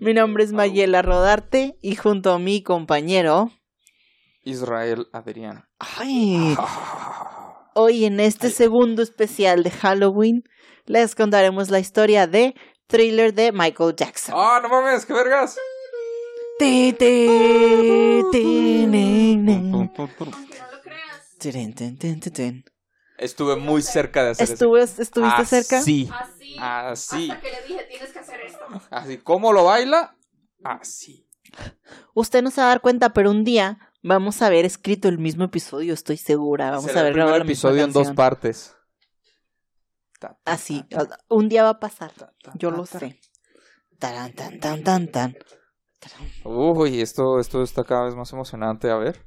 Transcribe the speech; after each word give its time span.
Mi 0.00 0.14
nombre 0.14 0.44
es 0.44 0.52
Mayela 0.52 1.02
Rodarte 1.02 1.78
y 1.80 1.96
junto 1.96 2.32
a 2.32 2.38
mi 2.38 2.62
compañero 2.62 3.50
Israel 4.42 5.08
Adrián. 5.12 5.64
Ay. 5.78 6.56
Hoy 7.74 8.04
en 8.04 8.20
este 8.20 8.50
segundo 8.50 9.02
especial 9.02 9.62
de 9.62 9.70
Halloween 9.70 10.44
les 10.86 11.14
contaremos 11.14 11.70
la 11.70 11.78
historia 11.80 12.26
de 12.26 12.54
Thriller 12.86 13.34
de 13.34 13.52
Michael 13.52 13.94
Jackson. 13.96 14.34
¡Ah, 14.36 14.60
no 14.62 14.68
mames! 14.68 15.06
¡Qué 15.06 15.12
vergas! 15.12 15.56
Ne, 18.86 19.36
ne. 19.36 19.58
No 19.58 19.82
lo 19.82 20.80
creas. 20.82 21.36
Estuve 23.18 23.56
muy 23.56 23.82
cerca 23.82 24.24
de 24.24 24.30
hacer 24.30 24.48
¿Estuve- 24.50 24.82
¿Estuviste 24.82 25.44
cerca? 25.44 25.80
Sí. 25.82 26.10
Así. 26.12 26.56
Así. 26.58 27.30
Hasta 27.30 27.40
que 27.40 27.50
le 27.52 27.62
dije, 27.68 27.84
tienes 27.84 28.12
que 28.12 28.18
hacer 28.18 28.40
esto. 28.40 28.64
Así. 28.90 29.18
¿Cómo 29.18 29.52
lo 29.52 29.64
baila? 29.64 30.16
Así. 30.64 31.28
Usted 32.14 32.42
no 32.42 32.50
se 32.50 32.60
va 32.60 32.66
a 32.66 32.70
dar 32.70 32.80
cuenta, 32.80 33.12
pero 33.12 33.30
un 33.30 33.44
día 33.44 33.78
vamos 34.02 34.42
a 34.42 34.46
haber 34.46 34.64
escrito 34.64 35.08
el 35.08 35.18
mismo 35.18 35.44
episodio, 35.44 35.94
estoy 35.94 36.16
segura. 36.16 36.70
Vamos 36.70 36.86
Será 36.86 36.98
a 36.98 37.00
haber 37.02 37.10
el 37.10 37.14
primer 37.14 37.26
grabado 37.28 37.44
misma 37.44 37.52
episodio 37.52 37.84
en 37.84 37.92
dos 37.92 38.10
partes. 38.12 38.76
Ta, 40.18 40.38
ta, 40.42 40.52
Así, 40.52 40.82
ta, 40.84 41.06
un 41.28 41.48
día 41.48 41.62
va 41.62 41.70
a 41.70 41.80
pasar. 41.80 42.12
Yo 42.54 42.70
lo 42.70 42.86
sé. 42.86 43.20
Taran, 43.98 44.32
tan, 44.34 44.58
tan, 44.58 44.82
tan, 44.82 45.08
tan. 45.10 45.36
Taran. 46.00 46.30
Uy, 46.44 47.00
esto, 47.00 47.38
esto 47.38 47.62
está 47.62 47.84
cada 47.84 48.04
vez 48.06 48.14
más 48.14 48.32
emocionante. 48.32 48.90
A 48.90 48.96
ver. 48.96 49.24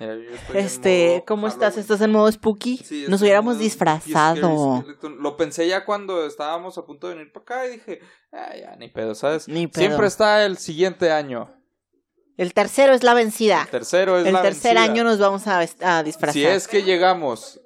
Mira, 0.00 0.16
Este, 0.54 1.08
modo 1.16 1.24
¿cómo 1.26 1.46
estás? 1.48 1.74
Halloween. 1.74 1.80
¿Estás 1.80 2.00
en 2.00 2.10
modo 2.10 2.32
spooky? 2.32 2.78
Sí, 2.78 3.04
Nos 3.08 3.20
hubiéramos 3.20 3.54
modo 3.54 3.62
disfrazado. 3.62 4.84
Lo 5.20 5.36
pensé 5.36 5.68
ya 5.68 5.84
cuando 5.84 6.26
estábamos 6.26 6.78
a 6.78 6.82
punto 6.84 7.08
de 7.08 7.14
venir 7.16 7.32
para 7.32 7.42
acá 7.42 7.66
y 7.66 7.72
dije, 7.72 8.00
ah, 8.32 8.56
ya, 8.58 8.76
ni 8.76 8.88
pedo, 8.88 9.14
¿sabes? 9.14 9.46
Ni 9.46 9.66
pedo. 9.66 9.84
Siempre 9.86 10.06
está 10.06 10.44
el 10.44 10.56
siguiente 10.56 11.12
año. 11.12 11.54
El 12.36 12.54
tercero 12.54 12.94
es 12.94 13.02
la 13.04 13.12
vencida. 13.12 13.68
Tercero 13.70 14.18
es 14.18 14.26
El 14.26 14.32
la 14.32 14.40
tercer 14.42 14.74
vencida. 14.74 14.92
año 14.92 15.04
nos 15.04 15.18
vamos 15.18 15.46
a, 15.46 15.58
a 15.58 16.02
disfrazar. 16.02 16.32
Si 16.32 16.46
es 16.46 16.66
que 16.66 16.82
llegamos. 16.82 17.60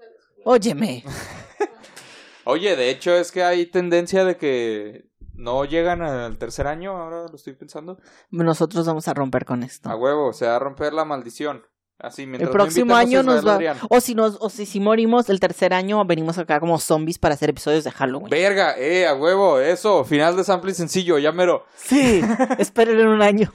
Óyeme. 0.45 1.05
Oye, 2.45 2.75
de 2.77 2.91
hecho 2.91 3.15
es 3.15 3.31
que 3.31 3.45
hay 3.45 3.67
tendencia 3.67 4.25
de 4.25 4.37
que 4.37 5.05
no 5.35 5.65
llegan 5.65 6.03
al 6.03 6.37
tercer 6.39 6.67
año, 6.67 6.97
ahora 6.97 7.27
lo 7.29 7.37
estoy 7.37 7.55
pensando. 7.55 7.99
Nosotros 8.31 8.87
vamos 8.87 9.09
a 9.09 9.15
romper 9.15 9.45
con 9.45 9.63
esto. 9.63 9.89
A 9.89 9.97
huevo, 9.97 10.33
se 10.33 10.47
va 10.47 10.57
a 10.57 10.59
romper 10.59 10.93
la 10.93 11.05
maldición. 11.05 11.63
Así, 11.99 12.27
mientras 12.27 12.49
El 12.49 12.53
próximo 12.53 12.97
año 12.97 13.23
nos 13.23 13.47
va. 13.47 13.55
Adrián. 13.55 13.79
O 13.89 14.01
si 14.01 14.15
nos, 14.15 14.37
o 14.41 14.51
si, 14.51 14.67
si 14.67 14.81
morimos 14.81 15.31
el 15.31 15.41
tercer 15.41 15.73
año, 15.73 16.05
venimos 16.05 16.39
acá 16.39 16.61
como 16.61 16.79
zombies 16.79 17.19
para 17.19 17.35
hacer 17.35 17.51
episodios 17.51 17.85
de 17.85 17.93
Halloween. 17.93 18.31
Verga, 18.31 18.77
eh, 18.77 19.07
a 19.07 19.15
huevo, 19.15 19.61
eso, 19.61 20.05
final 20.05 20.37
de 20.37 20.45
sample 20.45 20.73
y 20.73 20.75
sencillo, 20.75 21.19
ya 21.19 21.33
mero. 21.33 21.65
Sí, 21.77 22.21
espérenlo 22.59 23.03
en 23.03 23.09
un 23.09 23.23
año. 23.23 23.53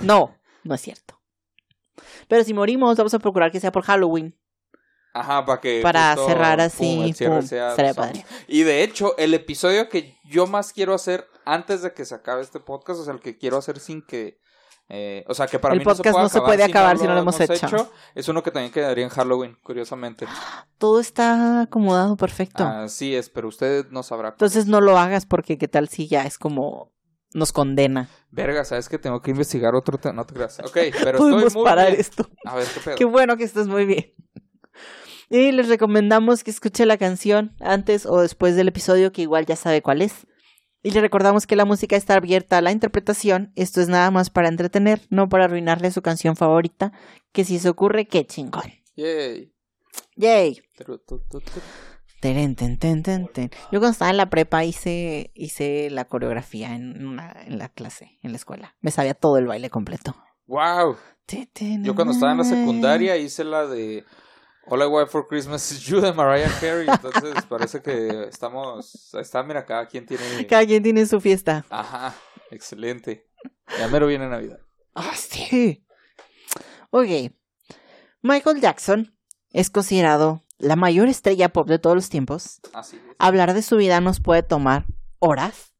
No, 0.00 0.34
no 0.64 0.74
es 0.74 0.80
cierto. 0.80 1.20
Pero 2.26 2.44
si 2.44 2.54
morimos, 2.54 2.96
vamos 2.96 3.12
a 3.12 3.18
procurar 3.18 3.52
que 3.52 3.60
sea 3.60 3.72
por 3.72 3.82
Halloween. 3.82 4.36
Ajá, 5.12 5.44
para 5.44 5.60
que. 5.60 5.80
Para 5.82 6.14
justo, 6.14 6.28
cerrar 6.28 6.60
así, 6.60 7.14
pum, 7.18 7.42
sea 7.42 7.74
zombie. 7.74 7.94
padre. 7.94 8.24
Y 8.46 8.62
de 8.62 8.82
hecho, 8.82 9.16
el 9.18 9.34
episodio 9.34 9.88
que 9.88 10.16
yo 10.24 10.46
más 10.46 10.72
quiero 10.72 10.94
hacer 10.94 11.26
antes 11.44 11.82
de 11.82 11.92
que 11.92 12.04
se 12.04 12.14
acabe 12.14 12.42
este 12.42 12.60
podcast, 12.60 13.00
o 13.00 13.04
sea, 13.04 13.14
el 13.14 13.20
que 13.20 13.36
quiero 13.36 13.58
hacer 13.58 13.80
sin 13.80 14.02
que. 14.06 14.38
Eh, 14.92 15.24
o 15.28 15.34
sea, 15.34 15.46
que 15.46 15.60
para 15.60 15.74
El 15.74 15.78
mí 15.78 15.84
no 15.84 15.94
se, 15.94 16.02
podcast 16.02 16.14
pueda 16.14 16.22
no 16.24 16.28
se 16.28 16.40
puede 16.40 16.64
acabar 16.64 16.98
si 16.98 17.04
no 17.04 17.14
lo 17.14 17.20
hemos 17.20 17.40
hemos 17.40 17.62
hecho. 17.62 17.92
Es 18.14 18.28
uno 18.28 18.42
que 18.42 18.50
también 18.50 18.72
quedaría 18.72 19.04
en 19.04 19.10
Halloween, 19.10 19.56
curiosamente. 19.62 20.26
Todo 20.78 20.98
está 20.98 21.62
acomodado 21.62 22.16
perfecto. 22.16 22.64
Así 22.64 23.14
es, 23.14 23.30
pero 23.30 23.46
usted 23.46 23.86
no 23.90 24.02
sabrá. 24.02 24.30
Entonces 24.30 24.66
no 24.66 24.80
lo 24.80 24.98
hagas 24.98 25.26
porque 25.26 25.58
qué 25.58 25.68
tal 25.68 25.88
si 25.88 26.08
ya 26.08 26.24
es 26.24 26.38
como 26.38 26.92
nos 27.32 27.52
condena. 27.52 28.08
Verga, 28.32 28.64
¿sabes 28.64 28.88
que 28.88 28.98
Tengo 28.98 29.20
que 29.20 29.30
investigar 29.30 29.76
otro 29.76 29.96
tema. 29.98 30.14
No 30.14 30.24
te 30.26 30.34
creas. 30.34 30.58
Ok, 30.58 30.76
pero 31.04 31.18
Podemos 31.18 31.44
estoy 31.44 31.60
muy 31.62 31.70
parar 31.70 31.88
bien. 31.88 32.00
esto. 32.00 32.28
A 32.44 32.56
ver, 32.56 32.66
¿qué 32.66 32.80
pedo? 32.80 32.96
Qué 32.96 33.04
bueno 33.04 33.36
que 33.36 33.44
estés 33.44 33.68
muy 33.68 33.84
bien. 33.86 34.12
Y 35.28 35.52
les 35.52 35.68
recomendamos 35.68 36.42
que 36.42 36.50
escuche 36.50 36.84
la 36.86 36.98
canción 36.98 37.54
antes 37.60 38.04
o 38.06 38.20
después 38.20 38.56
del 38.56 38.66
episodio, 38.66 39.12
que 39.12 39.22
igual 39.22 39.46
ya 39.46 39.54
sabe 39.54 39.80
cuál 39.82 40.02
es. 40.02 40.26
Y 40.82 40.92
le 40.92 41.00
recordamos 41.00 41.46
que 41.46 41.56
la 41.56 41.64
música 41.64 41.96
está 41.96 42.14
abierta 42.14 42.58
a 42.58 42.62
la 42.62 42.72
interpretación. 42.72 43.52
Esto 43.54 43.80
es 43.80 43.88
nada 43.88 44.10
más 44.10 44.30
para 44.30 44.48
entretener, 44.48 45.02
no 45.10 45.28
para 45.28 45.44
arruinarle 45.44 45.90
su 45.90 46.00
canción 46.00 46.36
favorita. 46.36 46.92
Que 47.32 47.44
si 47.44 47.58
se 47.58 47.68
ocurre, 47.68 48.06
qué 48.06 48.26
chingón. 48.26 48.72
Yay. 48.96 49.52
Yay. 50.16 50.62
Teren, 52.20 52.54
ten, 52.54 52.78
ten, 52.78 53.02
ten, 53.02 53.28
ten. 53.28 53.50
Yo 53.72 53.80
cuando 53.80 53.90
estaba 53.90 54.10
en 54.10 54.16
la 54.16 54.30
prepa 54.30 54.64
hice, 54.64 55.30
hice 55.34 55.90
la 55.90 56.06
coreografía 56.06 56.74
en, 56.74 57.06
una, 57.06 57.34
en 57.46 57.58
la 57.58 57.68
clase, 57.68 58.18
en 58.22 58.32
la 58.32 58.36
escuela. 58.36 58.74
Me 58.80 58.90
sabía 58.90 59.14
todo 59.14 59.36
el 59.38 59.46
baile 59.46 59.70
completo. 59.70 60.16
Wow. 60.46 60.96
Yo 61.82 61.94
cuando 61.94 62.12
estaba 62.12 62.32
en 62.32 62.38
la 62.38 62.44
secundaria 62.44 63.16
hice 63.16 63.44
la 63.44 63.66
de 63.66 64.04
All 64.66 64.82
I 64.82 64.86
Want 64.86 65.10
for 65.10 65.26
Christmas 65.26 65.72
is 65.72 65.84
You 65.86 66.00
de 66.00 66.12
Mariah 66.12 66.50
Carey. 66.60 66.86
Entonces 66.88 67.44
parece 67.48 67.80
que 67.82 68.24
estamos. 68.28 69.14
Está, 69.14 69.42
mira, 69.42 69.64
cada 69.64 69.86
quien 69.86 70.06
tiene. 70.06 70.46
Cada 70.46 70.66
quien 70.66 70.82
tiene 70.82 71.06
su 71.06 71.20
fiesta. 71.20 71.64
Ajá, 71.70 72.14
excelente. 72.50 73.26
Ya 73.78 73.88
mero 73.88 74.06
viene 74.06 74.28
Navidad. 74.28 74.60
Ah, 74.94 75.14
sí. 75.16 75.84
Ok. 76.90 77.32
Michael 78.22 78.60
Jackson 78.60 79.16
es 79.50 79.70
considerado 79.70 80.44
la 80.58 80.76
mayor 80.76 81.08
estrella 81.08 81.48
pop 81.48 81.66
de 81.66 81.78
todos 81.78 81.96
los 81.96 82.10
tiempos. 82.10 82.60
Así 82.74 82.96
es. 82.96 83.02
Hablar 83.18 83.54
de 83.54 83.62
su 83.62 83.76
vida 83.76 84.00
nos 84.00 84.20
puede 84.20 84.42
tomar 84.42 84.86
horas. 85.18 85.74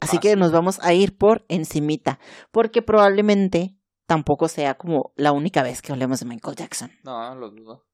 Así 0.00 0.18
que 0.18 0.34
nos 0.36 0.50
vamos 0.52 0.80
a 0.82 0.94
ir 0.94 1.16
por 1.16 1.44
encimita. 1.48 2.18
Porque 2.50 2.82
probablemente 2.82 3.76
tampoco 4.06 4.48
sea 4.48 4.74
como 4.74 5.12
la 5.16 5.32
única 5.32 5.62
vez 5.62 5.80
que 5.80 5.92
hablemos 5.92 6.20
de 6.20 6.26
Michael 6.26 6.56
Jackson. 6.56 6.90
No, 7.04 7.34
lo 7.34 7.50
dudo. 7.50 7.84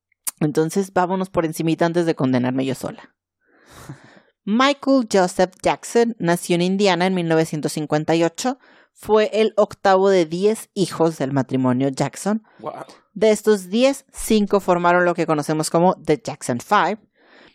Entonces 0.41 0.93
vámonos 0.93 1.31
por 1.31 1.45
encimita 1.45 1.87
antes 1.87 2.07
de 2.07 2.15
condenarme 2.15 2.65
yo 2.65 2.75
sola. 2.75 3.15
Michael 4.45 5.09
Joseph 5.13 5.53
Jackson 5.63 6.17
nació 6.19 6.55
en 6.55 6.63
Indiana 6.63 7.07
en 7.07 7.15
1958. 7.15 8.59
Fue 8.95 9.31
el 9.33 9.53
octavo 9.57 10.09
de 10.09 10.25
10 10.27 10.71
hijos 10.75 11.19
del 11.19 11.33
matrimonio 11.33 11.89
Jackson. 11.91 12.43
Wow. 12.59 12.73
De 13.13 13.31
estos 13.31 13.69
10, 13.69 14.07
5 14.11 14.61
formaron 14.61 15.05
lo 15.05 15.15
que 15.15 15.27
conocemos 15.27 15.71
como 15.71 15.95
The 16.03 16.21
Jackson 16.25 16.61
Five. 16.61 16.99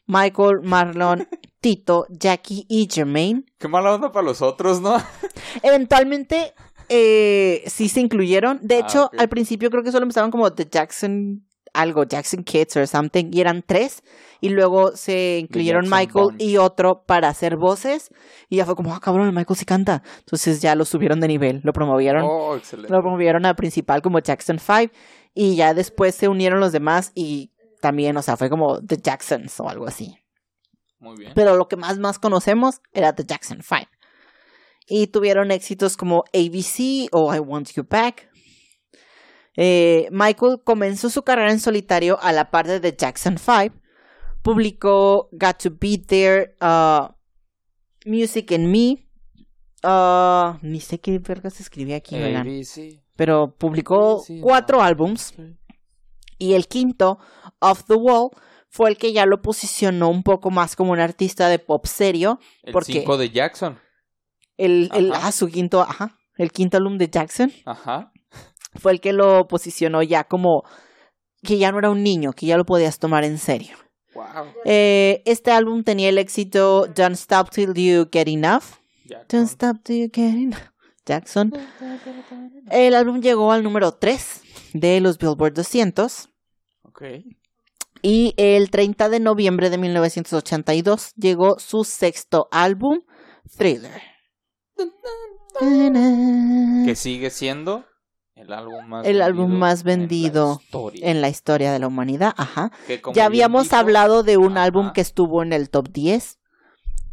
Michael, 0.05 0.59
Marlon, 0.63 1.27
Tito, 1.61 2.05
Jackie 2.09 2.66
y 2.69 2.88
Jermaine. 2.91 3.45
Qué 3.57 3.67
mala 3.67 3.95
onda 3.95 4.11
para 4.11 4.25
los 4.25 4.41
otros, 4.41 4.79
¿no? 4.81 4.97
Eventualmente 5.63 6.53
eh, 6.89 7.63
sí 7.67 7.89
se 7.89 8.01
incluyeron. 8.01 8.59
De 8.61 8.75
Ah, 8.75 8.79
hecho, 8.79 9.11
al 9.17 9.29
principio 9.29 9.69
creo 9.72 9.83
que 9.83 9.91
solo 9.91 10.03
empezaban 10.03 10.31
como 10.31 10.51
The 10.53 10.67
Jackson 10.69 11.45
algo, 11.73 12.03
Jackson 12.03 12.44
Kids 12.44 12.78
or 12.78 12.88
something, 12.88 13.31
y 13.31 13.41
eran 13.41 13.63
tres. 13.66 14.03
Y 14.41 14.50
luego 14.50 14.95
se 14.95 15.39
incluyeron 15.39 15.89
Michael 15.89 16.35
y 16.38 16.57
otro 16.57 17.03
para 17.06 17.29
hacer 17.29 17.56
voces. 17.57 18.09
Y 18.49 18.58
ya 18.58 18.66
fue 18.66 18.75
como, 18.75 18.93
ah, 18.93 18.99
cabrón, 18.99 19.28
el 19.28 19.34
Michael 19.34 19.58
sí 19.58 19.66
canta. 19.66 20.03
Entonces 20.20 20.61
ya 20.61 20.75
lo 20.75 20.85
subieron 20.85 21.20
de 21.20 21.28
nivel, 21.28 21.61
lo 21.64 21.73
promovieron. 21.73 22.23
Oh, 22.25 22.55
excelente. 22.55 22.91
Lo 22.91 23.02
promovieron 23.02 23.46
a 23.46 23.55
principal 23.55 24.02
como 24.02 24.20
Jackson 24.20 24.59
5 24.59 24.93
y 25.34 25.55
ya 25.55 25.73
después 25.73 26.16
se 26.16 26.28
unieron 26.28 26.59
los 26.59 26.72
demás 26.72 27.11
y 27.16 27.52
también, 27.81 28.16
o 28.17 28.22
sea, 28.22 28.37
fue 28.37 28.49
como 28.49 28.81
The 28.81 28.97
Jacksons 28.97 29.59
o 29.59 29.70
algo 29.70 29.87
así. 29.87 30.17
Muy 30.99 31.17
bien. 31.17 31.34
Pero 31.35 31.58
lo 31.58 31.67
que 31.67 31.75
más 31.75 31.97
más 31.97 32.20
conocemos 32.20 32.81
era 32.93 33.14
The 33.14 33.25
Jackson 33.25 33.61
5. 33.61 33.90
Y 34.87 35.08
tuvieron 35.08 35.52
éxitos 35.52 35.97
como 35.97 36.23
ABC 36.34 37.08
o 37.11 37.34
I 37.34 37.40
Want 37.40 37.72
You 37.73 37.85
Back. 37.90 38.29
Eh, 39.55 40.08
Michael 40.11 40.61
comenzó 40.64 41.09
su 41.09 41.23
carrera 41.23 41.52
en 41.52 41.59
solitario 41.59 42.20
a 42.22 42.32
la 42.32 42.50
par 42.52 42.67
de 42.67 42.79
The 42.79 42.96
Jackson 42.97 43.38
5. 43.38 43.76
Publicó 44.41 45.29
Got 45.32 45.58
to 45.64 45.70
Be 45.79 45.97
There, 45.97 46.55
uh, 46.61 47.08
Music 48.05 48.52
and 48.52 48.67
Me. 48.67 49.08
uh, 49.84 50.58
ni 50.61 50.79
sé 50.79 51.00
qué 51.00 51.20
verga 51.20 51.50
se 51.50 51.64
escribía 51.64 51.97
aquí, 51.97 52.16
pero 53.16 53.55
publicó 53.58 54.20
Sí, 54.26 54.40
cuatro 54.41 54.78
no. 54.79 54.84
álbums 54.84 55.34
y 56.40 56.53
el 56.53 56.67
quinto, 56.67 57.20
Off 57.59 57.84
the 57.85 57.94
Wall, 57.96 58.29
fue 58.70 58.90
el 58.90 58.97
que 58.97 59.14
ya 59.14 59.26
lo 59.26 59.41
posicionó 59.41 60.09
un 60.09 60.23
poco 60.23 60.49
más 60.52 60.76
como 60.76 60.91
un 60.94 60.99
artista 60.99 61.47
de 61.47 61.59
pop 61.59 61.85
serio. 61.85 62.40
El. 62.64 62.73
5 62.84 63.17
de 63.17 63.29
Jackson. 63.29 63.79
el, 64.58 64.90
el, 64.94 65.14
Ajá. 65.14 65.28
ah, 65.28 65.32
su 65.32 65.47
quinto, 65.47 65.82
ajá, 65.82 66.17
el 66.38 66.52
quinto 66.52 66.78
álbum 66.78 66.97
de 66.97 67.08
Jackson 67.09 67.52
Ajá. 67.66 68.11
Fue 68.75 68.91
el 68.93 69.02
que 69.02 69.14
lo 69.14 69.47
posicionó 69.47 70.02
ya 70.03 70.23
como 70.23 70.64
que 71.43 71.58
ya 71.58 71.72
no 71.72 71.79
era 71.79 71.90
un 71.90 72.03
niño, 72.03 72.31
que 72.34 72.46
ya 72.46 72.58
lo 72.58 72.66
podías 72.66 72.99
tomar 72.99 73.23
en 73.23 73.37
serio. 73.37 73.75
Wow. 74.16 74.23
Eh, 74.66 75.22
este 75.25 75.52
álbum 75.52 75.84
tenía 75.84 76.09
el 76.09 76.17
éxito 76.17 76.87
Don't 76.87 77.16
Stop 77.16 77.49
Till 77.49 77.73
You 77.73 78.08
Get 78.11 78.28
Enough. 78.28 78.64
Ya 79.05 79.25
Don't 79.28 79.49
Stop 79.49 79.84
Till 79.84 80.03
You 80.03 80.09
Get 80.14 80.34
Enough. 80.35 80.73
Jackson. 81.05 81.53
El 82.72 82.96
álbum 82.96 83.22
llegó 83.22 83.52
al 83.52 83.64
número 83.64 83.91
3 83.93 84.41
de 84.73 85.02
los 85.02 85.17
Billboard 85.17 85.53
200 85.53 86.29
Ok. 86.84 87.03
y 88.02 88.34
el 88.37 88.70
30 88.70 89.09
de 89.09 89.20
noviembre 89.20 89.70
de 89.70 89.78
1982 89.78 91.14
llegó 91.16 91.59
su 91.59 91.84
sexto 91.84 92.47
álbum, 92.52 93.02
Thriller. 93.58 94.02
Que 96.85 96.96
sigue 96.96 97.29
siendo 97.29 97.85
el 98.43 98.53
álbum 98.53 98.87
más 98.87 99.05
El 99.05 99.22
álbum 99.22 99.51
más 99.51 99.81
en 99.81 99.85
la 99.87 99.95
vendido. 99.95 100.61
En 101.01 101.22
la 101.22 101.29
historia 101.29 101.72
de 101.72 101.79
la 101.79 101.87
humanidad, 101.87 102.34
ajá. 102.37 102.72
Ya 103.13 103.25
habíamos 103.25 103.63
dijo, 103.63 103.75
hablado 103.75 104.23
de 104.23 104.37
un 104.37 104.53
Ajá. 104.57 104.63
álbum 104.63 104.91
que 104.93 105.01
estuvo 105.01 105.41
en 105.43 105.53
el 105.53 105.69
top 105.69 105.90
10. 105.91 106.40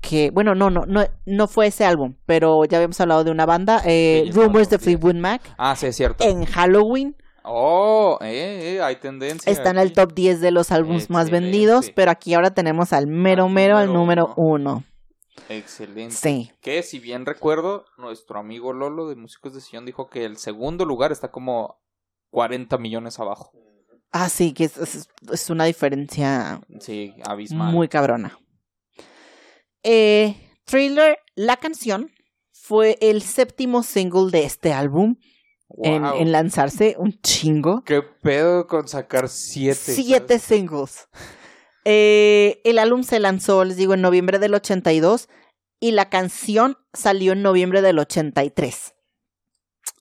Que, 0.00 0.30
bueno, 0.30 0.54
no, 0.54 0.70
no, 0.70 0.86
no, 0.86 1.04
no 1.26 1.46
fue 1.46 1.66
ese 1.66 1.84
álbum, 1.84 2.14
pero 2.24 2.64
ya 2.64 2.78
habíamos 2.78 2.98
hablado 3.00 3.22
de 3.22 3.30
una 3.30 3.44
banda, 3.44 3.82
eh, 3.84 4.22
Sí, 4.26 4.32
Rumors 4.32 4.70
de 4.70 4.78
top 4.78 4.84
10. 4.86 4.98
Fleetwood 4.98 5.20
Mac, 5.20 5.42
Ah, 5.58 5.76
sí, 5.76 5.86
es 5.86 5.96
cierto. 5.96 6.24
en 6.24 6.44
Halloween. 6.46 7.16
Oh, 7.42 8.18
eh, 8.20 8.76
eh, 8.76 8.82
hay 8.82 8.96
tendencia. 8.96 9.50
Está 9.50 9.70
en 9.70 9.78
el 9.78 9.92
top 9.92 10.12
10 10.14 10.40
de 10.40 10.50
los 10.50 10.72
álbumes 10.72 11.10
más 11.10 11.30
vendidos, 11.30 11.90
pero 11.94 12.10
aquí 12.10 12.34
ahora 12.34 12.50
tenemos 12.50 12.92
al 12.92 13.06
mero 13.06 13.48
mero, 13.48 13.76
al 13.78 13.86
número 13.92 14.28
número 14.28 14.34
uno. 14.36 14.84
Excelente. 15.48 16.14
Sí. 16.14 16.50
Que 16.60 16.82
si 16.82 16.98
bien 16.98 17.26
recuerdo, 17.26 17.84
nuestro 17.98 18.38
amigo 18.38 18.72
Lolo 18.72 19.08
de 19.08 19.16
Músicos 19.16 19.54
de 19.54 19.60
Sillón 19.60 19.86
dijo 19.86 20.08
que 20.08 20.24
el 20.24 20.36
segundo 20.36 20.84
lugar 20.84 21.12
está 21.12 21.30
como 21.30 21.80
40 22.30 22.78
millones 22.78 23.18
abajo. 23.18 23.52
Ah, 24.12 24.28
sí, 24.28 24.52
que 24.52 24.64
es, 24.64 24.76
es- 24.76 25.08
es 25.32 25.50
una 25.50 25.64
diferencia 25.64 26.60
Sí, 26.80 27.14
abismal. 27.24 27.72
muy 27.72 27.88
cabrona. 27.88 28.38
Eh, 29.82 30.36
Thriller, 30.64 31.18
la 31.34 31.56
canción, 31.56 32.10
fue 32.52 32.98
el 33.00 33.22
séptimo 33.22 33.82
single 33.82 34.30
de 34.30 34.44
este 34.44 34.72
álbum 34.72 35.16
en, 35.82 36.32
lanzarse, 36.32 36.96
un 36.98 37.18
chingo. 37.22 37.82
¿Qué 37.84 38.02
pedo 38.02 38.66
con 38.66 38.86
sacar 38.88 39.28
siete? 39.28 39.74
Siete 39.94 40.38
¿sabes? 40.38 40.42
singles. 40.42 41.08
Eh, 41.84 42.60
el 42.64 42.78
álbum 42.78 43.02
se 43.02 43.18
lanzó, 43.20 43.64
les 43.64 43.76
digo, 43.76 43.94
en 43.94 44.02
noviembre 44.02 44.38
del 44.38 44.54
82 44.54 45.28
y 45.80 45.92
la 45.92 46.10
canción 46.10 46.76
salió 46.92 47.32
en 47.32 47.42
noviembre 47.42 47.80
del 47.82 47.98
83. 47.98 48.94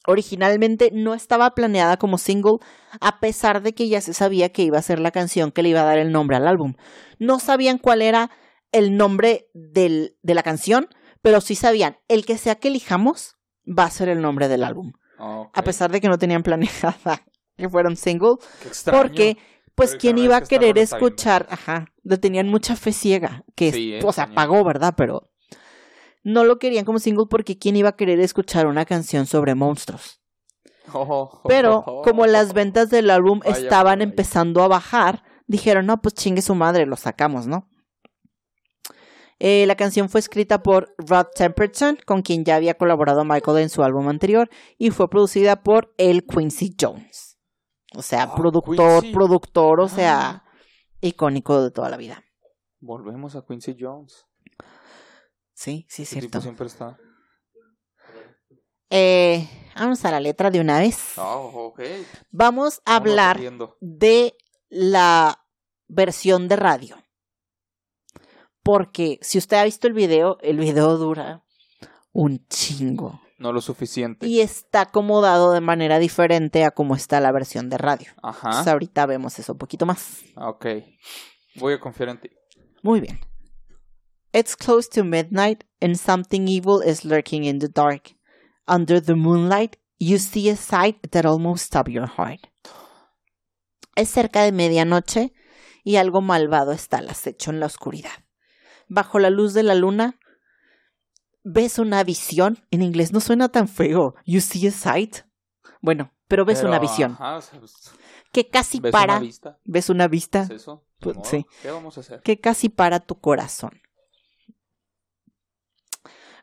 Originalmente 0.08 0.92
no 0.94 1.14
estaba 1.14 1.52
planeada 1.56 1.98
como 1.98 2.18
single, 2.18 2.58
a 3.00 3.20
pesar 3.20 3.62
de 3.62 3.74
que 3.74 3.88
ya 3.90 4.02
se 4.02 4.14
sabía 4.14 4.50
que 4.50 4.64
iba 4.64 4.78
a 4.78 4.82
ser 4.82 5.00
la 5.00 5.12
canción 5.12 5.52
que 5.52 5.62
le 5.62 5.70
iba 5.70 5.82
a 5.82 5.86
dar 5.86 5.98
el 6.00 6.12
nombre 6.12 6.38
al 6.38 6.48
álbum. 6.48 6.74
No 7.20 7.40
sabían 7.40 7.78
cuál 7.78 8.02
era 8.02 8.32
el 8.72 8.98
nombre 8.98 9.50
del- 9.54 10.18
de 10.22 10.34
la 10.34 10.44
canción, 10.44 10.88
pero 11.22 11.42
sí 11.42 11.56
sabían, 11.56 11.98
el 12.08 12.26
que 12.26 12.38
sea 12.38 12.56
que 12.56 12.70
elijamos 12.70 13.36
va 13.68 13.84
a 13.86 13.92
ser 13.92 14.10
el 14.10 14.22
nombre 14.22 14.48
del 14.48 14.64
álbum. 14.64 14.94
Ok. 15.20 15.50
A 15.58 15.64
pesar 15.64 15.92
de 15.92 16.00
que 16.02 16.08
no 16.08 16.18
tenían 16.18 16.44
planeada 16.44 16.98
que 17.58 17.70
fuera 17.70 17.90
un 17.90 17.98
single, 17.98 18.36
Qué 18.64 18.70
porque, 18.92 19.38
pues, 19.80 19.96
¿quién 19.96 20.18
iba 20.18 20.36
a 20.36 20.40
"Es 20.40 20.48
que 20.50 20.56
esta 20.56 20.66
querer 20.66 20.78
escuchar? 20.78 21.48
Ajá, 21.50 21.86
le 22.04 22.18
tenían 22.18 22.48
mucha 22.48 22.76
fe 22.76 22.92
ciega, 22.92 23.44
que, 23.56 23.72
Sí, 23.72 23.94
es- 23.96 24.04
o 24.06 24.12
sea, 24.12 24.28
pagó, 24.34 24.64
¿verdad? 24.64 24.94
Pero 24.98 25.30
no 26.24 26.44
lo 26.44 26.60
querían 26.60 26.86
como 26.86 27.00
single 27.00 27.26
porque 27.30 27.58
¿quién 27.58 27.76
iba 27.76 27.90
a 27.90 27.96
querer 27.96 28.20
escuchar 28.20 28.68
una 28.68 28.86
canción 28.86 29.26
sobre 29.26 29.56
monstruos? 29.56 30.22
Oh, 30.92 31.06
oh, 31.08 31.42
Pero 31.48 31.84
oh, 31.86 32.02
como 32.02 32.24
oh, 32.24 32.28
las 32.28 32.50
oh. 32.52 32.54
ventas 32.54 32.90
del 32.90 33.10
álbum 33.10 33.40
Vaya, 33.40 33.58
estaban 33.58 34.00
vaya. 34.00 34.10
empezando 34.10 34.64
a 34.64 34.68
bajar, 34.68 35.24
dijeron, 35.48 35.86
no, 35.86 36.02
pues 36.02 36.14
chingue 36.16 36.42
su 36.42 36.56
madre, 36.56 36.86
lo 36.86 36.96
sacamos, 36.96 37.48
¿no? 37.48 37.70
Eh, 39.40 39.66
la 39.68 39.76
canción 39.76 40.10
fue 40.10 40.20
escrita 40.20 40.62
por 40.62 40.94
Rod 40.98 41.28
Temperton, 41.34 41.98
con 42.06 42.22
quien 42.24 42.44
ya 42.44 42.56
había 42.56 42.74
colaborado 42.74 43.24
Michael 43.24 43.60
en 43.60 43.70
su 43.70 43.84
álbum 43.84 44.10
anterior, 44.10 44.50
y 44.78 44.90
fue 44.90 45.10
producida 45.10 45.64
por 45.64 45.94
el 45.98 46.26
Quincy 46.26 46.76
Jones. 46.80 47.29
O 47.96 48.02
sea, 48.02 48.24
Ah, 48.24 48.36
productor, 48.36 49.02
Quincy. 49.02 49.14
productor, 49.14 49.80
o 49.82 49.88
sea, 49.90 50.30
Ah. 50.30 50.44
icónico 51.02 51.62
de 51.64 51.72
toda 51.72 51.90
la 51.90 51.98
vida. 51.98 52.24
Volvemos 52.80 53.36
a 53.36 53.44
Quincy 53.46 53.76
Jones. 53.80 54.26
Sí, 55.54 55.86
sí, 55.90 56.04
es 56.04 56.10
cierto. 56.10 56.40
siempre 56.42 56.68
está. 56.68 56.98
Eh, 58.90 59.48
vamos 59.76 60.04
a 60.06 60.12
la 60.12 60.20
letra 60.20 60.50
de 60.50 60.60
una 60.60 60.80
vez. 60.80 61.18
Oh, 61.18 61.52
ok. 61.74 61.82
Vamos 62.32 62.82
a 62.86 62.96
hablar 62.96 63.40
de 63.82 64.36
la 64.70 65.46
versión 65.88 66.48
de 66.48 66.56
radio. 66.56 66.96
Porque 68.64 69.20
si 69.22 69.38
usted 69.38 69.58
ha 69.58 69.64
visto 69.64 69.88
el 69.88 69.94
video, 69.94 70.38
el 70.42 70.58
video 70.58 70.98
dura 70.98 71.44
un 72.12 72.46
chingo. 72.48 73.22
No 73.40 73.54
lo 73.54 73.62
suficiente. 73.62 74.28
Y 74.28 74.42
está 74.42 74.82
acomodado 74.82 75.54
de 75.54 75.62
manera 75.62 75.98
diferente 75.98 76.66
a 76.66 76.72
cómo 76.72 76.96
está 76.96 77.22
la 77.22 77.32
versión 77.32 77.70
de 77.70 77.78
radio. 77.78 78.12
Ajá. 78.22 78.50
Entonces 78.50 78.72
ahorita 78.72 79.06
vemos 79.06 79.40
eso 79.40 79.54
un 79.54 79.58
poquito 79.58 79.86
más. 79.86 80.20
Ok. 80.36 80.66
Voy 81.56 81.74
a 81.74 81.80
confiar 81.80 82.10
en 82.10 82.20
ti. 82.20 82.30
Muy 82.84 83.00
bien. 83.00 83.20
It's 84.34 84.56
close 84.56 84.90
to 84.90 85.04
midnight 85.04 85.64
and 85.82 85.96
something 85.96 86.48
evil 86.48 86.82
is 86.86 87.04
lurking 87.04 87.46
in 87.46 87.60
the 87.60 87.70
dark. 87.70 88.16
Under 88.68 89.02
the 89.02 89.16
moonlight, 89.16 89.78
you 89.98 90.20
see 90.20 90.50
a 90.50 90.56
sight 90.56 90.98
that 91.12 91.26
almost 91.26 91.66
stops 91.66 91.92
your 91.92 92.08
heart. 92.08 92.42
Es 93.96 94.10
cerca 94.10 94.44
de 94.44 94.52
medianoche 94.52 95.34
y 95.84 95.96
algo 95.96 96.22
malvado 96.22 96.74
está 96.74 96.98
al 96.98 97.10
acecho 97.10 97.50
en 97.50 97.60
la 97.60 97.66
oscuridad. 97.66 98.26
Bajo 98.88 99.18
la 99.18 99.30
luz 99.30 99.54
de 99.54 99.64
la 99.64 99.76
luna, 99.76 100.19
ves 101.44 101.80
una 101.80 102.04
visión. 102.04 102.60
En 102.72 102.82
inglés 102.82 103.12
no 103.14 103.20
suena 103.20 103.50
tan 103.50 103.68
feo. 103.68 104.16
You 104.26 104.42
see 104.42 104.68
a 104.68 104.72
sight. 104.72 105.18
Bueno, 105.82 106.14
pero 106.28 106.46
ves 106.46 106.60
Pero, 106.60 106.70
una 106.70 106.80
visión 106.80 107.14
Ajá, 107.14 107.40
pues, 107.58 107.92
que 108.32 108.50
casi 108.50 108.80
¿ves 108.80 108.92
para. 108.92 109.14
una 109.16 109.22
vista? 109.26 109.60
¿Ves 109.64 109.90
una 109.90 110.08
vista? 110.08 110.42
¿Es 110.44 110.50
eso? 110.52 110.86
Pues, 111.00 111.18
sí. 111.24 111.46
¿Qué 111.62 111.72
vamos 111.72 111.98
a 111.98 112.02
hacer? 112.02 112.22
que 112.22 112.40
casi 112.40 112.70
para 112.70 113.00
tu 113.00 113.20
corazón. 113.20 113.82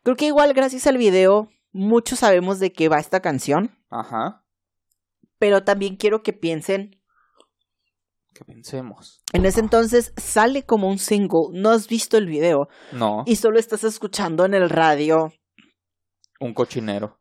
Creo 0.03 0.17
que 0.17 0.27
igual 0.27 0.53
gracias 0.55 0.87
al 0.87 0.99
video 0.99 1.49
muchos 1.73 2.21
sabemos 2.21 2.59
de 2.59 2.73
qué 2.73 2.89
va 2.89 2.99
esta 2.99 3.21
canción, 3.21 3.77
Ajá. 3.91 4.45
pero 5.39 5.63
también 5.65 5.97
quiero 5.97 6.23
que 6.23 6.33
piensen, 6.33 6.96
Que 8.39 8.45
pensemos. 8.45 9.23
en 9.33 9.47
ese 9.47 9.61
entonces 9.61 10.13
sale 10.17 10.65
como 10.65 10.89
un 10.89 10.99
single, 10.99 11.49
no 11.53 11.71
has 11.71 11.89
visto 11.89 12.17
el 12.19 12.27
video 12.27 12.69
No. 12.93 13.23
y 13.27 13.37
solo 13.37 13.59
estás 13.59 13.85
escuchando 13.85 14.45
en 14.45 14.55
el 14.55 14.69
radio. 14.71 15.33
Un 16.41 16.53
cochinero. 16.55 17.19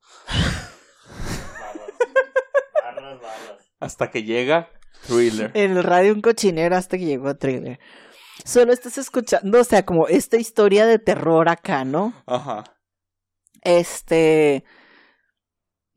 Barras, 2.83 3.21
barras. 3.21 3.71
Hasta 3.79 4.09
que 4.11 4.23
llega 4.23 4.69
Thriller. 5.07 5.51
En 5.53 5.77
el 5.77 5.83
radio 5.83 6.13
un 6.13 6.21
cochinero 6.21 6.75
hasta 6.75 6.97
que 6.97 7.05
llegó 7.05 7.35
Thriller. 7.35 7.79
Solo 8.43 8.73
estás 8.73 8.97
escuchando, 8.97 9.59
o 9.59 9.63
sea, 9.63 9.85
como 9.85 10.07
esta 10.07 10.37
historia 10.37 10.85
de 10.85 10.99
terror 10.99 11.47
acá, 11.49 11.85
¿no? 11.85 12.13
Ajá. 12.27 12.63
Este. 13.61 14.63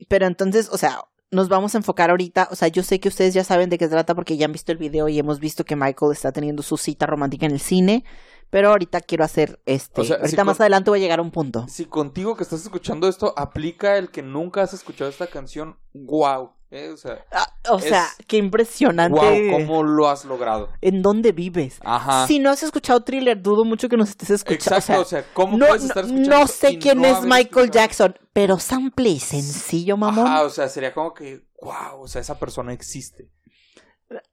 Pero 0.08 0.26
entonces, 0.26 0.68
o 0.70 0.78
sea, 0.78 1.00
nos 1.30 1.48
vamos 1.48 1.74
a 1.74 1.78
enfocar 1.78 2.10
ahorita. 2.10 2.48
O 2.50 2.56
sea, 2.56 2.68
yo 2.68 2.82
sé 2.82 3.00
que 3.00 3.08
ustedes 3.08 3.34
ya 3.34 3.44
saben 3.44 3.68
de 3.70 3.78
qué 3.78 3.88
trata 3.88 4.14
porque 4.14 4.36
ya 4.36 4.46
han 4.46 4.52
visto 4.52 4.72
el 4.72 4.78
video 4.78 5.08
y 5.08 5.18
hemos 5.18 5.40
visto 5.40 5.64
que 5.64 5.76
Michael 5.76 6.12
está 6.12 6.32
teniendo 6.32 6.62
su 6.62 6.76
cita 6.76 7.06
romántica 7.06 7.46
en 7.46 7.52
el 7.52 7.60
cine. 7.60 8.04
Pero 8.50 8.70
ahorita 8.70 9.02
quiero 9.02 9.24
hacer 9.24 9.60
este. 9.66 10.00
O 10.00 10.04
sea, 10.04 10.16
ahorita 10.16 10.42
si 10.42 10.46
más 10.46 10.56
con- 10.56 10.62
adelante 10.62 10.88
voy 10.90 11.00
a 11.00 11.02
llegar 11.02 11.18
a 11.18 11.22
un 11.22 11.30
punto. 11.30 11.66
Si 11.68 11.84
contigo 11.84 12.34
que 12.34 12.44
estás 12.44 12.62
escuchando 12.62 13.06
esto 13.06 13.34
aplica 13.36 13.98
el 13.98 14.10
que 14.10 14.22
nunca 14.22 14.62
has 14.62 14.72
escuchado 14.72 15.10
esta 15.10 15.26
canción, 15.26 15.76
wow. 15.92 16.52
O 16.70 16.96
sea, 16.98 17.24
Ah, 17.32 17.46
o 17.70 17.78
sea, 17.80 18.04
Es- 18.18 18.26
qué 18.26 18.36
impresionante. 18.36 19.18
wow, 19.18 19.58
¿cómo 19.58 19.82
lo 19.82 20.08
has 20.08 20.26
logrado? 20.26 20.68
¿En 20.82 21.00
dónde 21.00 21.32
vives? 21.32 21.78
Ajá. 21.82 22.26
Si 22.26 22.38
no 22.38 22.50
has 22.50 22.62
escuchado 22.62 23.02
thriller, 23.02 23.40
dudo 23.40 23.64
mucho 23.64 23.88
que 23.88 23.96
nos 23.96 24.10
estés 24.10 24.28
escuchando. 24.30 24.76
Exacto, 24.76 25.00
o 25.00 25.02
o 25.02 25.04
sea, 25.06 25.24
¿cómo 25.32 25.56
no, 25.56 25.66
puedes 25.66 25.84
estar 25.84 26.04
escuchando 26.04 26.30
no 26.38 26.46
sé 26.46 26.78
quién 26.78 27.00
no 27.00 27.06
es 27.06 27.22
Michael 27.22 27.46
escuchado? 27.46 27.72
Jackson, 27.72 28.18
pero 28.34 28.58
sample 28.58 29.18
sencillo, 29.18 29.96
mamón. 29.96 30.26
Ajá, 30.26 30.42
o 30.42 30.50
sea, 30.50 30.68
sería 30.68 30.92
como 30.92 31.14
que, 31.14 31.46
wow, 31.62 32.02
o 32.02 32.06
sea, 32.06 32.20
esa 32.20 32.38
persona 32.38 32.72
existe. 32.74 33.30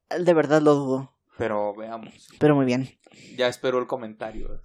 De 0.10 0.34
verdad 0.34 0.62
lo 0.62 0.76
dudo. 0.76 1.14
Pero 1.38 1.74
veamos. 1.76 2.28
Pero 2.38 2.56
muy 2.56 2.66
bien. 2.66 2.90
Ya 3.38 3.48
espero 3.48 3.80
el 3.80 3.88
comentario. 3.88 4.62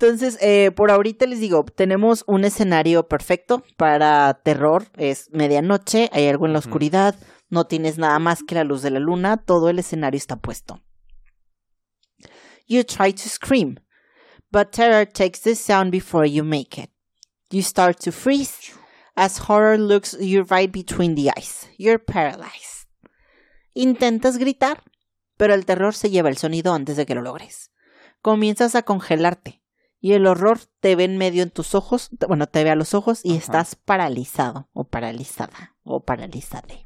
Entonces, 0.00 0.38
eh, 0.40 0.70
por 0.70 0.92
ahorita 0.92 1.26
les 1.26 1.40
digo, 1.40 1.64
tenemos 1.64 2.22
un 2.28 2.44
escenario 2.44 3.08
perfecto 3.08 3.64
para 3.76 4.32
terror. 4.44 4.84
Es 4.96 5.28
medianoche, 5.32 6.08
hay 6.12 6.28
algo 6.28 6.46
en 6.46 6.52
la 6.52 6.60
oscuridad, 6.60 7.16
no 7.48 7.66
tienes 7.66 7.98
nada 7.98 8.20
más 8.20 8.44
que 8.44 8.54
la 8.54 8.62
luz 8.62 8.82
de 8.82 8.92
la 8.92 9.00
luna, 9.00 9.38
todo 9.38 9.70
el 9.70 9.80
escenario 9.80 10.16
está 10.16 10.36
puesto. 10.36 10.80
You 12.68 12.84
try 12.84 13.12
to 13.12 13.28
scream, 13.28 13.80
but 14.52 14.70
terror 14.70 15.04
takes 15.04 15.40
the 15.40 15.56
sound 15.56 15.90
before 15.90 16.28
you 16.28 16.44
make 16.44 16.80
it. 16.80 16.90
You 17.50 17.62
start 17.62 17.98
to 18.04 18.12
freeze. 18.12 18.72
As 19.16 19.48
horror 19.48 19.80
looks 19.80 20.16
you 20.20 20.44
right 20.44 20.70
between 20.70 21.16
the 21.16 21.32
eyes. 21.36 21.68
You're 21.76 21.98
paralyzed. 21.98 22.86
Intentas 23.74 24.38
gritar, 24.38 24.84
pero 25.36 25.54
el 25.54 25.64
terror 25.64 25.92
se 25.92 26.08
lleva 26.10 26.28
el 26.28 26.36
sonido 26.36 26.72
antes 26.72 26.96
de 26.96 27.04
que 27.04 27.16
lo 27.16 27.22
logres. 27.22 27.72
Comienzas 28.22 28.76
a 28.76 28.82
congelarte 28.82 29.60
y 30.00 30.12
el 30.12 30.26
horror 30.26 30.60
te 30.80 30.94
ve 30.96 31.04
en 31.04 31.16
medio 31.18 31.42
en 31.42 31.50
tus 31.50 31.74
ojos, 31.74 32.10
bueno, 32.28 32.46
te 32.46 32.62
ve 32.64 32.70
a 32.70 32.76
los 32.76 32.94
ojos 32.94 33.20
y 33.24 33.30
Ajá. 33.30 33.38
estás 33.38 33.74
paralizado 33.76 34.68
o 34.72 34.84
paralizada 34.84 35.76
o 35.82 36.04
paralizade. 36.04 36.84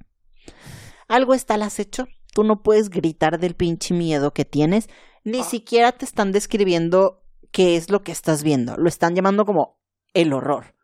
Algo 1.09 1.35
está 1.35 1.55
al 1.55 1.63
acecho. 1.63 2.07
Tú 2.35 2.45
no 2.45 2.63
puedes 2.63 2.89
gritar 2.89 3.39
del 3.39 3.55
pinche 3.55 3.93
miedo 3.93 4.33
que 4.33 4.45
tienes, 4.47 4.89
ni 5.25 5.41
Ah. 5.41 5.45
siquiera 5.45 5.93
te 5.93 6.05
están 6.07 6.33
describiendo 6.33 7.23
qué 7.51 7.77
es 7.77 7.91
lo 7.91 8.03
que 8.03 8.13
estás 8.13 8.43
viendo. 8.43 8.77
Lo 8.79 8.89
están 8.89 9.15
llamando 9.15 9.45
como 9.45 9.79
el 10.15 10.33
horror. 10.33 10.75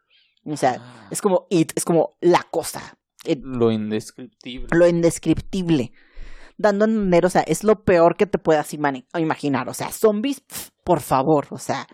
O 0.44 0.56
sea, 0.56 1.06
es 1.10 1.22
como 1.22 1.46
it, 1.50 1.72
es 1.74 1.84
como 1.84 2.16
la 2.20 2.42
cosa, 2.50 2.98
el- 3.24 3.40
Lo 3.42 3.70
indescriptible. 3.70 4.68
lo 4.70 4.86
indescriptible. 4.86 5.92
Dando 6.58 6.84
a 6.84 6.88
entender, 6.88 7.24
o 7.24 7.30
sea, 7.30 7.42
es 7.42 7.64
lo 7.64 7.84
peor 7.84 8.16
que 8.16 8.26
te 8.26 8.38
puedas 8.38 8.74
imaginar. 8.74 9.68
O 9.68 9.74
sea, 9.74 9.90
zombies, 9.92 10.40
pf, 10.40 10.70
por 10.84 11.00
favor. 11.00 11.46
O 11.50 11.58
sea, 11.58 11.86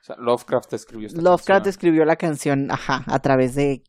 O 0.00 0.04
sea, 0.04 0.16
Lovecraft 0.16 0.72
escribió 0.72 1.06
esta 1.08 1.20
Lovecraft 1.20 1.46
canción. 1.46 1.70
escribió 1.70 2.04
la 2.04 2.16
canción, 2.16 2.70
ajá, 2.70 3.04
a 3.06 3.18
través 3.20 3.54
de 3.54 3.82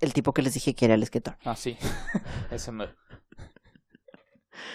el 0.00 0.12
tipo 0.12 0.32
que 0.32 0.42
les 0.42 0.54
dije 0.54 0.74
que 0.74 0.84
era 0.86 0.94
el 0.94 1.02
escritor. 1.02 1.36
Ah, 1.44 1.56
sí. 1.56 1.76
Ese 2.50 2.72
me... 2.72 2.84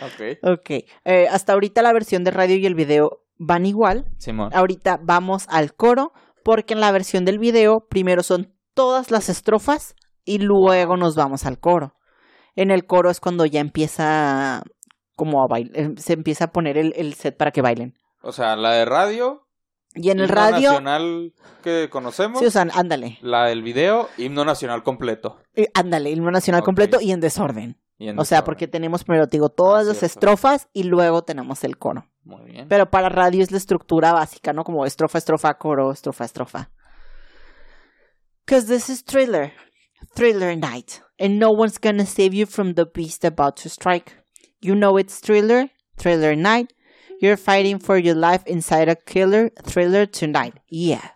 Ok. 0.02 0.38
Ok, 0.44 0.70
eh, 1.06 1.28
hasta 1.30 1.54
ahorita 1.54 1.82
la 1.82 1.94
versión 1.94 2.24
de 2.24 2.32
radio 2.32 2.56
y 2.56 2.66
el 2.66 2.76
video 2.76 3.26
van 3.38 3.66
igual. 3.66 4.06
Simón. 4.18 4.50
Ahorita 4.54 5.00
vamos 5.02 5.46
al 5.50 5.74
coro, 5.74 6.14
porque 6.44 6.74
en 6.74 6.82
la 6.82 6.92
versión 6.92 7.26
del 7.26 7.40
video 7.40 7.88
primero 7.90 8.24
son 8.24 8.54
todas 8.74 9.12
las 9.12 9.30
estrofas 9.30 9.96
y 10.24 10.40
luego 10.40 10.98
nos 10.98 11.16
vamos 11.16 11.46
al 11.46 11.60
coro. 11.60 11.96
En 12.56 12.72
el 12.72 12.86
coro 12.86 13.10
es 13.10 13.20
cuando 13.20 13.46
ya 13.46 13.60
empieza 13.62 14.64
como 15.16 15.44
a 15.44 15.48
bailar, 15.48 15.98
se 15.98 16.14
empieza 16.14 16.46
a 16.46 16.52
poner 16.52 16.78
el, 16.78 16.94
el 16.96 17.14
set 17.14 17.36
para 17.38 17.52
que 17.52 17.62
bailen. 17.62 17.96
O 18.22 18.32
sea, 18.32 18.56
la 18.56 18.72
de 18.72 18.86
radio. 18.86 19.48
Y 19.96 20.12
en 20.12 20.20
el 20.20 20.30
radio, 20.30 20.70
nacional 20.70 21.34
que 21.64 21.90
conocemos. 21.90 22.40
sí, 22.40 22.46
o 22.46 22.52
sea, 22.52 22.68
ándale, 22.74 23.18
La 23.22 23.46
del 23.46 23.64
video, 23.64 24.08
himno 24.18 24.46
nacional 24.46 24.84
completo. 24.84 25.40
eh, 25.56 25.70
ándale, 25.74 26.12
himno 26.12 26.32
nacional 26.32 26.64
completo 26.64 27.00
y 27.02 27.12
en 27.12 27.20
desorden. 27.20 27.78
Y 27.98 28.08
en 28.10 28.20
O 28.20 28.24
sea, 28.24 28.44
porque 28.46 28.68
tenemos 28.68 29.04
primero, 29.04 29.28
te 29.28 29.38
digo, 29.38 29.50
todas 29.50 29.86
Ah, 29.86 29.90
las 29.90 29.98
cierto. 29.98 30.14
estrofas 30.20 30.70
y 30.74 30.84
luego 30.84 31.24
tenemos 31.24 31.64
el 31.64 31.78
coro. 31.78 32.06
Muy 32.24 32.46
bien. 32.52 32.68
Pero 32.70 32.90
para 32.90 33.10
radio 33.10 33.42
es 33.44 33.52
la 33.52 33.58
estructura 33.58 34.14
básica, 34.14 34.54
¿no? 34.54 34.64
Como 34.64 34.86
estrofa, 34.86 35.18
estrofa, 35.18 35.56
coro, 35.58 35.92
estrofa, 35.92 36.24
estrofa. 36.24 36.70
Cause 38.46 38.68
this 38.68 38.90
is 38.90 39.04
thriller. 39.04 39.54
Thriller 40.16 40.56
night. 40.58 41.02
And 41.20 41.40
no 41.40 41.50
one's 41.52 41.78
gonna 41.80 42.06
save 42.06 42.34
you 42.34 42.46
from 42.48 42.74
the 42.76 42.86
beast 42.86 43.26
about 43.26 43.58
to 43.64 43.70
strike. 43.70 44.14
You 44.62 44.76
know 44.76 44.98
it's 44.98 45.20
thriller, 45.20 45.70
thriller 45.98 46.36
night. 46.36 46.72
You're 47.22 47.38
fighting 47.38 47.80
for 47.80 47.98
your 47.98 48.16
life 48.16 48.44
inside 48.46 48.90
a 48.90 48.96
killer 48.96 49.52
thriller 49.64 50.06
tonight. 50.06 50.56
Yeah. 50.70 51.14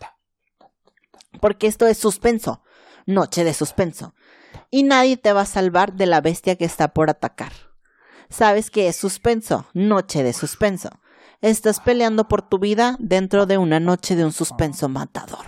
Porque 1.40 1.68
esto 1.68 1.88
es 1.88 1.98
suspenso. 1.98 2.62
Noche 3.06 3.44
de 3.44 3.54
suspenso. 3.54 4.14
Y 4.70 4.84
nadie 4.84 5.18
te 5.18 5.32
va 5.34 5.42
a 5.42 5.46
salvar 5.46 5.94
de 5.94 6.06
la 6.06 6.22
bestia 6.22 6.56
que 6.56 6.66
está 6.66 6.94
por 6.94 7.10
atacar. 7.10 7.54
Sabes 8.30 8.72
que 8.72 8.88
es 8.88 8.96
suspenso, 8.96 9.68
noche 9.74 10.24
de 10.24 10.34
suspenso. 10.34 10.90
Estás 11.42 11.80
peleando 11.80 12.28
por 12.28 12.42
tu 12.42 12.60
vida 12.60 12.96
dentro 13.00 13.46
de 13.46 13.58
una 13.58 13.80
noche 13.80 14.16
de 14.16 14.26
un 14.26 14.32
suspenso 14.32 14.90
matador. 14.90 15.46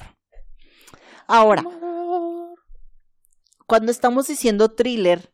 Ahora, 1.27 1.63
cuando 3.65 3.91
estamos 3.91 4.27
diciendo 4.27 4.69
thriller 4.69 5.33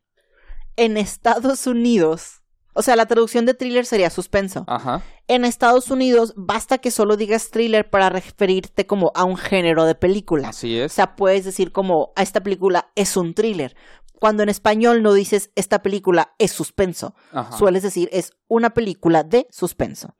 en 0.78 0.98
Estados 0.98 1.68
Unidos, 1.68 2.41
o 2.74 2.82
sea, 2.82 2.96
la 2.96 3.06
traducción 3.06 3.46
de 3.46 3.54
thriller 3.54 3.86
sería 3.86 4.10
suspenso. 4.10 4.64
Ajá. 4.68 5.02
En 5.28 5.46
Estados 5.46 5.90
Unidos 5.92 6.34
basta 6.36 6.78
que 6.78 6.92
solo 6.92 7.18
digas 7.18 7.50
thriller 7.52 7.90
para 7.90 8.10
referirte 8.10 8.86
como 8.86 9.12
a 9.16 9.24
un 9.24 9.38
género 9.38 9.86
de 9.86 9.96
película. 9.96 10.50
Así 10.50 10.80
O 10.80 10.86
es. 10.86 10.94
sea, 10.94 11.16
puedes 11.16 11.46
decir 11.46 11.72
como, 11.72 12.12
"A 12.16 12.22
esta 12.24 12.42
película 12.42 12.92
es 12.96 13.16
un 13.18 13.34
thriller. 13.34 13.76
Cuando 14.20 14.44
en 14.44 14.50
español 14.50 15.02
no 15.02 15.14
dices, 15.14 15.50
esta 15.56 15.82
película 15.82 16.36
es 16.38 16.52
suspenso. 16.52 17.16
Ajá. 17.32 17.58
Sueles 17.58 17.82
decir, 17.84 18.08
es 18.12 18.32
una 18.48 18.70
película 18.72 19.24
de 19.24 19.48
suspenso. 19.50 20.16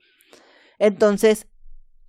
Entonces, 0.78 1.46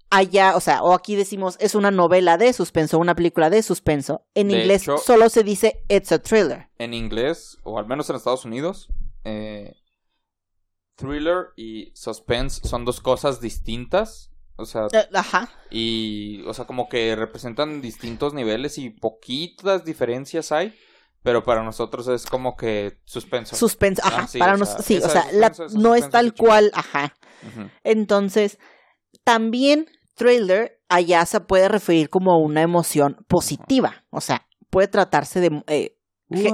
allá, 0.09 0.55
o 0.55 0.59
sea, 0.59 0.81
o 0.83 0.93
aquí 0.93 1.15
decimos, 1.15 1.57
es 1.59 1.75
una 1.75 1.91
novela 1.91 2.37
de 2.37 2.53
suspenso, 2.53 2.97
una 2.99 3.15
película 3.15 3.49
de 3.49 3.61
suspenso. 3.63 4.25
En 4.33 4.47
De 4.47 4.59
inglés 4.59 4.83
hecho- 4.83 4.97
solo 4.97 5.29
se 5.29 5.43
dice, 5.43 5.83
it's 5.89 6.11
a 6.11 6.19
thriller. 6.19 6.69
En 6.77 6.93
inglés, 6.93 7.57
o 7.63 7.77
al 7.77 7.85
menos 7.87 8.09
en 8.09 8.15
Estados 8.15 8.45
Unidos, 8.45 8.89
eh, 9.23 9.73
thriller 11.07 11.47
y 11.55 11.91
suspense 11.95 12.67
son 12.67 12.85
dos 12.85 12.99
cosas 13.01 13.39
distintas. 13.41 14.29
O 14.55 14.65
sea, 14.65 14.87
Eh, 14.93 15.07
ajá. 15.13 15.49
y, 15.71 16.43
o 16.47 16.53
sea, 16.53 16.65
como 16.65 16.87
que 16.87 17.15
representan 17.15 17.81
distintos 17.81 18.33
niveles 18.33 18.77
y 18.77 18.89
poquitas 18.91 19.83
diferencias 19.85 20.51
hay. 20.51 20.73
Pero 21.23 21.43
para 21.43 21.63
nosotros 21.63 22.07
es 22.09 22.25
como 22.25 22.55
que 22.57 22.99
suspenso. 23.05 23.55
Suspenso, 23.55 24.01
Ah, 24.05 24.09
ajá. 24.09 24.27
sí, 24.27 24.39
para 24.39 24.53
o 24.55 24.57
nos, 24.57 24.69
sea, 24.69 24.79
sí, 24.81 24.97
o 24.97 25.07
sea, 25.07 25.25
la- 25.31 25.53
no 25.73 25.95
es 25.95 26.09
tal 26.09 26.33
cual, 26.33 26.69
ajá. 26.73 27.13
Entonces, 27.83 28.59
también 29.23 29.87
thriller 30.15 30.79
allá 30.89 31.25
se 31.25 31.39
puede 31.39 31.69
referir 31.69 32.09
como 32.09 32.31
a 32.33 32.37
una 32.37 32.61
emoción 32.61 33.25
positiva. 33.27 34.03
O 34.09 34.19
sea, 34.21 34.45
puede 34.69 34.87
tratarse 34.89 35.39
de 35.39 35.63
eh, 35.67 35.95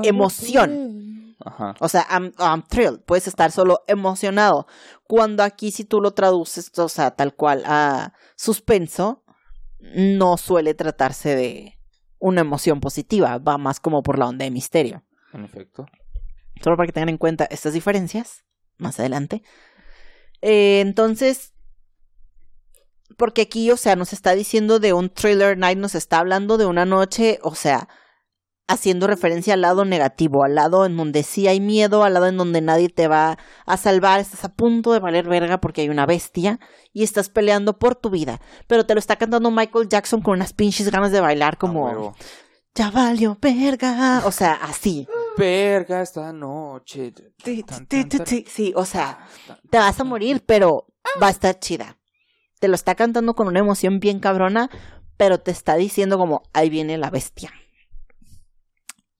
emoción. 0.03 1.08
Ajá. 1.45 1.75
O 1.79 1.87
sea, 1.87 2.05
I'm, 2.09 2.33
I'm 2.37 2.63
thrilled. 2.63 3.01
Puedes 3.05 3.27
estar 3.27 3.51
solo 3.51 3.83
emocionado. 3.87 4.67
Cuando 5.03 5.43
aquí, 5.43 5.71
si 5.71 5.85
tú 5.85 6.01
lo 6.01 6.11
traduces, 6.11 6.71
o 6.77 6.89
sea, 6.89 7.11
tal 7.11 7.35
cual 7.35 7.63
a 7.65 8.13
suspenso, 8.35 9.23
no 9.79 10.37
suele 10.37 10.73
tratarse 10.73 11.35
de 11.35 11.79
una 12.19 12.41
emoción 12.41 12.81
positiva. 12.81 13.37
Va 13.37 13.57
más 13.57 13.79
como 13.79 14.03
por 14.03 14.19
la 14.19 14.27
onda 14.27 14.45
de 14.45 14.51
misterio. 14.51 15.03
En 15.33 15.45
efecto. 15.45 15.85
Solo 16.61 16.75
para 16.75 16.87
que 16.87 16.93
tengan 16.93 17.09
en 17.09 17.17
cuenta 17.17 17.45
estas 17.45 17.73
diferencias 17.73 18.43
más 18.77 18.99
adelante. 18.99 19.43
Eh, 20.41 20.81
entonces, 20.81 21.53
porque 23.17 23.43
aquí, 23.43 23.71
o 23.71 23.77
sea, 23.77 23.95
nos 23.95 24.13
está 24.13 24.33
diciendo 24.33 24.79
de 24.79 24.93
un 24.93 25.09
thriller 25.09 25.57
night, 25.57 25.77
nos 25.77 25.95
está 25.95 26.19
hablando 26.19 26.57
de 26.57 26.65
una 26.65 26.85
noche, 26.85 27.39
o 27.43 27.55
sea, 27.55 27.87
haciendo 28.69 29.07
referencia 29.07 29.55
al 29.55 29.61
lado 29.61 29.83
negativo, 29.83 30.43
al 30.43 30.53
lado 30.53 30.85
en 30.85 30.95
donde 30.95 31.23
sí 31.23 31.47
hay 31.47 31.59
miedo, 31.59 32.03
al 32.03 32.13
lado 32.13 32.27
en 32.27 32.37
donde 32.37 32.61
nadie 32.61 32.87
te 32.87 33.07
va 33.07 33.39
a 33.65 33.77
salvar, 33.77 34.19
estás 34.19 34.45
a 34.45 34.53
punto 34.53 34.93
de 34.93 34.99
valer 34.99 35.27
verga 35.27 35.59
porque 35.59 35.81
hay 35.81 35.89
una 35.89 36.05
bestia 36.05 36.59
y 36.93 37.03
estás 37.03 37.29
peleando 37.29 37.79
por 37.79 37.95
tu 37.95 38.11
vida, 38.11 38.39
pero 38.67 38.85
te 38.85 38.93
lo 38.93 38.99
está 38.99 39.15
cantando 39.15 39.49
Michael 39.49 39.89
Jackson 39.89 40.21
con 40.21 40.35
unas 40.35 40.53
pinches 40.53 40.91
ganas 40.91 41.11
de 41.11 41.19
bailar 41.19 41.57
como 41.57 41.85
huevo. 41.85 42.15
ya 42.75 42.91
valió 42.91 43.39
verga, 43.41 44.21
o 44.25 44.31
sea, 44.31 44.53
así. 44.53 45.07
Verga 45.35 46.03
esta 46.03 46.31
noche. 46.31 47.11
Tan, 47.11 47.87
tan. 47.87 48.25
Sí, 48.27 48.71
o 48.75 48.85
sea, 48.85 49.25
te 49.71 49.79
vas 49.79 49.99
a 49.99 50.03
morir, 50.03 50.43
pero 50.45 50.85
va 51.21 51.27
a 51.27 51.31
estar 51.31 51.57
chida. 51.57 51.97
Te 52.59 52.67
lo 52.67 52.75
está 52.75 52.93
cantando 52.93 53.33
con 53.33 53.47
una 53.47 53.59
emoción 53.59 53.99
bien 53.99 54.19
cabrona, 54.19 54.69
pero 55.17 55.39
te 55.39 55.49
está 55.49 55.75
diciendo 55.75 56.19
como, 56.19 56.43
ahí 56.53 56.69
viene 56.69 56.99
la 56.99 57.09
bestia. 57.09 57.51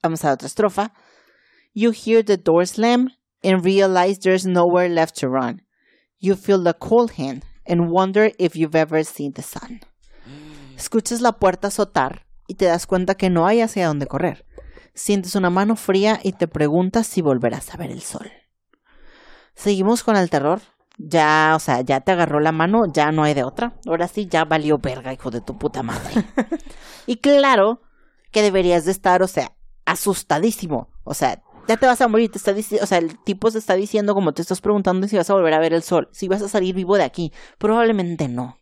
Vamos 0.01 0.23
a 0.23 0.31
otra 0.31 0.47
estrofa. 0.47 0.93
You 1.73 1.91
hear 1.91 2.23
the 2.23 2.37
door 2.37 2.65
slam 2.65 3.09
and 3.43 3.63
realize 3.63 4.19
there's 4.19 4.45
nowhere 4.45 4.89
left 4.89 5.19
to 5.19 5.27
run. 5.27 5.61
You 6.19 6.35
feel 6.35 6.63
the 6.63 6.73
cold 6.73 7.11
hand 7.17 7.43
and 7.65 7.91
wonder 7.91 8.31
if 8.37 8.55
you've 8.55 8.75
ever 8.75 9.03
seen 9.03 9.33
the 9.33 9.41
sun. 9.41 9.81
Escuchas 10.77 11.21
la 11.21 11.33
puerta 11.33 11.67
azotar 11.67 12.25
y 12.47 12.55
te 12.55 12.65
das 12.65 12.87
cuenta 12.87 13.15
que 13.15 13.29
no 13.29 13.45
hay 13.45 13.61
hacia 13.61 13.87
dónde 13.87 14.07
correr. 14.07 14.45
Sientes 14.93 15.35
una 15.35 15.49
mano 15.49 15.75
fría 15.75 16.19
y 16.23 16.33
te 16.33 16.47
preguntas 16.47 17.07
si 17.07 17.21
volverás 17.21 17.73
a 17.73 17.77
ver 17.77 17.91
el 17.91 18.01
sol. 18.01 18.31
Seguimos 19.55 20.03
con 20.03 20.15
el 20.15 20.29
terror. 20.29 20.61
Ya, 20.97 21.53
o 21.55 21.59
sea, 21.59 21.79
ya 21.81 22.01
te 22.01 22.11
agarró 22.11 22.41
la 22.41 22.51
mano, 22.51 22.83
ya 22.91 23.11
no 23.11 23.23
hay 23.23 23.33
de 23.33 23.43
otra. 23.43 23.73
Ahora 23.85 24.09
sí, 24.09 24.27
ya 24.29 24.43
valió 24.43 24.79
verga, 24.79 25.13
hijo 25.13 25.31
de 25.31 25.39
tu 25.39 25.57
puta 25.57 25.83
madre. 25.83 26.25
y 27.05 27.17
claro 27.17 27.81
que 28.31 28.41
deberías 28.41 28.83
de 28.83 28.91
estar, 28.91 29.23
o 29.23 29.27
sea, 29.27 29.53
asustadísimo. 29.91 30.89
O 31.03 31.13
sea, 31.13 31.41
ya 31.67 31.77
te 31.77 31.85
vas 31.85 32.01
a 32.01 32.07
morir, 32.07 32.31
te 32.31 32.37
está 32.37 32.51
o 32.81 32.85
sea, 32.87 32.97
el 32.97 33.17
tipo 33.23 33.51
se 33.51 33.59
está 33.59 33.75
diciendo 33.75 34.13
como 34.13 34.33
te 34.33 34.41
estás 34.41 34.61
preguntando 34.61 35.07
si 35.07 35.17
vas 35.17 35.29
a 35.29 35.33
volver 35.33 35.53
a 35.53 35.59
ver 35.59 35.73
el 35.73 35.83
sol, 35.83 36.09
si 36.11 36.27
vas 36.27 36.41
a 36.41 36.49
salir 36.49 36.73
vivo 36.75 36.97
de 36.97 37.03
aquí. 37.03 37.31
Probablemente 37.57 38.27
no. 38.27 38.57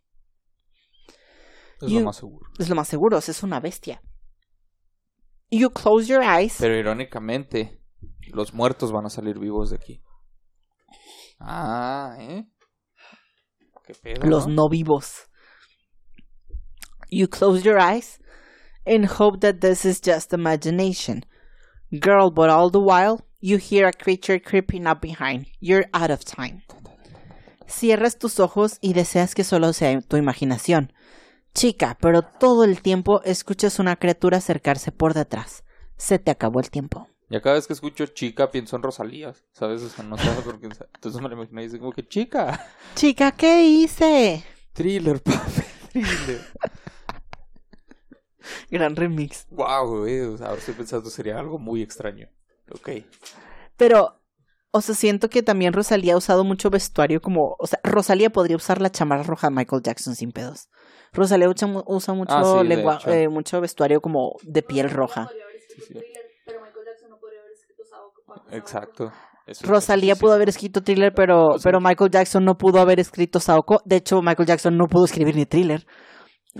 Es 1.81 1.89
You- 1.89 1.99
lo 1.99 2.05
más 2.05 2.15
seguro. 2.17 2.49
Es 2.57 2.69
lo 2.69 2.75
más 2.75 2.87
seguro, 2.87 3.17
o 3.17 3.21
sea, 3.21 3.31
es 3.31 3.43
una 3.43 3.59
bestia. 3.59 4.01
You 5.49 5.69
close 5.71 6.07
your 6.07 6.23
eyes. 6.23 6.55
Pero 6.59 6.75
irónicamente, 6.75 7.81
los 8.33 8.53
muertos 8.53 8.91
van 8.91 9.05
a 9.05 9.09
salir 9.09 9.39
vivos 9.39 9.69
de 9.69 9.77
aquí. 9.77 10.03
Ah, 11.39 12.15
¿eh? 12.19 12.45
¿Qué 13.85 13.93
pedo? 13.93 14.25
los 14.25 14.47
no? 14.47 14.53
no 14.55 14.69
vivos. 14.69 15.29
You 17.09 17.29
close 17.29 17.61
your 17.63 17.77
eyes 17.79 18.19
and 18.87 19.05
hope 19.05 19.41
that 19.41 19.59
this 19.59 19.85
is 19.85 19.99
just 20.01 20.33
imagination. 20.33 21.25
Girl, 21.91 22.31
but 22.31 22.49
all 22.49 22.69
the 22.69 22.79
while, 22.79 23.21
you 23.39 23.57
hear 23.57 23.87
a 23.87 23.93
creature 23.93 24.39
creeping 24.39 24.87
up 24.87 25.01
behind. 25.01 25.47
You're 25.59 25.85
out 25.93 26.09
of 26.09 26.23
time. 26.25 26.63
Cierras 27.67 28.17
tus 28.17 28.39
ojos 28.39 28.77
y 28.81 28.93
deseas 28.93 29.35
que 29.35 29.43
solo 29.43 29.73
sea 29.73 29.99
tu 30.01 30.17
imaginación. 30.17 30.93
Chica, 31.53 31.97
pero 31.99 32.21
todo 32.21 32.63
el 32.63 32.81
tiempo 32.81 33.21
escuchas 33.23 33.79
una 33.79 33.95
criatura 33.97 34.37
acercarse 34.37 34.91
por 34.91 35.13
detrás. 35.13 35.63
Se 35.97 36.19
te 36.19 36.31
acabó 36.31 36.59
el 36.59 36.69
tiempo. 36.69 37.07
Ya 37.29 37.41
cada 37.41 37.55
vez 37.55 37.67
que 37.67 37.73
escucho 37.73 38.05
chica 38.05 38.51
pienso 38.51 38.77
en 38.77 38.83
Rosalía, 38.83 39.33
¿sabes? 39.51 39.81
O 39.81 39.89
sea, 39.89 40.05
no 40.05 40.15
por 40.15 40.61
qué. 40.61 40.67
Entonces 40.67 41.21
me 41.21 41.27
lo 41.27 41.35
imagino 41.35 41.59
y 41.59 41.65
dice 41.65 41.79
como 41.79 41.91
que 41.91 42.07
chica. 42.07 42.65
Chica, 42.95 43.31
¿qué 43.31 43.65
hice? 43.65 44.43
Thriller, 44.71 45.21
papi. 45.21 45.61
Thriller. 45.91 46.41
Gran 48.71 48.95
remix. 48.95 49.47
Wow, 49.51 49.99
güey. 49.99 50.19
O 50.21 50.37
sea, 50.37 50.47
ahora 50.47 50.59
estoy 50.59 50.73
pensando 50.75 51.09
sería 51.09 51.37
algo 51.39 51.57
muy 51.59 51.81
extraño. 51.81 52.27
Ok. 52.71 52.89
Pero, 53.77 54.19
o 54.71 54.81
sea, 54.81 54.95
siento 54.95 55.29
que 55.29 55.43
también 55.43 55.73
Rosalía 55.73 56.13
ha 56.13 56.17
usado 56.17 56.43
mucho 56.43 56.69
vestuario 56.69 57.21
como, 57.21 57.55
o 57.59 57.67
sea, 57.67 57.79
Rosalía 57.83 58.29
podría 58.29 58.55
usar 58.57 58.81
la 58.81 58.89
chamarra 58.91 59.23
roja 59.23 59.47
de 59.49 59.55
Michael 59.55 59.81
Jackson 59.83 60.15
sin 60.15 60.31
pedos. 60.31 60.69
Rosalía 61.13 61.49
usa, 61.49 61.67
usa 61.85 62.13
mucho, 62.13 62.33
Ah, 62.35 62.43
sí, 62.43 62.67
lengua- 62.67 62.99
eh, 63.05 63.29
mucho 63.29 63.61
vestuario 63.61 64.01
como 64.01 64.33
de 64.43 64.61
piel 64.63 64.89
roja. 64.89 65.29
Sí, 65.75 65.81
sí. 65.87 65.93
Exacto. 68.51 69.11
Eso- 69.45 69.65
Rosalía 69.65 70.15
pudo 70.15 70.33
haber 70.33 70.49
escrito 70.49 70.81
thriller, 70.83 71.13
pero, 71.15 71.47
O 71.47 71.59
sea, 71.59 71.71
pero 71.71 71.79
Michael 71.79 72.11
Jackson 72.11 72.43
no 72.43 72.57
pudo 72.57 72.79
haber 72.79 72.99
escrito 72.99 73.39
Saoko. 73.39 73.81
De 73.85 73.95
hecho, 73.97 74.21
Michael 74.21 74.47
Jackson 74.47 74.77
no 74.77 74.87
pudo 74.87 75.05
escribir 75.05 75.35
ni 75.35 75.45
thriller. 75.45 75.85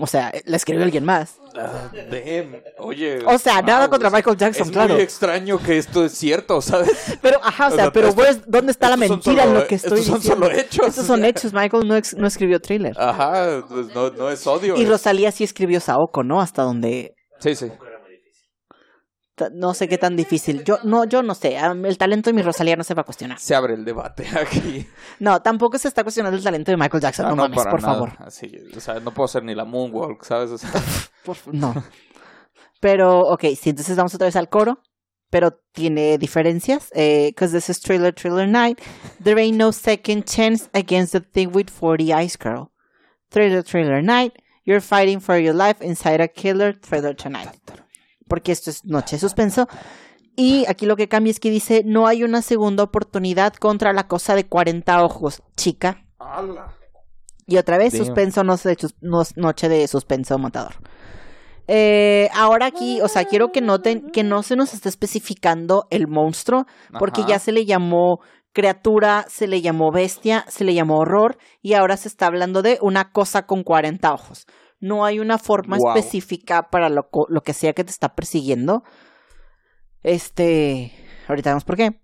O 0.00 0.06
sea, 0.06 0.32
la 0.44 0.56
escribió 0.56 0.84
alguien 0.84 1.04
más. 1.04 1.36
Ah, 1.56 1.90
damn. 1.92 2.62
Oye. 2.78 3.18
O 3.26 3.38
sea, 3.38 3.60
nada 3.62 3.88
contra 3.88 4.10
Michael 4.10 4.36
Jackson, 4.36 4.66
es 4.66 4.72
claro. 4.72 4.94
muy 4.94 5.02
extraño 5.02 5.58
que 5.60 5.78
esto 5.78 6.04
es 6.04 6.12
cierto, 6.12 6.60
¿sabes? 6.60 7.18
Pero, 7.20 7.40
ajá, 7.42 7.68
o 7.68 7.72
O 7.72 7.74
sea, 7.74 7.92
pero 7.92 8.08
esto- 8.08 8.42
¿dónde 8.46 8.72
está 8.72 8.88
la 8.90 8.96
mentira 8.96 9.44
en 9.44 9.54
lo 9.54 9.66
que 9.66 9.74
estoy 9.74 10.00
estos 10.00 10.06
son 10.06 10.20
diciendo? 10.20 10.46
solo 10.46 10.58
hechos. 10.58 10.86
Estos 10.88 11.06
son 11.06 11.24
hechos. 11.24 11.52
Michael 11.52 11.88
no, 11.88 11.96
ex- 11.96 12.14
no 12.16 12.26
escribió 12.26 12.60
thriller. 12.60 12.94
Ajá, 12.98 13.64
pues 13.68 13.86
no, 13.94 14.10
no 14.10 14.30
es 14.30 14.46
odio. 14.46 14.76
Y 14.76 14.82
es- 14.82 14.88
Rosalía 14.88 15.32
sí 15.32 15.44
escribió 15.44 15.80
Saoko, 15.80 16.22
¿no? 16.22 16.40
Hasta 16.40 16.62
donde 16.62 17.14
Sí, 17.40 17.54
sí. 17.54 17.66
Tampoco 17.68 17.86
era 17.86 17.98
muy 18.00 18.10
difícil. 18.12 18.48
ta- 18.68 18.76
no 19.52 19.74
sé 19.74 19.88
qué 19.88 19.98
tan 19.98 20.16
difícil. 20.16 20.64
Yo 20.64 20.78
no, 20.84 21.04
yo 21.04 21.22
no 21.22 21.34
sé. 21.34 21.56
El 21.56 21.98
talento 21.98 22.30
de 22.30 22.34
mi 22.34 22.42
Rosalía 22.42 22.76
no 22.76 22.84
se 22.84 22.94
va 22.94 23.02
a 23.02 23.04
cuestionar. 23.04 23.38
Se 23.38 23.54
abre 23.54 23.74
el 23.74 23.84
debate 23.84 24.26
aquí. 24.40 24.86
No, 25.18 25.40
tampoco 25.42 25.78
se 25.78 25.88
está 25.88 26.02
cuestionando 26.02 26.36
el 26.36 26.42
talento 26.44 26.70
de 26.70 26.76
Michael 26.76 27.02
Jackson. 27.02 27.28
No, 27.28 27.36
mames, 27.36 27.56
para 27.58 27.70
por 27.70 27.82
nada. 27.82 27.94
favor. 27.94 28.12
Así, 28.18 28.50
o 28.76 28.80
sea, 28.80 29.00
no 29.00 29.12
puedo 29.12 29.24
hacer 29.26 29.42
ni 29.44 29.54
la 29.54 29.64
moonwalk, 29.64 30.24
¿sabes? 30.24 30.50
O 30.50 30.58
sea, 30.58 30.70
Por 31.24 31.36
f- 31.36 31.50
no. 31.52 31.74
Pero, 32.80 33.20
ok, 33.28 33.44
sí, 33.60 33.70
entonces 33.70 33.96
vamos 33.96 34.14
otra 34.14 34.26
vez 34.26 34.36
al 34.36 34.48
coro. 34.48 34.80
Pero 35.30 35.60
tiene 35.72 36.16
diferencias. 36.16 36.88
Because 36.94 37.52
this 37.52 37.68
is 37.68 37.80
Thriller, 37.80 38.14
Thriller 38.14 38.48
Night. 38.48 38.80
There 39.22 39.38
ain't 39.38 39.58
no 39.58 39.72
second 39.72 40.24
chance 40.24 40.70
against 40.72 41.12
the 41.12 41.20
thing 41.20 41.50
with 41.54 41.68
40 41.68 42.14
Ice 42.14 42.38
Girl. 42.42 42.70
Thriller, 43.30 43.62
Thriller 43.62 44.00
Night. 44.00 44.32
You're 44.64 44.80
fighting 44.80 45.20
for 45.20 45.38
your 45.38 45.54
life 45.54 45.82
inside 45.82 46.20
a 46.22 46.28
killer 46.28 46.72
thriller 46.74 47.14
tonight. 47.14 47.48
Porque 48.28 48.52
esto 48.52 48.70
es 48.70 48.84
noche 48.84 49.16
de 49.16 49.20
suspenso. 49.20 49.66
Y 50.36 50.64
aquí 50.68 50.86
lo 50.86 50.96
que 50.96 51.08
cambia 51.08 51.30
es 51.30 51.40
que 51.40 51.50
dice: 51.50 51.82
No 51.84 52.06
hay 52.06 52.22
una 52.22 52.42
segunda 52.42 52.84
oportunidad 52.84 53.54
contra 53.54 53.92
la 53.92 54.06
cosa 54.06 54.34
de 54.34 54.46
40 54.46 55.02
ojos, 55.02 55.42
chica. 55.56 56.04
¡Hala! 56.18 56.74
Y 57.46 57.56
otra 57.56 57.78
vez, 57.78 57.94
Damn. 57.94 58.04
suspenso, 58.04 58.44
no 58.44 58.56
no- 59.00 59.22
noche 59.36 59.68
de 59.68 59.88
suspenso 59.88 60.38
matador. 60.38 60.74
Eh, 61.66 62.28
ahora 62.34 62.66
aquí, 62.66 63.00
o 63.02 63.08
sea, 63.08 63.24
quiero 63.24 63.52
que 63.52 63.60
noten 63.60 64.10
que 64.10 64.22
no 64.22 64.42
se 64.42 64.56
nos 64.56 64.72
está 64.74 64.88
especificando 64.88 65.86
el 65.90 66.08
monstruo, 66.08 66.64
porque 66.98 67.22
Ajá. 67.22 67.30
ya 67.30 67.38
se 67.38 67.52
le 67.52 67.66
llamó 67.66 68.20
criatura, 68.52 69.26
se 69.28 69.46
le 69.46 69.60
llamó 69.60 69.92
bestia, 69.92 70.44
se 70.48 70.64
le 70.64 70.72
llamó 70.74 70.98
horror, 70.98 71.36
y 71.62 71.74
ahora 71.74 71.96
se 71.96 72.08
está 72.08 72.26
hablando 72.26 72.62
de 72.62 72.78
una 72.80 73.12
cosa 73.12 73.46
con 73.46 73.62
40 73.62 74.12
ojos. 74.12 74.46
No 74.80 75.04
hay 75.04 75.18
una 75.18 75.38
forma 75.38 75.76
específica 75.76 76.70
para 76.70 76.88
lo, 76.88 77.08
lo 77.28 77.42
que 77.42 77.52
sea 77.52 77.72
que 77.72 77.84
te 77.84 77.90
está 77.90 78.14
persiguiendo. 78.14 78.84
Este, 80.02 80.92
ahorita 81.26 81.50
vemos 81.50 81.64
por 81.64 81.76
qué. 81.76 82.00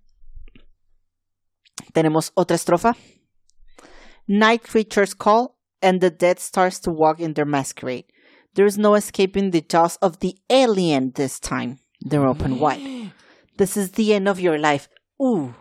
Tenemos 1.92 2.32
otra 2.34 2.56
estrofa. 2.56 2.96
Night 4.26 4.62
creatures 4.62 5.14
call, 5.14 5.56
and 5.82 6.00
the 6.00 6.10
dead 6.10 6.38
starts 6.38 6.80
to 6.80 6.90
walk 6.90 7.20
in 7.20 7.34
their 7.34 7.46
masquerade. 7.46 8.06
There's 8.54 8.78
no 8.78 8.94
escaping 8.94 9.50
the 9.50 9.60
jaws 9.60 9.96
of 10.00 10.18
the 10.20 10.36
alien 10.48 11.12
this 11.14 11.38
time. 11.38 11.78
They're 12.00 12.26
open 12.26 12.58
wide. 12.58 13.12
This 13.56 13.76
is 13.76 13.92
the 13.92 14.14
end 14.14 14.26
of 14.26 14.40
your 14.40 14.58
life. 14.58 14.88
Uh. 15.20 15.52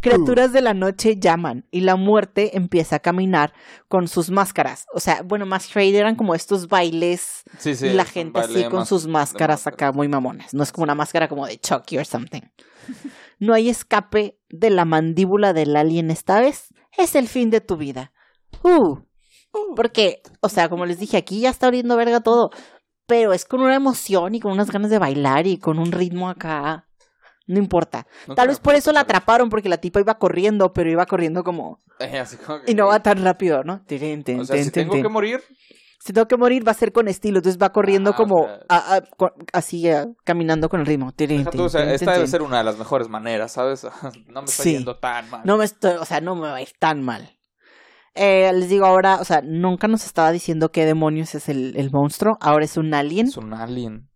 Criaturas 0.00 0.52
de 0.52 0.60
la 0.62 0.74
noche 0.74 1.16
llaman 1.18 1.66
y 1.70 1.80
la 1.80 1.96
muerte 1.96 2.56
empieza 2.56 2.96
a 2.96 2.98
caminar 3.00 3.52
con 3.88 4.08
sus 4.08 4.30
máscaras. 4.30 4.86
O 4.94 5.00
sea, 5.00 5.22
bueno, 5.22 5.46
masquerade 5.46 5.96
eran 5.96 6.16
como 6.16 6.34
estos 6.34 6.68
bailes 6.68 7.42
Sí, 7.58 7.74
sí. 7.74 7.88
y 7.88 7.92
la 7.92 8.04
gente 8.04 8.40
así 8.40 8.64
con 8.64 8.86
sus 8.86 9.06
máscaras 9.06 9.66
acá 9.66 9.92
muy 9.92 10.08
mamonas. 10.08 10.54
No 10.54 10.62
es 10.62 10.72
como 10.72 10.84
una 10.84 10.94
máscara 10.94 11.28
como 11.28 11.46
de 11.46 11.58
Chucky 11.58 11.98
or 11.98 12.06
something. 12.06 12.42
No 13.42 13.54
hay 13.54 13.70
escape 13.70 14.38
de 14.50 14.68
la 14.68 14.84
mandíbula 14.84 15.54
del 15.54 15.74
alien 15.74 16.10
esta 16.10 16.40
vez. 16.40 16.74
Es 16.98 17.14
el 17.14 17.26
fin 17.26 17.48
de 17.48 17.62
tu 17.62 17.78
vida. 17.78 18.12
Uh. 18.62 18.98
Porque, 19.74 20.20
o 20.42 20.50
sea, 20.50 20.68
como 20.68 20.84
les 20.84 20.98
dije, 20.98 21.16
aquí 21.16 21.40
ya 21.40 21.48
está 21.48 21.66
abriendo 21.66 21.96
verga 21.96 22.20
todo. 22.20 22.50
Pero 23.06 23.32
es 23.32 23.46
con 23.46 23.62
una 23.62 23.74
emoción 23.74 24.34
y 24.34 24.40
con 24.40 24.52
unas 24.52 24.70
ganas 24.70 24.90
de 24.90 24.98
bailar 24.98 25.46
y 25.46 25.56
con 25.56 25.78
un 25.78 25.90
ritmo 25.90 26.28
acá. 26.28 26.86
No 27.50 27.58
importa. 27.58 28.06
No 28.28 28.34
Tal 28.34 28.44
creo 28.46 28.52
vez 28.52 28.60
por 28.60 28.74
eso 28.76 28.92
la 28.92 29.00
atraparon, 29.00 29.48
porque 29.50 29.68
la 29.68 29.78
tipa 29.78 29.98
iba 30.00 30.18
corriendo, 30.18 30.72
pero 30.72 30.90
iba 30.90 31.04
corriendo 31.06 31.42
como. 31.42 31.82
Eh, 31.98 32.18
así 32.18 32.36
como 32.36 32.60
que- 32.62 32.70
Y 32.70 32.74
no 32.74 32.86
va 32.86 33.02
tan 33.02 33.22
rápido, 33.24 33.64
¿no? 33.64 33.82
Tin, 33.86 34.22
tin, 34.22 34.40
O 34.40 34.44
sea, 34.44 34.56
tin, 34.56 34.64
si 34.66 34.70
tengo 34.70 34.92
que 34.94 35.08
morir, 35.08 35.40
Si 36.02 36.14
tengo 36.14 36.26
que 36.26 36.38
morir, 36.38 36.66
va 36.66 36.70
a 36.70 36.74
ser 36.74 36.92
con 36.92 37.08
estilo. 37.08 37.40
Entonces 37.40 37.60
va 37.60 37.72
corriendo 37.72 38.12
Ah, 38.12 38.16
como. 38.16 38.46
a- 38.46 38.96
a- 38.96 39.02
así, 39.52 39.86
a- 39.90 40.06
caminando 40.24 40.70
con 40.70 40.80
el 40.80 40.86
ritmo. 40.86 41.12
Tú, 41.12 41.24
o 41.64 41.68
sea, 41.68 41.82
tin, 41.82 41.90
esta 41.90 42.12
debe 42.14 42.26
ser 42.26 42.40
una 42.40 42.56
de 42.58 42.64
las 42.64 42.78
mejores 42.78 43.08
maneras, 43.10 43.52
¿sabes? 43.52 43.84
No 44.28 44.40
me 44.40 44.46
está 44.48 44.62
Sí. 44.62 44.72
yendo 44.72 44.96
tan 44.96 45.28
mal. 45.28 45.42
No 45.44 45.58
me 45.58 45.64
estoy. 45.66 45.96
O 46.00 46.06
sea, 46.06 46.22
no 46.22 46.36
me 46.36 46.48
va 46.48 46.54
a 46.54 46.62
ir 46.62 46.70
tan 46.78 47.02
mal. 47.02 47.36
Eh, 48.14 48.50
les 48.54 48.70
digo 48.70 48.86
ahora, 48.86 49.16
o 49.20 49.24
sea, 49.24 49.42
nunca 49.44 49.88
nos 49.88 50.06
estaba 50.06 50.32
diciendo 50.32 50.70
qué 50.70 50.86
demonios 50.86 51.34
es 51.34 51.48
el, 51.50 51.74
el 51.76 51.90
monstruo. 51.90 52.38
Ahora 52.40 52.64
es 52.64 52.78
un 52.78 52.94
alien. 52.94 53.26
Es 53.26 53.36
un 53.36 53.52
alien. 53.52 54.08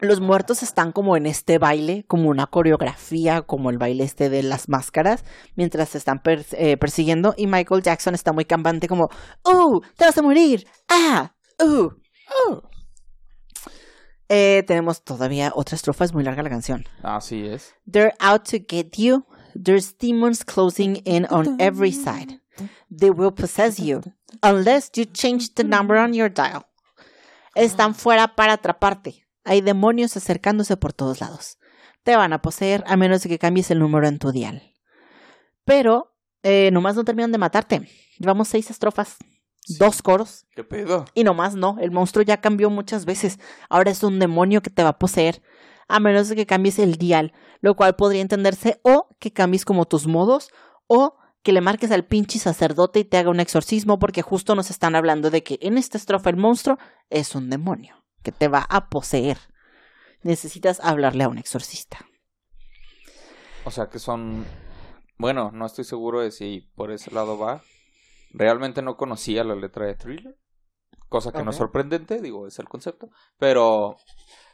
Los 0.00 0.20
muertos 0.20 0.62
están 0.62 0.92
como 0.92 1.16
en 1.16 1.24
este 1.26 1.58
baile, 1.58 2.04
como 2.08 2.28
una 2.28 2.46
coreografía, 2.46 3.42
como 3.42 3.70
el 3.70 3.78
baile 3.78 4.04
este 4.04 4.28
de 4.28 4.42
las 4.42 4.68
máscaras, 4.68 5.24
mientras 5.54 5.90
se 5.90 5.98
están 5.98 6.20
pers- 6.22 6.54
eh, 6.58 6.76
persiguiendo. 6.76 7.34
Y 7.36 7.46
Michael 7.46 7.82
Jackson 7.82 8.14
está 8.14 8.32
muy 8.32 8.44
campante, 8.44 8.88
como, 8.88 9.08
¡Uh! 9.44 9.80
¡Te 9.96 10.04
vas 10.04 10.18
a 10.18 10.22
morir! 10.22 10.66
¡Ah! 10.88 11.34
¡Uh! 11.62 11.90
Oh. 12.48 12.62
Eh, 14.28 14.64
tenemos 14.66 15.04
todavía 15.04 15.52
otra 15.54 15.76
estrofa, 15.76 16.04
es 16.04 16.12
muy 16.12 16.24
larga 16.24 16.42
la 16.42 16.50
canción. 16.50 16.84
Así 17.02 17.46
es. 17.46 17.74
They're 17.90 18.14
out 18.18 18.42
to 18.50 18.56
get 18.68 18.96
you. 18.96 19.26
There's 19.54 19.96
demons 19.96 20.44
closing 20.44 21.02
in 21.04 21.26
on 21.30 21.56
every 21.60 21.92
side. 21.92 22.40
They 22.90 23.10
will 23.10 23.32
possess 23.32 23.78
you 23.78 24.00
unless 24.42 24.90
you 24.96 25.04
change 25.04 25.54
the 25.54 25.62
number 25.62 25.96
on 25.98 26.14
your 26.14 26.28
dial. 26.32 26.66
Están 27.54 27.94
fuera 27.94 28.34
para 28.34 28.54
atraparte. 28.54 29.23
Hay 29.44 29.60
demonios 29.60 30.16
acercándose 30.16 30.76
por 30.76 30.92
todos 30.92 31.20
lados. 31.20 31.58
Te 32.02 32.16
van 32.16 32.32
a 32.32 32.40
poseer 32.40 32.82
a 32.86 32.96
menos 32.96 33.22
de 33.22 33.28
que 33.28 33.38
cambies 33.38 33.70
el 33.70 33.78
número 33.78 34.08
en 34.08 34.18
tu 34.18 34.32
dial. 34.32 34.74
Pero, 35.64 36.14
eh, 36.42 36.70
nomás 36.72 36.96
no 36.96 37.04
terminan 37.04 37.32
de 37.32 37.38
matarte. 37.38 37.88
Llevamos 38.18 38.48
seis 38.48 38.70
estrofas, 38.70 39.16
dos 39.78 40.02
coros. 40.02 40.46
¿Qué 40.54 40.64
pedo? 40.64 41.04
Y 41.14 41.24
nomás 41.24 41.54
no, 41.54 41.76
el 41.80 41.90
monstruo 41.90 42.22
ya 42.24 42.40
cambió 42.40 42.70
muchas 42.70 43.04
veces. 43.04 43.38
Ahora 43.68 43.90
es 43.90 44.02
un 44.02 44.18
demonio 44.18 44.62
que 44.62 44.70
te 44.70 44.82
va 44.82 44.90
a 44.90 44.98
poseer. 44.98 45.42
A 45.88 46.00
menos 46.00 46.30
de 46.30 46.36
que 46.36 46.46
cambies 46.46 46.78
el 46.78 46.96
dial, 46.96 47.34
lo 47.60 47.76
cual 47.76 47.94
podría 47.96 48.22
entenderse 48.22 48.80
o 48.82 49.08
que 49.18 49.32
cambies 49.32 49.66
como 49.66 49.84
tus 49.84 50.06
modos 50.06 50.48
o 50.86 51.16
que 51.42 51.52
le 51.52 51.60
marques 51.60 51.90
al 51.90 52.06
pinche 52.06 52.38
sacerdote 52.38 53.00
y 53.00 53.04
te 53.04 53.18
haga 53.18 53.28
un 53.28 53.40
exorcismo 53.40 53.98
porque 53.98 54.22
justo 54.22 54.54
nos 54.54 54.70
están 54.70 54.96
hablando 54.96 55.30
de 55.30 55.42
que 55.42 55.58
en 55.60 55.76
esta 55.76 55.98
estrofa 55.98 56.30
el 56.30 56.38
monstruo 56.38 56.78
es 57.10 57.34
un 57.34 57.50
demonio 57.50 58.03
que 58.24 58.32
te 58.32 58.48
va 58.48 58.66
a 58.68 58.88
poseer. 58.88 59.38
Necesitas 60.22 60.80
hablarle 60.80 61.22
a 61.22 61.28
un 61.28 61.38
exorcista. 61.38 61.98
O 63.64 63.70
sea 63.70 63.88
que 63.88 64.00
son. 64.00 64.44
Bueno, 65.18 65.52
no 65.52 65.66
estoy 65.66 65.84
seguro 65.84 66.20
de 66.20 66.32
si 66.32 66.68
por 66.74 66.90
ese 66.90 67.12
lado 67.12 67.38
va. 67.38 67.62
Realmente 68.32 68.82
no 68.82 68.96
conocía 68.96 69.44
la 69.44 69.54
letra 69.54 69.86
de 69.86 69.94
Thriller. 69.94 70.36
Cosa 71.08 71.30
que 71.30 71.44
no 71.44 71.50
es 71.52 71.56
sorprendente, 71.56 72.20
digo, 72.20 72.48
es 72.48 72.58
el 72.58 72.68
concepto. 72.68 73.10
Pero 73.38 73.96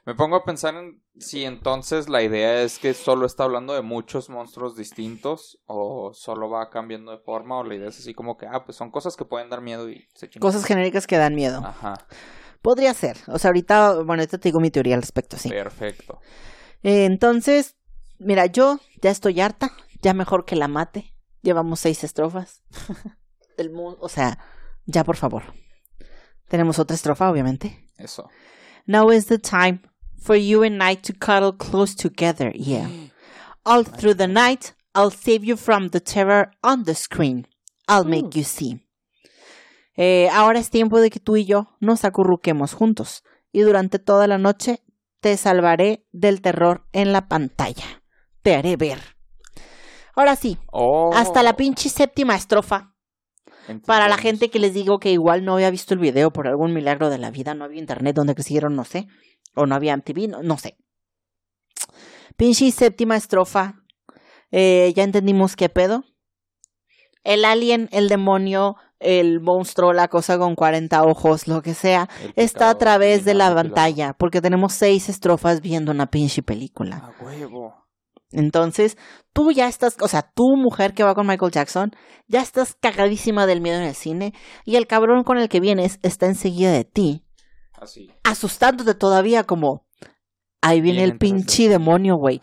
Me 0.07 0.15
pongo 0.15 0.37
a 0.37 0.45
pensar 0.45 0.75
en 0.75 1.03
si 1.19 1.45
entonces 1.45 2.09
la 2.09 2.23
idea 2.23 2.63
es 2.63 2.79
que 2.79 2.95
solo 2.95 3.27
está 3.27 3.45
hablando 3.45 3.75
de 3.75 3.83
muchos 3.83 4.31
monstruos 4.31 4.75
distintos 4.75 5.61
o 5.67 6.13
solo 6.15 6.49
va 6.49 6.71
cambiando 6.71 7.13
de 7.13 7.19
forma 7.19 7.59
o 7.59 7.65
la 7.65 7.75
idea 7.75 7.89
es 7.91 7.99
así 7.99 8.15
como 8.15 8.39
que, 8.39 8.47
ah, 8.47 8.65
pues 8.65 8.77
son 8.79 8.91
cosas 8.91 9.17
que 9.17 9.27
pueden 9.27 9.51
dar 9.51 9.61
miedo 9.61 9.91
y 9.91 10.09
se 10.15 10.31
chingan. 10.31 10.41
Cosas 10.41 10.65
genéricas 10.65 11.07
que 11.07 11.19
dan 11.19 11.35
miedo. 11.35 11.61
Ajá, 11.65 12.07
Podría 12.63 12.93
ser. 12.95 13.17
O 13.27 13.39
sea, 13.39 13.49
ahorita, 13.49 13.95
bueno, 14.03 14.23
ahorita 14.23 14.39
te 14.39 14.49
digo 14.49 14.61
mi 14.61 14.71
teoría 14.71 14.95
al 14.95 15.03
respecto, 15.03 15.37
sí. 15.39 15.49
perfecto. 15.49 16.21
Eh, 16.83 17.05
entonces, 17.05 17.77
mira, 18.19 18.47
yo 18.47 18.81
ya 19.03 19.11
estoy 19.11 19.41
harta, 19.41 19.73
ya 20.03 20.15
mejor 20.15 20.45
que 20.45 20.57
la 20.57 20.69
mate. 20.69 21.15
Llevamos 21.43 21.81
seis 21.81 22.05
estrofas. 22.05 22.63
El 23.57 23.71
mu- 23.71 23.97
o 24.01 24.09
sea, 24.09 24.39
ya 24.87 25.05
por 25.05 25.17
favor. 25.17 25.43
Tenemos 26.49 26.79
otra 26.79 26.95
estrofa, 26.95 27.31
obviamente. 27.31 27.89
Eso. 27.97 28.29
Now 28.87 29.11
is 29.11 29.27
the 29.27 29.39
time 29.39 29.81
for 30.19 30.37
you 30.37 30.63
and 30.65 30.83
I 30.83 30.97
to 30.97 31.13
cuddle 31.15 31.53
close 31.57 31.95
together, 31.95 32.53
yeah. 32.55 32.89
All 33.65 33.85
through 33.85 34.15
the 34.17 34.27
night, 34.27 34.75
I'll 34.95 35.11
save 35.13 35.45
you 35.45 35.57
from 35.57 35.91
the 35.91 36.01
terror 36.01 36.51
on 36.63 36.85
the 36.85 36.95
screen. 36.95 37.47
I'll 37.89 38.05
make 38.05 38.35
you 38.37 38.45
see. 38.45 38.81
Eh, 39.97 40.29
ahora 40.33 40.59
es 40.59 40.71
tiempo 40.71 41.01
de 41.01 41.11
que 41.11 41.21
tú 41.21 41.37
y 41.37 41.45
yo 41.45 41.77
nos 41.81 42.05
acurruquemos 42.05 42.73
juntos 42.75 43.25
y 43.53 43.61
durante 43.61 43.99
toda 43.99 44.27
la 44.27 44.39
noche 44.39 44.83
te 45.21 45.37
salvaré 45.37 46.07
del 46.13 46.41
terror 46.41 46.87
en 46.93 47.13
la 47.13 47.29
pantalla. 47.29 48.03
Te 48.43 48.55
haré 48.55 48.77
ver. 48.77 48.99
Ahora 50.15 50.37
sí, 50.37 50.59
Oh, 50.73 51.13
hasta 51.15 51.43
la 51.43 51.57
pinche 51.57 51.89
séptima 51.89 52.37
estrofa. 52.37 52.95
Para 53.87 54.09
la 54.09 54.17
gente 54.17 54.51
que 54.51 54.59
les 54.59 54.75
digo 54.75 54.99
que 54.99 55.13
igual 55.13 55.45
no 55.45 55.55
había 55.55 55.71
visto 55.71 55.95
el 55.95 56.01
video 56.01 56.33
por 56.33 56.49
algún 56.49 56.73
milagro 56.73 57.09
de 57.09 57.19
la 57.19 57.31
vida, 57.31 57.55
no 57.55 57.65
había 57.65 57.79
internet 57.79 58.17
donde 58.17 58.35
crecieron, 58.35 58.75
no 58.75 58.85
sé. 58.85 59.07
O 59.55 59.67
no 59.67 59.75
había 59.75 59.97
MTV, 59.97 60.29
no, 60.29 60.43
no 60.43 60.57
sé. 60.59 60.77
Pinche 62.37 62.71
séptima 62.73 63.17
estrofa. 63.17 63.85
Eh, 64.51 64.93
ya 64.97 65.05
entendimos 65.05 65.55
qué 65.55 65.69
pedo. 65.69 66.05
El 67.23 67.45
alien, 67.45 67.89
el 67.93 68.09
demonio, 68.09 68.77
el 69.01 69.41
monstruo, 69.41 69.93
la 69.93 70.09
cosa 70.09 70.39
con 70.39 70.55
40 70.55 71.03
ojos, 71.03 71.49
lo 71.49 71.63
que 71.63 71.75
sea, 71.75 72.09
está 72.37 72.71
a 72.71 72.79
través 72.79 73.25
de 73.25 73.35
la 73.35 73.53
pantalla, 73.53 74.13
porque 74.13 74.41
tenemos 74.41 74.75
seis 74.75 75.09
estrofas 75.09 75.61
viendo 75.61 75.91
una 75.91 76.07
pinche 76.07 76.43
película. 76.43 76.97
A 77.19 77.25
huevo. 77.25 77.75
Entonces, 78.33 78.97
tú 79.33 79.51
ya 79.51 79.67
estás, 79.67 79.97
o 80.01 80.07
sea, 80.07 80.23
tú 80.23 80.55
mujer 80.57 80.95
que 80.95 81.03
va 81.03 81.15
con 81.15 81.27
Michael 81.27 81.51
Jackson, 81.51 81.91
ya 82.29 82.41
estás 82.43 82.77
cagadísima 82.81 83.47
del 83.47 83.61
miedo 83.61 83.79
en 83.79 83.85
el 83.85 83.95
cine 83.95 84.35
y 84.65 84.77
el 84.77 84.87
cabrón 84.87 85.25
con 85.25 85.39
el 85.39 85.49
que 85.49 85.59
vienes 85.59 85.99
está 86.03 86.27
enseguida 86.27 86.71
de 86.71 86.85
ti, 86.85 87.25
Así. 87.73 88.13
asustándote 88.23 88.95
todavía 88.95 89.45
como, 89.45 89.85
ahí 90.61 90.81
viene 90.81 91.01
Bien, 91.01 91.11
el 91.11 91.19
pinche 91.19 91.69
demonio, 91.69 92.17
güey. 92.17 92.41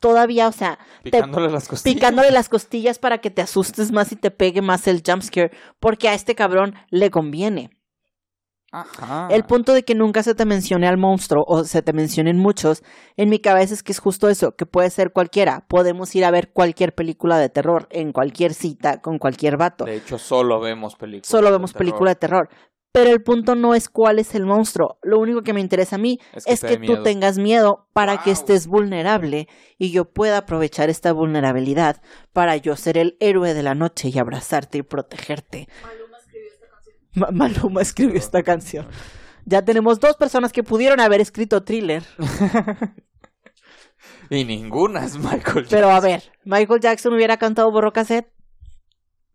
Todavía, 0.00 0.48
o 0.48 0.52
sea, 0.52 0.78
Picándole 1.02 1.50
las 1.50 1.68
costillas. 1.68 1.94
picándole 1.94 2.30
las 2.30 2.48
costillas 2.48 2.98
para 2.98 3.18
que 3.18 3.30
te 3.30 3.42
asustes 3.42 3.92
más 3.92 4.12
y 4.12 4.16
te 4.16 4.30
pegue 4.30 4.62
más 4.62 4.86
el 4.86 5.02
jumpscare, 5.04 5.50
porque 5.80 6.08
a 6.08 6.14
este 6.14 6.34
cabrón 6.34 6.74
le 6.90 7.10
conviene. 7.10 7.70
Ajá. 8.70 9.28
El 9.30 9.44
punto 9.44 9.72
de 9.72 9.82
que 9.82 9.94
nunca 9.94 10.22
se 10.22 10.34
te 10.34 10.44
mencione 10.44 10.86
al 10.86 10.98
monstruo 10.98 11.42
o 11.46 11.64
se 11.64 11.80
te 11.80 11.94
mencionen 11.94 12.36
muchos, 12.36 12.82
en 13.16 13.30
mi 13.30 13.38
cabeza 13.38 13.72
es 13.72 13.82
que 13.82 13.92
es 13.92 13.98
justo 13.98 14.28
eso, 14.28 14.56
que 14.56 14.66
puede 14.66 14.90
ser 14.90 15.12
cualquiera. 15.14 15.64
Podemos 15.68 16.14
ir 16.14 16.26
a 16.26 16.30
ver 16.30 16.52
cualquier 16.52 16.94
película 16.94 17.38
de 17.38 17.48
terror 17.48 17.88
en 17.90 18.12
cualquier 18.12 18.52
cita 18.52 19.00
con 19.00 19.18
cualquier 19.18 19.56
vato. 19.56 19.86
De 19.86 19.96
hecho, 19.96 20.18
solo 20.18 20.60
vemos 20.60 20.96
películas. 20.96 21.28
Solo 21.28 21.46
de 21.46 21.52
vemos 21.52 21.72
terror. 21.72 21.78
película 21.78 22.10
de 22.10 22.16
terror. 22.16 22.48
Pero 22.92 23.10
el 23.10 23.22
punto 23.22 23.54
no 23.54 23.74
es 23.74 23.88
cuál 23.88 24.18
es 24.18 24.34
el 24.34 24.46
monstruo. 24.46 24.98
Lo 25.02 25.18
único 25.18 25.42
que 25.42 25.52
me 25.52 25.60
interesa 25.60 25.96
a 25.96 25.98
mí 25.98 26.18
Es 26.34 26.44
que 26.46 26.52
es 26.54 26.60
tú 26.60 26.78
miedo. 26.78 27.02
tengas 27.02 27.38
miedo 27.38 27.86
para 27.92 28.22
que 28.22 28.30
estés 28.30 28.66
vulnerable 28.66 29.46
y 29.76 29.90
yo 29.92 30.06
pueda 30.10 30.38
aprovechar 30.38 30.88
esta 30.88 31.12
vulnerabilidad 31.12 32.00
para 32.32 32.56
yo 32.56 32.76
ser 32.76 32.96
el 32.96 33.16
héroe 33.20 33.52
de 33.54 33.62
la 33.62 33.74
noche 33.74 34.08
y 34.08 34.18
abrazarte 34.18 34.78
y 34.78 34.82
protegerte. 34.82 35.68
Maluma 35.82 36.18
escribió 36.18 36.48
esta 36.50 36.66
canción. 36.68 36.96
Ma- 37.14 37.30
Maluma 37.30 37.82
escribió 37.82 38.16
esta 38.18 38.42
canción. 38.42 38.86
Ya 39.44 39.62
tenemos 39.64 40.00
dos 40.00 40.16
personas 40.16 40.52
que 40.52 40.62
pudieron 40.62 41.00
haber 41.00 41.20
escrito 41.20 41.62
thriller. 41.64 42.02
Y 44.30 44.44
ninguna 44.44 45.04
es 45.04 45.16
Michael 45.18 45.66
Pero 45.70 45.88
a 45.90 46.00
Jackson. 46.00 46.10
ver, 46.10 46.22
Michael 46.44 46.80
Jackson 46.80 47.14
hubiera 47.14 47.38
cantado 47.38 47.70
Borro 47.70 47.92
Cassette. 47.92 48.30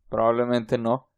Probablemente 0.10 0.78
no. 0.78 1.10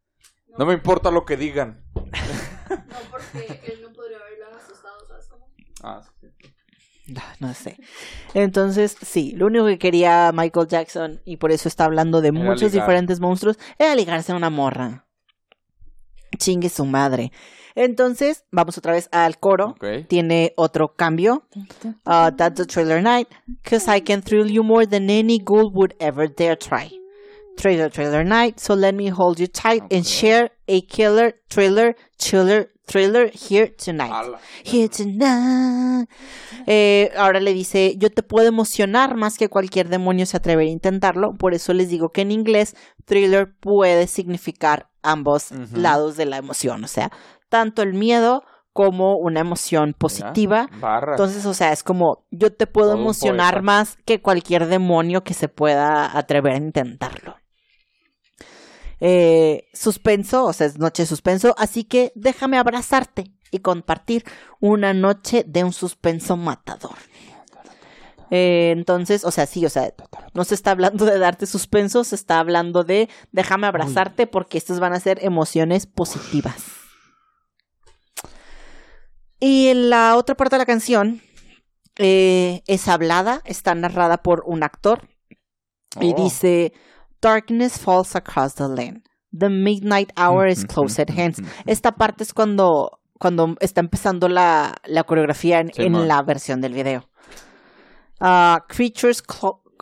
No 0.57 0.65
me 0.65 0.73
importa 0.73 1.11
lo 1.11 1.25
que 1.25 1.35
digan. 1.35 1.83
No, 1.93 2.97
porque 3.11 3.61
él 3.67 3.81
no 3.81 3.91
podría 3.91 4.17
haberla 4.17 4.57
asustado, 4.57 4.95
¿sabes 5.07 5.27
cómo? 5.27 5.49
Ah, 5.85 6.01
sí. 6.19 6.27
No, 7.07 7.21
no 7.39 7.53
sé. 7.53 7.77
Entonces, 8.33 8.97
sí, 8.99 9.33
lo 9.33 9.45
único 9.45 9.65
que 9.67 9.77
quería 9.77 10.31
Michael 10.33 10.67
Jackson, 10.67 11.21
y 11.23 11.37
por 11.37 11.51
eso 11.51 11.69
está 11.69 11.85
hablando 11.85 12.19
de 12.19 12.29
Era 12.29 12.39
muchos 12.39 12.71
ligar. 12.73 12.87
diferentes 12.87 13.19
monstruos, 13.19 13.59
era 13.77 13.93
ligarse 13.93 14.31
a 14.31 14.35
una 14.35 14.49
morra. 14.49 15.05
Chingue 16.39 16.69
su 16.69 16.83
madre. 16.85 17.31
Entonces, 17.75 18.43
vamos 18.51 18.77
otra 18.77 18.93
vez 18.93 19.07
al 19.11 19.37
coro. 19.37 19.75
Tiene 20.07 20.53
otro 20.57 20.95
cambio. 20.95 21.43
Uh, 22.05 22.31
that's 22.35 22.55
the 22.55 22.65
trailer 22.65 23.01
night. 23.01 23.27
Cause 23.63 23.87
I 23.87 24.01
can 24.01 24.21
thrill 24.21 24.49
you 24.49 24.63
more 24.63 24.87
than 24.87 25.09
any 25.09 25.37
ghoul 25.37 25.71
would 25.73 25.93
ever 25.99 26.27
dare 26.27 26.55
try. 26.57 26.89
Trailer, 27.57 27.89
trailer 27.91 28.23
night. 28.25 28.59
So 28.59 28.73
let 28.75 28.93
me 28.95 29.09
hold 29.09 29.39
you 29.39 29.47
tight 29.47 29.83
and 29.91 30.05
share 30.05 30.49
a 30.67 30.81
killer, 30.81 31.33
thriller, 31.49 31.95
chiller, 32.17 32.69
thriller 32.85 33.31
here 33.31 33.69
tonight. 33.83 34.11
Ala. 34.11 34.39
Here 34.63 34.89
tonight. 34.89 36.09
Eh, 36.67 37.11
ahora 37.17 37.39
le 37.39 37.53
dice, 37.53 37.95
yo 37.97 38.09
te 38.09 38.23
puedo 38.23 38.47
emocionar 38.47 39.15
más 39.15 39.37
que 39.37 39.49
cualquier 39.49 39.89
demonio 39.89 40.25
se 40.25 40.37
atrevería 40.37 40.71
a 40.71 40.73
intentarlo. 40.73 41.33
Por 41.37 41.53
eso 41.53 41.73
les 41.73 41.89
digo 41.89 42.09
que 42.09 42.21
en 42.21 42.31
inglés 42.31 42.75
thriller 43.05 43.53
puede 43.59 44.07
significar 44.07 44.89
ambos 45.03 45.51
lados 45.73 46.17
de 46.17 46.25
la 46.25 46.37
emoción. 46.37 46.83
O 46.83 46.87
sea, 46.87 47.11
tanto 47.49 47.81
el 47.81 47.93
miedo 47.93 48.41
como 48.73 49.15
una 49.15 49.39
emoción 49.39 49.93
positiva. 49.97 50.67
Entonces, 51.11 51.45
o 51.45 51.53
sea, 51.53 51.71
es 51.71 51.81
como 51.81 52.25
yo 52.29 52.53
te 52.53 52.67
puedo 52.67 52.91
Todo 52.91 53.01
emocionar 53.01 53.53
poeta. 53.53 53.61
más 53.61 53.97
que 54.05 54.21
cualquier 54.21 54.67
demonio 54.67 55.21
que 55.23 55.33
se 55.33 55.47
pueda 55.47 56.17
atrever 56.17 56.53
a 56.53 56.57
intentarlo. 56.57 57.35
Eh, 59.01 59.67
suspenso, 59.73 60.45
o 60.45 60.53
sea, 60.53 60.67
es 60.67 60.77
noche 60.77 61.03
de 61.03 61.07
suspenso, 61.07 61.53
así 61.57 61.83
que 61.83 62.11
déjame 62.15 62.57
abrazarte 62.57 63.31
y 63.51 63.59
compartir 63.59 64.23
una 64.59 64.93
noche 64.93 65.43
de 65.47 65.63
un 65.63 65.73
suspenso 65.73 66.37
matador. 66.37 66.95
Eh, 68.31 68.71
entonces, 68.75 69.23
o 69.23 69.31
sea, 69.31 69.45
sí, 69.45 69.65
o 69.65 69.69
sea, 69.69 69.93
no 70.33 70.43
se 70.43 70.55
está 70.55 70.71
hablando 70.71 71.05
de 71.05 71.19
darte 71.19 71.45
suspenso, 71.45 72.03
se 72.03 72.15
está 72.15 72.39
hablando 72.39 72.83
de 72.83 73.09
déjame 73.31 73.67
abrazarte 73.67 74.27
porque 74.27 74.57
estas 74.57 74.79
van 74.79 74.93
a 74.93 74.99
ser 74.99 75.23
emociones 75.23 75.85
positivas. 75.85 76.55
Y 79.39 79.67
en 79.67 79.89
la 79.89 80.15
otra 80.15 80.35
parte 80.35 80.55
de 80.55 80.59
la 80.59 80.65
canción 80.65 81.21
eh, 81.97 82.63
es 82.67 82.87
hablada, 82.87 83.41
está 83.45 83.75
narrada 83.75 84.23
por 84.23 84.43
un 84.47 84.63
actor 84.63 85.07
y 86.01 86.13
Oh. 86.13 86.23
dice 86.23 86.73
Darkness 87.25 87.77
falls 87.77 88.13
across 88.13 88.53
the 88.53 88.67
land. 88.67 89.01
The 89.33 89.49
midnight 89.49 90.11
hour 90.15 90.45
is 90.45 90.63
close 90.63 90.99
at 90.99 91.09
hand. 91.09 91.35
Esta 91.65 91.91
parte 91.91 92.21
es 92.21 92.31
cuando, 92.31 92.91
cuando 93.19 93.55
está 93.59 93.79
empezando 93.81 94.29
la, 94.29 94.75
la 94.87 95.03
coreografía 95.03 95.59
en, 95.59 95.71
Sí, 95.71 95.85
en 95.87 96.07
la 96.07 96.21
versión 96.21 96.61
del 96.61 96.73
video. 96.73 97.01
Uh, 98.21 98.59
creatures 98.69 99.23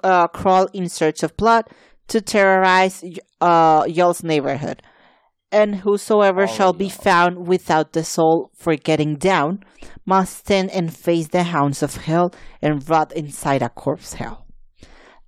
uh, 0.03 0.27
crawl 0.29 0.67
in 0.73 0.87
search 0.87 1.21
of 1.21 1.35
blood 1.35 1.65
to 2.07 2.21
terrorize 2.21 3.03
uh, 3.41 3.83
y'all's 3.87 4.23
neighborhood. 4.23 4.81
And 5.51 5.81
whosoever 5.83 6.43
Oh, 6.43 6.47
shall 6.47 6.73
be 6.73 6.89
found 6.89 7.45
without 7.45 7.91
the 7.91 8.05
soul 8.05 8.51
for 8.55 8.75
getting 8.77 9.17
down 9.17 9.59
must 10.05 10.37
stand 10.37 10.71
and 10.71 10.91
face 10.95 11.27
the 11.27 11.43
hounds 11.43 11.83
of 11.83 11.97
hell 12.07 12.31
and 12.61 12.89
rot 12.89 13.11
inside 13.11 13.61
a 13.61 13.69
corpse 13.69 14.13
hell. 14.13 14.42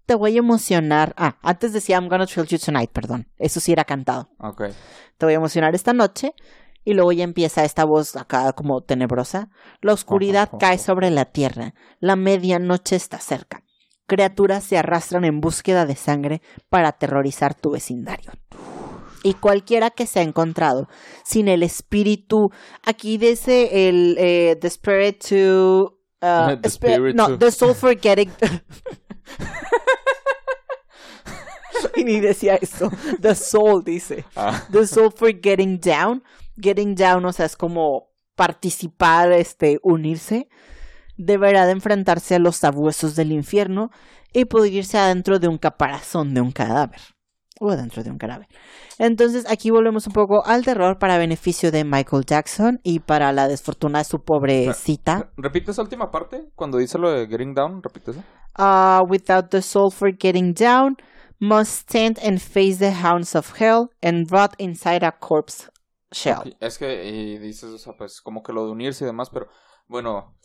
Te 0.06 0.16
voy 0.16 0.36
a 0.36 0.40
emocionar. 0.40 1.14
Ah, 1.18 1.38
antes 1.42 1.74
decía 1.74 1.98
I'm 1.98 2.08
gonna 2.10 2.28
thrill 2.28 2.46
you 2.48 2.58
tonight, 2.60 2.92
perdón. 2.92 3.28
Eso 3.38 3.60
sí 3.60 3.72
era 3.72 3.84
cantado 3.86 4.30
Ok. 4.40 4.64
te 5.18 5.26
voy 5.26 5.34
a 5.34 5.38
emocionar 5.38 5.74
esta 5.76 5.94
noche. 5.94 6.34
Y 6.88 6.94
luego 6.94 7.12
ya 7.12 7.24
empieza 7.24 7.64
esta 7.64 7.84
voz 7.84 8.16
acá 8.16 8.54
como 8.54 8.82
tenebrosa. 8.84 9.50
La 9.82 9.94
oscuridad 9.94 10.52
cae 10.60 10.78
sobre 10.78 11.10
la 11.10 11.26
tierra. 11.26 11.74
La 12.00 12.16
medianoche 12.16 12.96
está 12.96 13.18
cerca. 13.20 13.64
Criaturas 14.06 14.64
se 14.64 14.78
arrastran 14.78 15.26
en 15.26 15.42
búsqueda 15.42 15.88
de 15.88 15.96
sangre 15.96 16.44
para 16.70 16.90
aterrorizar 16.90 17.56
tu 17.56 17.72
vecindario. 17.72 18.32
Y 19.24 19.34
cualquiera 19.34 19.90
que 19.90 20.06
se 20.06 20.20
ha 20.20 20.22
encontrado 20.22 20.88
sin 21.24 21.48
el 21.48 21.64
espíritu, 21.64 22.52
aquí 22.84 23.18
dice 23.18 23.90
el 23.90 24.16
eh, 24.20 24.56
the 24.62 24.68
spirit 24.68 25.24
to 25.28 25.98
uh, 26.22 26.56
The 26.62 26.70
spirit- 26.70 27.16
no, 27.16 27.30
to- 27.30 27.38
the 27.40 27.50
soul 27.52 27.74
for 27.74 27.98
getting 28.00 28.30
y 31.96 32.04
ni 32.04 32.20
decía 32.20 32.56
eso, 32.56 32.90
the 33.22 33.36
soul 33.36 33.84
dice. 33.84 34.26
Ah, 34.36 34.64
The 34.72 34.88
soul 34.88 35.12
for 35.16 35.32
getting 35.42 35.80
down. 35.80 36.24
Getting 36.58 36.96
down, 36.96 37.26
o 37.26 37.32
sea, 37.34 37.46
es 37.46 37.56
como 37.56 38.10
participar, 38.36 39.32
este, 39.32 39.78
unirse. 39.84 40.48
deberá 41.18 41.66
de 41.66 41.72
enfrentarse 41.72 42.36
a 42.36 42.40
los 42.40 42.58
sabuesos 42.58 43.16
del 43.16 43.32
infierno 43.32 43.90
y 44.34 44.46
pudrirse 44.46 44.98
adentro 44.98 45.40
de 45.40 45.48
un 45.48 45.58
caparazón 45.58 46.34
de 46.34 46.42
un 46.42 46.52
cadáver. 46.52 47.00
O 47.62 47.70
adentro 47.72 48.04
de 48.04 48.12
un 48.12 48.18
cadáver. 48.18 48.48
Entonces 49.00 49.46
aquí 49.50 49.72
volvemos 49.72 50.08
un 50.08 50.14
poco 50.14 50.46
al 50.46 50.66
terror 50.66 50.98
para 51.00 51.18
beneficio 51.18 51.72
de 51.72 51.86
Michael 51.86 52.26
Jackson 52.26 52.80
y 52.84 53.00
para 53.00 53.32
la 53.32 53.48
desfortuna 53.48 54.00
de 54.00 54.04
su 54.04 54.20
pobrecita. 54.20 55.32
¿Repite 55.38 55.72
esa 55.72 55.82
última 55.82 56.12
parte? 56.12 56.50
Cuando 56.56 56.78
dice 56.80 56.98
lo 56.98 57.10
de 57.12 57.28
Getting 57.28 57.54
Down, 57.54 57.82
repite 57.82 58.12
eso. 58.12 58.24
Uh, 58.60 59.06
without 59.10 59.50
the 59.52 59.62
soul 59.62 59.90
for 59.90 60.10
getting 60.20 60.54
down, 60.54 60.98
must 61.40 61.90
stand 61.90 62.20
and 62.24 62.40
face 62.42 62.78
the 62.78 62.92
hounds 62.92 63.36
of 63.36 63.60
hell 63.60 63.90
and 64.02 64.30
rot 64.32 64.54
inside 64.58 65.06
a 65.06 65.12
corpse 65.12 65.70
shell. 66.12 66.40
Ok, 66.40 66.48
Es 66.60 66.78
que 66.78 67.06
y 67.06 67.38
dices, 67.38 67.72
o 67.72 67.78
sea, 67.78 67.94
pues 67.98 68.22
como 68.22 68.44
que 68.44 68.54
lo 68.54 68.66
de 68.66 68.72
unirse 68.72 69.04
y 69.04 69.08
demás, 69.08 69.30
pero 69.30 69.48
bueno, 69.88 70.36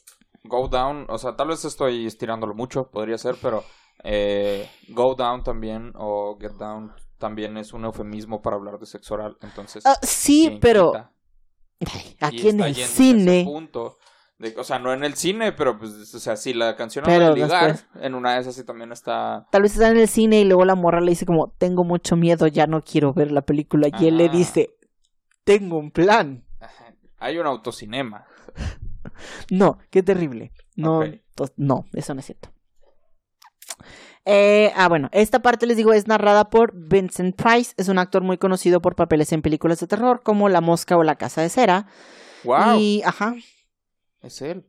Go 0.44 0.68
Down, 0.68 1.07
o 1.09 1.18
sea, 1.18 1.37
tal 1.37 1.48
vez 1.48 1.64
estoy 1.64 2.07
estirándolo 2.07 2.55
mucho, 2.55 2.90
podría 2.90 3.18
ser, 3.18 3.37
pero 3.40 3.64
eh, 4.05 4.68
Go 4.88 5.14
Down 5.14 5.42
también 5.42 5.92
o 5.96 6.38
Get 6.40 6.53
Down 6.53 6.92
también 7.18 7.57
es 7.57 7.72
un 7.72 7.85
eufemismo 7.85 8.40
para 8.40 8.57
hablar 8.57 8.79
de 8.79 8.87
sexo 8.87 9.14
oral, 9.14 9.37
entonces... 9.42 9.85
Ah, 9.85 9.98
sí, 10.03 10.46
¿quién 10.48 10.61
pero 10.61 10.92
ay, 10.94 12.16
aquí 12.20 12.48
en 12.48 12.61
el 12.61 12.74
cine, 12.74 13.44
punto 13.44 13.98
de- 14.40 14.55
o 14.59 14.64
sea, 14.64 14.79
no 14.81 14.92
en 14.92 15.05
el 15.05 15.14
cine, 15.14 15.53
pero 15.53 15.79
pues, 15.79 16.12
o 16.14 16.18
sea, 16.18 16.35
si 16.37 16.53
la 16.55 16.74
canción 16.74 17.05
Pero 17.05 17.26
habla 17.26 17.35
de 17.37 17.42
ligar, 17.42 17.72
después. 17.72 18.03
en 18.05 18.14
una 18.14 18.35
de 18.35 18.40
esas 18.40 18.55
sí 18.57 18.64
también 18.64 18.90
está... 18.90 19.46
tal 19.53 19.62
vez 19.62 19.72
está 19.74 19.88
en 19.88 19.98
el 19.98 20.09
cine 20.09 20.40
y 20.40 20.44
luego 20.44 20.64
la 20.64 20.74
morra 20.74 21.00
le 21.00 21.11
dice 21.11 21.26
como, 21.26 21.50
tengo 21.59 21.85
mucho 21.85 22.16
miedo, 22.16 22.46
ya 22.48 22.66
no 22.66 22.83
quiero 22.83 23.12
ver 23.12 23.31
la 23.31 23.42
película. 23.42 23.88
Y 24.00 24.09
él 24.09 24.16
le 24.16 24.24
Ajá. 24.26 24.37
dice, 24.37 24.70
tengo 25.44 25.79
un 25.79 25.90
plan. 25.92 26.44
Hay 27.18 27.38
un 27.38 27.46
autocinema. 27.46 28.24
No, 29.50 29.79
qué 29.90 30.03
terrible. 30.03 30.50
No, 30.76 31.03
no, 31.57 31.85
eso 31.92 32.14
no 32.14 32.20
es 32.20 32.26
cierto. 32.26 32.48
Eh, 34.24 34.72
ah, 34.76 34.88
bueno, 34.88 35.09
esta 35.12 35.40
parte 35.40 35.66
les 35.66 35.76
digo 35.76 35.92
es 35.92 36.07
narrada 36.07 36.48
por 36.50 36.72
Vincent 36.74 37.37
Price. 37.37 37.72
Es 37.76 37.88
un 37.88 37.98
actor 37.98 38.22
muy 38.22 38.38
conocido 38.38 38.81
por 38.81 38.94
papeles 38.94 39.33
en 39.33 39.42
películas 39.42 39.81
de 39.81 39.87
terror 39.87 40.22
como 40.22 40.48
La 40.48 40.61
Mosca 40.61 40.96
o 40.96 41.03
La 41.03 41.16
Casa 41.16 41.42
de 41.42 41.48
Cera. 41.48 41.87
¡Wow! 42.44 42.79
Y, 42.79 43.03
ajá. 43.05 43.35
Es 44.22 44.42
él. 44.42 44.66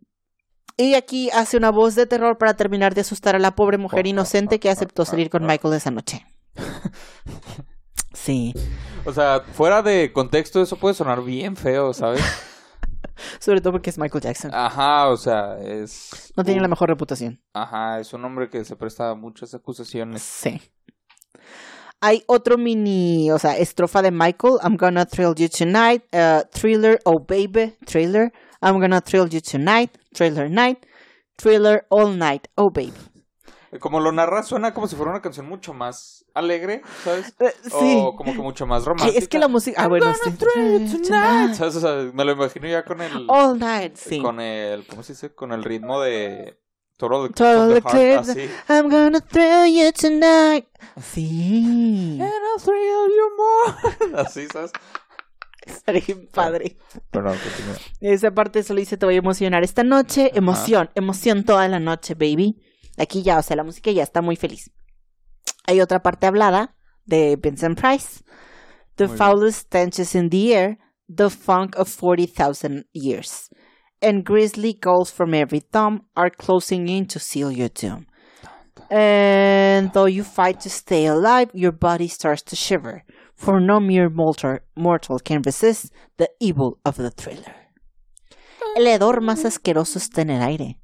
Y 0.77 0.95
aquí 0.95 1.29
hace 1.31 1.57
una 1.57 1.69
voz 1.69 1.95
de 1.95 2.05
terror 2.07 2.37
para 2.37 2.55
terminar 2.55 2.93
de 2.95 3.01
asustar 3.01 3.35
a 3.35 3.39
la 3.39 3.55
pobre 3.55 3.77
mujer 3.77 4.07
inocente 4.07 4.59
que 4.59 4.69
aceptó 4.69 5.05
salir 5.05 5.29
con 5.29 5.45
Michael 5.45 5.73
esa 5.73 5.91
noche. 5.91 6.25
Sí, 8.13 8.53
O 9.05 9.11
sea, 9.11 9.41
fuera 9.41 9.81
de 9.81 10.13
contexto 10.13 10.61
eso 10.61 10.75
puede 10.75 10.93
sonar 10.93 11.23
bien 11.23 11.55
feo, 11.55 11.93
¿sabes? 11.93 12.21
sobre 13.39 13.61
todo 13.61 13.73
porque 13.73 13.89
es 13.89 13.97
Michael 13.97 14.23
Jackson. 14.23 14.51
Ajá, 14.53 15.07
o 15.09 15.17
sea, 15.17 15.57
es... 15.59 16.31
No 16.37 16.43
tiene 16.43 16.61
la 16.61 16.67
mejor 16.67 16.89
reputación. 16.89 17.41
Ajá, 17.53 17.99
es 17.99 18.13
un 18.13 18.23
hombre 18.23 18.49
que 18.49 18.63
se 18.63 18.75
presta 18.75 19.09
a 19.09 19.15
muchas 19.15 19.53
acusaciones. 19.53 20.21
Sí. 20.21 20.61
Hay 21.99 22.23
otro 22.27 22.57
mini, 22.57 23.31
o 23.31 23.39
sea, 23.39 23.57
estrofa 23.57 24.01
de 24.01 24.11
Michael. 24.11 24.57
I'm 24.63 24.77
gonna 24.77 25.05
thrill 25.05 25.33
you 25.35 25.49
tonight. 25.49 26.03
uh, 26.13 26.43
thriller, 26.51 26.99
oh 27.05 27.19
baby, 27.19 27.75
thriller. 27.85 28.31
I'm 28.61 28.79
gonna 28.79 29.01
thrill 29.01 29.27
you 29.27 29.41
tonight. 29.41 29.97
Thriller 30.13 30.49
night. 30.49 30.85
Thriller 31.37 31.85
all 31.89 32.15
night, 32.15 32.47
oh 32.55 32.69
baby. 32.69 32.93
Como 33.79 33.99
lo 34.01 34.11
narra, 34.11 34.43
suena 34.43 34.73
como 34.73 34.87
si 34.87 34.95
fuera 34.97 35.11
una 35.11 35.21
canción 35.21 35.47
mucho 35.47 35.73
más 35.73 36.25
alegre, 36.33 36.81
¿sabes? 37.05 37.33
Eh, 37.39 37.53
sí. 37.63 37.95
O 37.97 38.15
como 38.17 38.33
que 38.33 38.39
mucho 38.39 38.67
más 38.67 38.83
romántica. 38.83 39.17
es 39.17 39.29
que 39.29 39.39
la 39.39 39.47
música. 39.47 39.81
Ah, 39.81 39.87
bueno, 39.87 40.07
I'm 40.07 40.15
sí. 40.15 40.19
gonna 40.25 40.37
thrill 40.37 40.87
you 40.87 41.01
tonight. 41.01 41.53
¿Sabes? 41.55 41.75
O 41.77 41.79
sea, 41.79 42.11
me 42.13 42.25
lo 42.25 42.33
imagino 42.33 42.67
ya 42.67 42.83
con 42.83 43.01
el... 43.01 43.25
All 43.29 43.57
night, 43.57 43.95
sí. 43.95 44.21
Con 44.21 44.41
el... 44.41 44.85
¿Cómo 44.85 45.03
se 45.03 45.13
dice? 45.13 45.33
Con 45.33 45.53
el 45.53 45.63
ritmo 45.63 46.01
de... 46.01 46.57
Total 46.97 47.29
Total 47.29 47.77
Eclipse. 47.77 48.31
así. 48.31 48.49
I'm 48.69 48.89
gonna 48.89 49.21
thrill 49.21 49.65
you 49.65 49.91
tonight. 49.91 50.67
Sí. 51.01 52.19
And 52.21 52.29
I'll 52.29 52.59
thrill 52.59 53.07
you 53.07 53.31
more. 53.37 54.17
Así, 54.21 54.47
¿sabes? 54.53 54.71
Estaría 55.65 56.01
bien 56.05 56.27
padre. 56.31 56.77
Pero 57.11 57.25
no, 57.25 57.31
continúa. 57.31 57.75
Esa 57.99 58.31
parte 58.31 58.63
solo 58.63 58.79
dice 58.79 58.97
te 58.97 59.05
voy 59.05 59.15
a 59.15 59.19
emocionar 59.19 59.63
esta 59.63 59.83
noche. 59.83 60.31
Emoción, 60.33 60.89
emoción 60.95 61.43
toda 61.43 61.67
la 61.67 61.79
noche, 61.79 62.15
baby. 62.15 62.61
Aquí 62.97 63.23
ya, 63.23 63.37
o 63.39 63.41
sea, 63.41 63.55
la 63.55 63.63
música 63.63 63.91
ya 63.91 64.03
está 64.03 64.21
muy 64.21 64.35
feliz. 64.35 64.71
Hay 65.65 65.81
otra 65.81 66.01
parte 66.01 66.27
hablada 66.27 66.75
de 67.05 67.37
Vincent 67.41 67.79
Price. 67.79 68.23
The 68.95 69.07
Muy 69.07 69.17
foulest 69.17 69.59
stenches 69.67 70.15
in 70.15 70.29
the 70.29 70.53
air, 70.53 70.77
the 71.07 71.29
funk 71.29 71.75
of 71.77 71.87
40,000 71.87 72.85
years. 72.93 73.49
And 74.01 74.23
grisly 74.23 74.73
calls 74.73 75.11
from 75.11 75.33
every 75.33 75.61
thumb 75.61 76.07
are 76.15 76.31
closing 76.31 76.87
in 76.89 77.05
to 77.07 77.19
seal 77.19 77.51
your 77.51 77.69
doom. 77.69 78.07
And 78.89 79.93
though 79.93 80.05
you 80.05 80.23
fight 80.23 80.59
to 80.61 80.69
stay 80.69 81.05
alive, 81.05 81.49
your 81.53 81.71
body 81.71 82.07
starts 82.07 82.41
to 82.43 82.55
shiver, 82.55 83.03
for 83.41 83.59
no 83.59 83.79
mere 83.79 84.09
mortal, 84.09 85.19
can 85.23 85.41
resist 85.43 85.93
the 86.17 86.29
evil 86.39 86.79
of 86.85 86.97
the 86.97 87.09
thriller. 87.09 87.55
El 88.75 88.85
hedor 88.87 89.21
más 89.21 89.43
asqueroso 89.45 89.97
está 89.97 90.21
en 90.21 90.29
el 90.29 90.41
aire. 90.41 90.79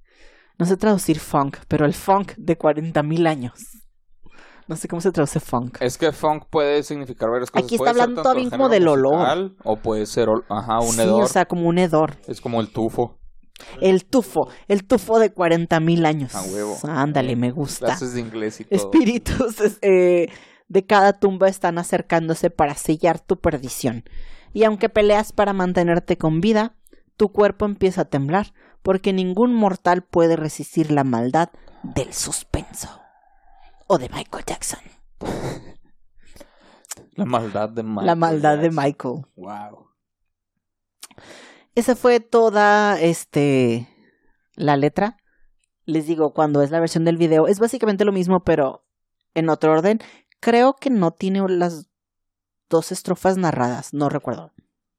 No 0.57 0.65
sé 0.65 0.75
traducir 0.75 1.19
funk, 1.19 1.57
pero 1.67 1.85
el 1.85 1.93
funk 1.93 2.33
de 2.37 2.57
40.000 2.57 3.27
años. 3.27 3.53
No 4.67 4.75
sé 4.75 4.87
cómo 4.87 5.01
se 5.01 5.11
traduce 5.11 5.39
funk. 5.39 5.77
Es 5.79 5.97
que 5.97 6.11
funk 6.11 6.45
puede 6.49 6.81
significar 6.83 7.29
varias 7.29 7.51
cosas. 7.51 7.65
Aquí 7.65 7.75
está 7.75 7.91
Puede 7.91 8.01
hablando 8.01 8.21
todavía 8.23 8.49
como 8.49 8.67
del 8.69 8.87
olor. 8.87 9.55
O 9.63 9.77
puede 9.77 10.05
ser, 10.07 10.27
ajá, 10.49 10.79
un 10.79 10.93
sí, 10.93 11.01
hedor. 11.01 11.23
o 11.23 11.27
sea, 11.27 11.45
como 11.45 11.69
un 11.69 11.77
hedor. 11.77 12.17
Es 12.27 12.41
como 12.41 12.59
el 12.59 12.69
tufo. 12.71 13.19
El 13.81 14.05
tufo, 14.05 14.49
el 14.67 14.85
tufo 14.85 15.19
de 15.19 15.33
40.000 15.33 16.05
años. 16.05 16.35
A 16.35 16.41
huevo. 16.41 16.75
Ándale, 16.83 17.35
me 17.35 17.51
gusta. 17.51 17.85
Clases 17.87 18.13
de 18.13 18.21
inglés 18.21 18.59
y 18.59 18.65
todo. 18.65 18.75
Espíritus 18.77 19.61
es- 19.61 19.79
eh, 19.81 20.27
de 20.67 20.85
cada 20.85 21.13
tumba 21.13 21.47
están 21.47 21.77
acercándose 21.77 22.49
para 22.49 22.75
sellar 22.75 23.19
tu 23.19 23.39
perdición. 23.39 24.03
Y 24.53 24.63
aunque 24.63 24.89
peleas 24.89 25.31
para 25.31 25.53
mantenerte 25.53 26.17
con 26.17 26.41
vida, 26.41 26.75
tu 27.15 27.31
cuerpo 27.31 27.65
empieza 27.65 28.01
a 28.01 28.05
temblar, 28.05 28.53
porque 28.81 29.13
ningún 29.13 29.53
mortal 29.53 30.03
puede 30.03 30.35
resistir 30.35 30.91
la 30.91 31.03
maldad 31.03 31.49
del 31.83 32.13
suspenso. 32.13 33.01
O 33.87 33.97
de 33.97 34.09
Michael 34.09 34.43
Jackson. 34.45 34.79
La 37.13 37.25
maldad 37.25 37.69
de 37.69 37.83
Michael. 37.83 38.05
la 38.05 38.15
maldad 38.15 38.57
de. 38.59 38.69
Michael. 38.69 39.25
Wow. 39.35 39.87
Esa 41.73 41.95
fue 41.95 42.19
toda 42.19 42.99
este 42.99 43.87
la 44.55 44.75
letra. 44.77 45.17
Les 45.85 46.05
digo, 46.05 46.33
cuando 46.33 46.61
es 46.61 46.69
la 46.69 46.79
versión 46.79 47.05
del 47.05 47.17
video, 47.17 47.47
es 47.47 47.59
básicamente 47.59 48.05
lo 48.05 48.11
mismo, 48.11 48.43
pero 48.43 48.85
en 49.33 49.49
otro 49.49 49.71
orden. 49.71 49.99
Creo 50.39 50.75
que 50.75 50.89
no 50.89 51.11
tiene 51.11 51.47
las 51.49 51.89
dos 52.69 52.91
estrofas 52.91 53.37
narradas, 53.37 53.93
no 53.93 54.09
recuerdo 54.09 54.51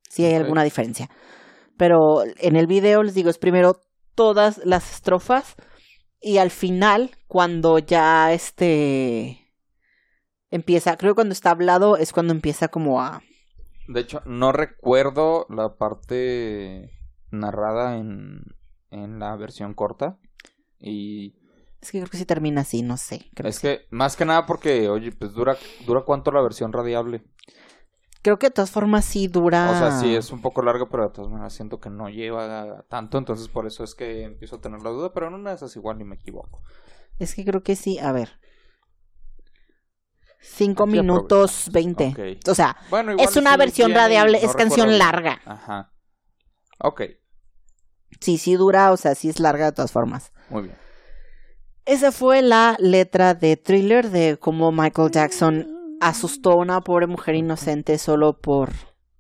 si 0.09 0.24
hay 0.24 0.35
alguna 0.35 0.64
diferencia. 0.64 1.09
Pero 1.77 2.22
en 2.38 2.57
el 2.57 2.66
video 2.66 3.03
les 3.03 3.14
digo, 3.14 3.31
es 3.31 3.38
primero 3.38 3.81
todas 4.14 4.59
las 4.64 4.90
estrofas 4.92 5.57
y 6.20 6.38
al 6.38 6.51
final, 6.51 7.12
cuando 7.29 7.79
ya 7.79 8.33
este 8.33 9.53
empieza, 10.51 10.96
creo 10.96 11.12
que 11.12 11.16
cuando 11.16 11.33
está 11.33 11.51
hablado 11.51 11.96
es 11.96 12.12
cuando 12.12 12.33
empieza 12.33 12.68
como 12.68 13.01
a 13.01 13.22
De 13.87 14.01
hecho, 14.01 14.22
no 14.24 14.53
recuerdo 14.53 15.46
la 15.48 15.77
parte 15.77 16.90
narrada 17.31 17.98
en, 17.98 18.42
en 18.90 19.18
la 19.20 19.37
versión 19.37 19.74
corta. 19.74 20.18
Y 20.81 21.35
es 21.80 21.90
que 21.92 21.98
creo 21.98 22.10
que 22.10 22.16
sí 22.18 22.24
termina 22.24 22.62
así, 22.62 22.82
no 22.82 22.96
sé. 22.96 23.30
Creo 23.34 23.48
es 23.48 23.60
que 23.60 23.76
sí. 23.76 23.82
más 23.90 24.16
que 24.16 24.24
nada 24.24 24.46
porque, 24.46 24.88
oye, 24.88 25.12
pues 25.12 25.32
dura, 25.32 25.56
dura 25.86 26.02
cuánto 26.04 26.30
la 26.32 26.40
versión 26.42 26.72
radiable. 26.72 27.24
Creo 28.22 28.38
que 28.38 28.48
de 28.48 28.52
todas 28.52 28.70
formas 28.70 29.04
sí 29.04 29.28
dura. 29.28 29.70
O 29.70 29.78
sea, 29.78 30.00
sí 30.00 30.14
es 30.14 30.32
un 30.32 30.42
poco 30.42 30.60
larga, 30.62 30.88
pero 30.90 31.04
de 31.04 31.14
todas 31.14 31.30
maneras 31.30 31.52
siento 31.52 31.78
que 31.78 31.88
no 31.88 32.08
lleva 32.08 32.84
tanto, 32.88 33.16
entonces 33.16 33.48
por 33.48 33.66
eso 33.66 33.84
es 33.84 33.94
que 33.94 34.24
empiezo 34.24 34.56
a 34.56 34.60
tener 34.60 34.82
la 34.82 34.90
duda, 34.90 35.12
pero 35.14 35.28
en 35.28 35.34
una 35.34 35.50
de 35.50 35.56
esas 35.56 35.74
igual 35.76 35.98
ni 35.98 36.04
me 36.04 36.16
equivoco. 36.16 36.62
Es 37.18 37.34
que 37.34 37.44
creo 37.44 37.62
que 37.62 37.76
sí. 37.76 37.98
A 37.98 38.10
ver. 38.12 38.38
Cinco 40.40 40.84
Hay 40.84 40.90
que 40.92 40.96
minutos 41.00 41.68
veinte. 41.72 42.14
Ok. 42.38 42.48
O 42.50 42.54
sea, 42.54 42.76
Bueno, 42.90 43.12
es 43.18 43.36
una 43.36 43.52
sí 43.52 43.58
versión 43.58 43.86
tiene 43.88 44.00
radiable, 44.00 44.40
no 44.42 44.48
es 44.48 44.56
canción 44.56 44.98
larga. 44.98 45.40
Ajá. 45.44 45.92
Ok, 46.80 47.02
Sí, 48.20 48.38
sí 48.38 48.54
dura, 48.56 48.90
o 48.92 48.96
sea, 48.96 49.14
sí 49.14 49.28
es 49.28 49.38
larga 49.38 49.66
de 49.66 49.72
todas 49.72 49.92
formas. 49.92 50.32
muy 50.48 50.62
bien. 50.64 50.76
Esa 51.88 52.12
fue 52.12 52.42
la 52.42 52.77
letra 52.79 53.33
de 53.35 53.57
thriller 53.57 54.11
de 54.11 54.37
cómo 54.38 54.70
Michael 54.72 55.11
Jackson 55.11 55.66
asustó 56.01 56.53
a 56.53 56.57
una 56.57 56.83
pobre 56.83 57.07
mujer 57.07 57.35
inocente 57.35 57.96
solo 57.96 58.38
por 58.38 58.70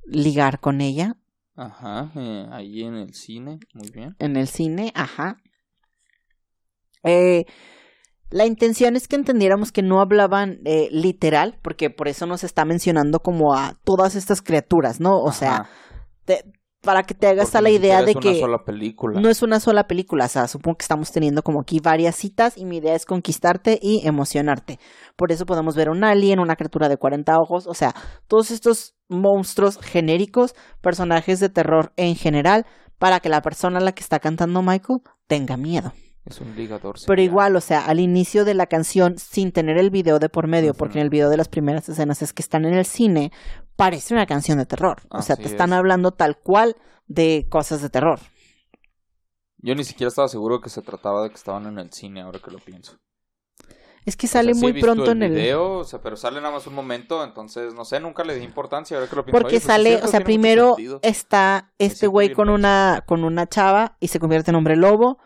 ligar 0.04 0.60
con 0.60 0.80
ella 0.82 1.16
Ajá, 1.56 2.12
eh, 2.14 2.46
ahí 2.52 2.82
en 2.84 2.94
el 2.94 3.14
cine, 3.14 3.58
muy 3.74 3.90
bien. 3.90 4.14
en 4.20 4.36
el 4.36 4.46
cine, 4.46 4.92
ajá. 4.94 5.38
Eh, 7.02 7.46
la 8.30 8.44
intención 8.46 8.94
es 8.96 9.08
que 9.08 9.16
entendiéramos 9.16 9.72
que 9.72 9.82
no 9.82 10.00
hablaban 10.00 10.60
eh, 10.66 10.88
literal, 10.92 11.58
porque 11.62 11.90
por 11.90 12.06
eso 12.06 12.26
nos 12.26 12.44
está 12.44 12.64
mencionando 12.64 13.20
como 13.20 13.54
a 13.54 13.78
todas 13.82 14.14
estas 14.14 14.42
criaturas, 14.42 15.00
¿no? 15.00 15.18
O 15.20 15.32
sea, 15.32 15.68
te- 16.26 16.44
para 16.82 17.02
que 17.02 17.14
te 17.14 17.26
hagas 17.26 17.54
a 17.54 17.60
la 17.60 17.70
idea 17.70 18.02
de 18.02 18.12
es 18.12 18.16
que 18.18 18.28
una 18.28 18.38
sola 18.38 18.64
película. 18.64 19.20
no 19.20 19.28
es 19.28 19.42
una 19.42 19.60
sola 19.60 19.86
película, 19.88 20.26
o 20.26 20.28
sea, 20.28 20.46
supongo 20.46 20.78
que 20.78 20.84
estamos 20.84 21.10
teniendo 21.10 21.42
como 21.42 21.60
aquí 21.60 21.80
varias 21.80 22.14
citas 22.14 22.56
y 22.56 22.64
mi 22.64 22.78
idea 22.78 22.94
es 22.94 23.04
conquistarte 23.04 23.78
y 23.82 24.06
emocionarte. 24.06 24.78
Por 25.16 25.32
eso 25.32 25.44
podemos 25.44 25.74
ver 25.74 25.90
un 25.90 26.04
alien, 26.04 26.38
una 26.38 26.56
criatura 26.56 26.88
de 26.88 26.96
40 26.96 27.36
ojos, 27.38 27.66
o 27.66 27.74
sea, 27.74 27.94
todos 28.28 28.50
estos 28.50 28.94
monstruos 29.08 29.78
genéricos, 29.78 30.54
personajes 30.80 31.40
de 31.40 31.48
terror 31.48 31.92
en 31.96 32.14
general, 32.14 32.64
para 32.98 33.20
que 33.20 33.28
la 33.28 33.42
persona 33.42 33.78
a 33.78 33.82
la 33.82 33.92
que 33.92 34.02
está 34.02 34.18
cantando 34.20 34.62
Michael 34.62 35.00
tenga 35.26 35.56
miedo. 35.56 35.92
Es 36.28 36.40
un 36.40 36.54
ligador. 36.54 36.96
Pero 37.06 37.22
igual, 37.22 37.56
o 37.56 37.60
sea, 37.60 37.86
al 37.86 38.00
inicio 38.00 38.44
de 38.44 38.54
la 38.54 38.66
canción, 38.66 39.16
sin 39.18 39.50
tener 39.50 39.78
el 39.78 39.90
video 39.90 40.18
de 40.18 40.28
por 40.28 40.46
medio, 40.46 40.74
porque 40.74 40.98
en 40.98 41.04
el 41.04 41.10
video 41.10 41.30
de 41.30 41.38
las 41.38 41.48
primeras 41.48 41.88
escenas 41.88 42.20
es 42.20 42.32
que 42.32 42.42
están 42.42 42.66
en 42.66 42.74
el 42.74 42.84
cine, 42.84 43.32
parece 43.76 44.12
una 44.12 44.26
canción 44.26 44.58
de 44.58 44.66
terror. 44.66 44.98
O 45.08 45.22
sea, 45.22 45.34
Así 45.34 45.44
te 45.44 45.48
están 45.48 45.70
es. 45.70 45.76
hablando 45.76 46.12
tal 46.12 46.38
cual 46.38 46.76
de 47.06 47.46
cosas 47.48 47.80
de 47.80 47.88
terror. 47.88 48.20
Yo 49.58 49.74
ni 49.74 49.84
siquiera 49.84 50.08
estaba 50.08 50.28
seguro 50.28 50.60
que 50.60 50.68
se 50.68 50.82
trataba 50.82 51.22
de 51.22 51.30
que 51.30 51.36
estaban 51.36 51.66
en 51.66 51.78
el 51.78 51.92
cine, 51.92 52.20
ahora 52.20 52.38
que 52.38 52.50
lo 52.50 52.58
pienso. 52.58 52.98
Es 54.04 54.16
que 54.16 54.26
O 54.26 54.28
sea, 54.28 54.40
sale 54.40 54.54
sí 54.54 54.60
he 54.60 54.62
muy 54.62 54.72
visto 54.72 54.86
pronto 54.86 55.10
el 55.10 55.18
en 55.18 55.22
el... 55.24 55.32
video, 55.34 55.78
o 55.78 55.84
sea, 55.84 56.00
pero 56.00 56.16
sale 56.16 56.40
nada 56.40 56.54
más 56.54 56.66
un 56.66 56.74
momento, 56.74 57.24
entonces, 57.24 57.74
no 57.74 57.84
sé, 57.84 58.00
nunca 58.00 58.24
le 58.24 58.36
di 58.36 58.44
importancia, 58.44 58.96
ahora 58.96 59.08
que 59.08 59.16
lo 59.16 59.24
pienso. 59.24 59.38
Porque 59.38 59.56
Oye, 59.56 59.60
pues, 59.60 59.66
sale, 59.66 59.90
cierto, 59.90 60.06
o 60.06 60.10
sea, 60.10 60.20
primero 60.20 60.76
está 61.02 61.72
este 61.78 62.06
güey 62.06 62.32
con 62.32 62.48
una, 62.48 63.04
con 63.06 63.24
una 63.24 63.46
chava 63.48 63.96
y 64.00 64.08
se 64.08 64.20
convierte 64.20 64.50
en 64.50 64.56
hombre 64.56 64.76
lobo, 64.76 65.18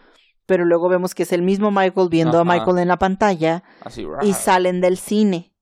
pero 0.46 0.64
luego 0.64 0.88
vemos 0.88 1.14
que 1.14 1.22
es 1.24 1.33
el 1.33 1.42
mismo 1.42 1.70
Michael 1.70 2.09
viendo 2.11 2.38
a. 2.38 2.44
Michael 2.44 2.78
en 2.78 2.88
la 2.88 2.98
pantalla 2.98 3.62
Así, 3.83 4.07
y 4.22 4.33
salen 4.35 4.81
del 4.81 4.96
cine. 4.96 5.52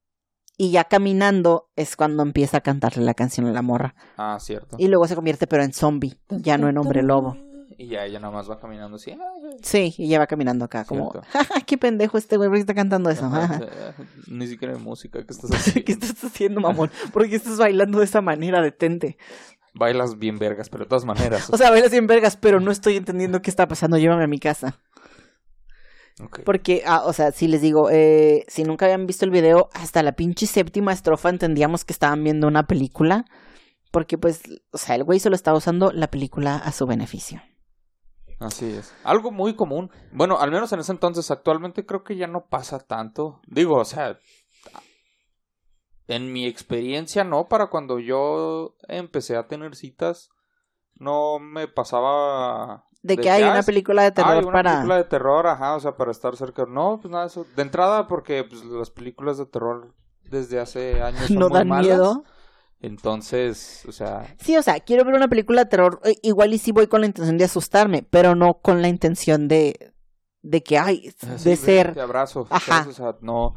Y 0.57 0.73
ya 0.73 0.85
caminando 0.85 1.71
es 1.75 1.97
cuando 1.97 2.23
empieza 2.23 2.59
a 2.59 2.61
cantarle 2.61 3.03
la 3.03 3.15
canción 3.15 3.47
a 3.47 3.53
la 3.53 3.63
morra. 3.63 3.95
Ah, 4.19 4.37
cierto. 4.41 4.77
Y 4.79 4.89
luego 4.89 5.07
se 5.07 5.15
convierte 5.17 5.47
pero 5.47 5.63
en 5.63 5.73
zombie, 5.73 6.19
ya 6.29 6.59
no 6.59 6.69
en 6.69 6.77
hombre 6.77 7.03
lobo. 7.03 7.37
Y 7.79 7.87
ya 7.87 8.05
ella 8.05 8.21
nada 8.21 8.31
más 8.35 8.51
va 8.51 8.61
caminando 8.61 8.97
así. 8.97 9.17
Sí, 9.63 9.95
y 9.97 10.09
ya 10.09 10.19
va 10.19 10.27
caminando 10.27 10.67
acá 10.67 10.85
como, 10.85 11.13
Cierto. 11.13 11.29
"Jaja, 11.33 11.61
qué 11.63 11.79
pendejo 11.79 12.19
este 12.19 12.37
güey, 12.37 12.51
¿por 12.51 12.57
qué 12.57 12.61
está 12.61 12.75
cantando 12.75 13.09
eso? 13.09 13.25
Ajá, 13.25 13.59
Ni 14.29 14.47
siquiera 14.49 14.75
hay 14.75 14.81
música, 14.81 15.25
¿qué 15.25 15.33
estás 15.33 15.51
haciendo? 15.55 15.85
¿Qué 15.87 15.93
estás 15.93 16.23
haciendo, 16.25 16.61
mamón? 16.61 16.91
¿Por 17.11 17.27
qué 17.27 17.37
estás 17.37 17.57
bailando 17.57 18.01
de 18.01 18.05
esa 18.05 18.21
manera? 18.21 18.61
Detente. 18.61 19.17
Bailas 19.75 20.19
bien 20.19 20.39
vergas, 20.39 20.69
pero 20.69 20.85
de 20.85 20.89
todas 20.89 21.05
maneras. 21.05 21.49
O 21.51 21.57
sea, 21.57 21.71
bailas 21.71 21.91
bien 21.91 22.07
vergas, 22.07 22.37
pero 22.37 22.61
no 22.61 22.71
estoy 22.71 22.97
entendiendo 22.97 23.41
qué 23.41 23.51
está 23.51 23.67
pasando. 23.67 23.99
Llévame 23.99 24.25
a 24.25 24.29
mi 24.29 24.39
casa. 24.39 24.79
Porque, 26.45 26.83
ah, 26.87 27.03
o 27.07 27.13
sea, 27.13 27.33
si 27.33 27.49
les 27.49 27.63
digo, 27.63 27.89
eh, 27.91 28.45
si 28.49 28.65
nunca 28.65 28.87
habían 28.87 29.07
visto 29.07 29.25
el 29.25 29.31
video, 29.31 29.69
hasta 29.73 30.03
la 30.03 30.13
pinche 30.13 30.47
séptima 30.47 30.93
estrofa 30.93 31.31
entendíamos 31.31 31.85
que 31.85 31.93
estaban 31.93 32.23
viendo 32.23 32.47
una 32.47 32.65
película. 32.65 33.25
Porque, 33.91 34.19
pues, 34.19 34.43
o 34.73 34.79
sea, 34.79 34.95
el 34.97 35.05
güey 35.05 35.19
solo 35.19 35.35
estaba 35.35 35.59
usando 35.59 35.91
la 35.93 36.09
película 36.09 36.57
a 36.57 36.73
su 36.73 36.87
beneficio. 36.87 37.41
Así 38.39 38.67
es. 38.67 38.95
Algo 39.05 39.31
muy 39.31 39.55
común. 39.55 39.91
Bueno, 40.13 40.39
al 40.39 40.51
menos 40.51 40.73
en 40.73 40.81
ese 40.81 40.93
entonces, 40.93 41.31
actualmente 41.31 41.85
creo 41.85 42.03
que 42.05 42.17
ya 42.17 42.27
no 42.27 42.47
pasa 42.49 42.79
tanto. 42.79 43.41
Digo, 43.47 43.77
o 43.77 43.85
sea, 43.85 44.19
en 46.15 46.33
mi 46.33 46.47
experiencia 46.47 47.25
no, 47.25 47.49
para 47.49 47.67
cuando 47.69 47.99
yo 47.99 48.77
empecé 48.89 49.37
a 49.37 49.47
tener 49.49 49.75
citas, 49.77 50.31
no 50.95 51.39
me 51.39 51.69
pasaba... 51.69 52.87
De, 53.03 53.17
que 53.17 53.31
hay 53.31 53.43
una 53.45 53.63
película 53.63 54.03
de 54.03 54.13
terror 54.13 54.33
Hay 54.33 54.43
una 54.43 54.53
para... 54.53 54.71
película 54.73 54.97
de 54.99 55.05
terror, 55.05 55.47
ajá, 55.47 55.75
o 55.77 55.81
sea, 55.81 55.97
para 55.97 56.11
estar 56.11 56.37
cerca. 56.37 56.67
No, 56.69 56.99
pues 57.01 57.11
nada, 57.11 57.25
de 57.25 57.29
eso. 57.29 57.47
De 57.57 57.63
entrada, 57.63 58.07
porque 58.07 58.45
pues, 58.45 58.63
las 58.65 58.91
películas 58.91 59.39
de 59.39 59.47
terror 59.47 59.95
desde 60.25 60.61
hace 60.61 61.01
años 61.03 61.27
son 61.29 61.39
no 61.39 61.49
muy 61.49 61.59
dan 61.59 61.69
malas. 61.69 61.87
miedo. 61.87 62.25
Entonces, 62.83 63.85
o 63.89 63.93
sea, 63.93 64.35
Sí, 64.39 64.57
o 64.57 64.63
sea, 64.63 64.81
quiero 64.81 65.05
ver 65.05 65.15
una 65.15 65.29
película 65.29 65.65
de 65.65 65.71
terror. 65.71 66.01
eh, 66.05 66.17
Igual 66.23 66.53
y 66.55 66.59
sí 66.59 66.73
voy 66.73 66.87
con 66.89 67.01
la 67.03 67.07
intención 67.07 67.39
de 67.39 67.45
asustarme, 67.45 68.03
pero 68.03 68.35
no 68.35 68.55
con 68.61 68.83
la 68.83 68.89
intención 68.89 69.49
de, 69.49 69.93
de 70.43 70.63
que, 70.63 70.79
ay, 70.79 71.15
así, 71.31 71.49
de 71.49 71.57
ser... 71.57 71.95
Te 71.95 72.01
abrazo. 72.01 72.47
Ajá. 72.51 72.83
¿sabes? 72.83 72.99
O 72.99 73.03
sea, 73.03 73.17
no. 73.23 73.55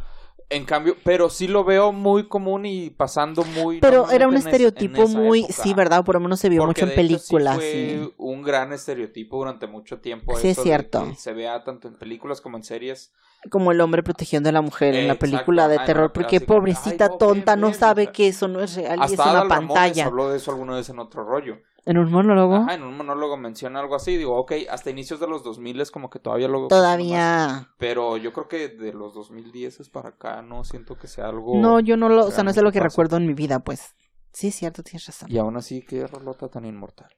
En 0.49 0.65
cambio, 0.65 0.95
pero 1.03 1.29
sí 1.29 1.47
lo 1.47 1.63
veo 1.63 1.91
muy 1.91 2.27
común 2.27 2.65
y 2.65 2.89
pasando 2.91 3.43
muy. 3.43 3.79
Pero 3.79 4.09
era 4.11 4.27
un 4.27 4.35
es- 4.35 4.45
estereotipo 4.45 5.07
muy... 5.07 5.39
época. 5.45 5.53
Sí, 5.63 5.73
¿verdad? 5.73 6.03
Por 6.05 6.15
lo 6.15 6.21
menos 6.21 6.39
se 6.39 6.49
vio 6.49 6.61
Porque 6.61 6.85
mucho 6.85 6.91
en 6.93 6.97
de 6.97 7.01
hecho 7.13 7.19
sí 7.19 7.27
películas. 7.33 7.55
fue 7.55 7.71
sí. 8.03 8.13
un 8.17 8.41
gran 8.43 8.71
estereotipo 8.73 9.37
durante 9.37 9.65
mucho 9.67 9.99
tiempo. 9.99 10.35
Sí, 10.35 10.49
es 10.49 10.53
eso 10.53 10.63
cierto. 10.63 11.11
se 11.17 11.33
vea 11.33 11.63
tanto 11.63 11.87
en 11.87 11.95
películas 11.95 12.39
como 12.41 12.57
en 12.57 12.63
series. 12.63 13.11
Como 13.49 13.71
el 13.71 13.81
hombre 13.81 14.03
protegiendo 14.03 14.47
a 14.49 14.51
la 14.53 14.61
mujer 14.61 14.95
en 14.95 15.07
la 15.07 15.13
Exacto, 15.13 15.19
película 15.19 15.67
de 15.67 15.79
terror, 15.79 16.13
porque 16.13 16.39
pobrecita 16.39 17.05
ay, 17.05 17.11
no, 17.11 17.17
tonta 17.17 17.55
no 17.57 17.73
sabe 17.73 18.07
que 18.11 18.27
eso 18.29 18.47
no 18.47 18.61
es 18.61 18.75
real 18.75 18.99
y 19.01 19.13
es 19.13 19.19
una 19.19 19.23
Adal 19.31 19.49
Ramones 19.49 19.67
pantalla. 19.73 20.05
habló 20.05 20.29
de 20.29 20.37
eso 20.37 20.51
alguna 20.51 20.75
vez 20.75 20.87
en 20.89 20.99
otro 20.99 21.25
rollo. 21.25 21.57
En 21.85 21.97
un 21.97 22.09
monólogo 22.11 22.55
Ajá, 22.55 22.75
en 22.75 22.83
un 22.83 22.95
monólogo 22.95 23.35
menciona 23.35 23.79
algo 23.81 23.95
así. 23.95 24.15
Digo, 24.15 24.37
ok, 24.37 24.53
hasta 24.69 24.89
inicios 24.89 25.19
de 25.19 25.27
los 25.27 25.43
2000 25.43 25.81
es 25.81 25.91
como 25.91 26.09
que 26.09 26.19
todavía 26.19 26.47
lo. 26.47 26.67
todavía... 26.67 27.69
Pero 27.77 28.15
yo 28.17 28.31
creo 28.31 28.47
que 28.47 28.69
de 28.69 28.93
los 28.93 29.13
2010 29.13 29.89
para 29.89 30.09
acá 30.09 30.41
no 30.41 30.63
siento 30.63 30.97
que 30.97 31.07
sea 31.07 31.27
algo. 31.27 31.59
No, 31.59 31.79
yo 31.81 31.97
no 31.97 32.07
lo... 32.07 32.25
O 32.27 32.31
sea, 32.31 32.43
no 32.43 32.53
sé 32.53 32.61
lo 32.61 32.71
que 32.71 32.79
recuerdo 32.79 33.17
en 33.17 33.27
mi 33.27 33.33
vida, 33.33 33.59
pues. 33.59 33.95
Sí, 34.31 34.47
es 34.47 34.55
cierto, 34.55 34.81
tienes 34.81 35.05
razón. 35.05 35.29
Y 35.31 35.37
aún 35.37 35.57
así, 35.57 35.81
qué 35.81 36.07
rolota 36.07 36.47
tan 36.47 36.65
inmortal. 36.65 37.09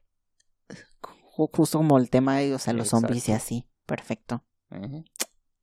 Ju- 1.38 1.49
Justo 1.54 1.78
como 1.78 1.97
el 1.97 2.10
tema 2.10 2.38
de, 2.38 2.54
o 2.56 2.60
sea, 2.60 2.73
los 2.73 2.89
zombies 2.89 3.30
y 3.30 3.32
Exacto. 3.32 3.43
así. 3.43 3.69
Perfecto. 3.86 4.43
Ujú. 4.71 5.04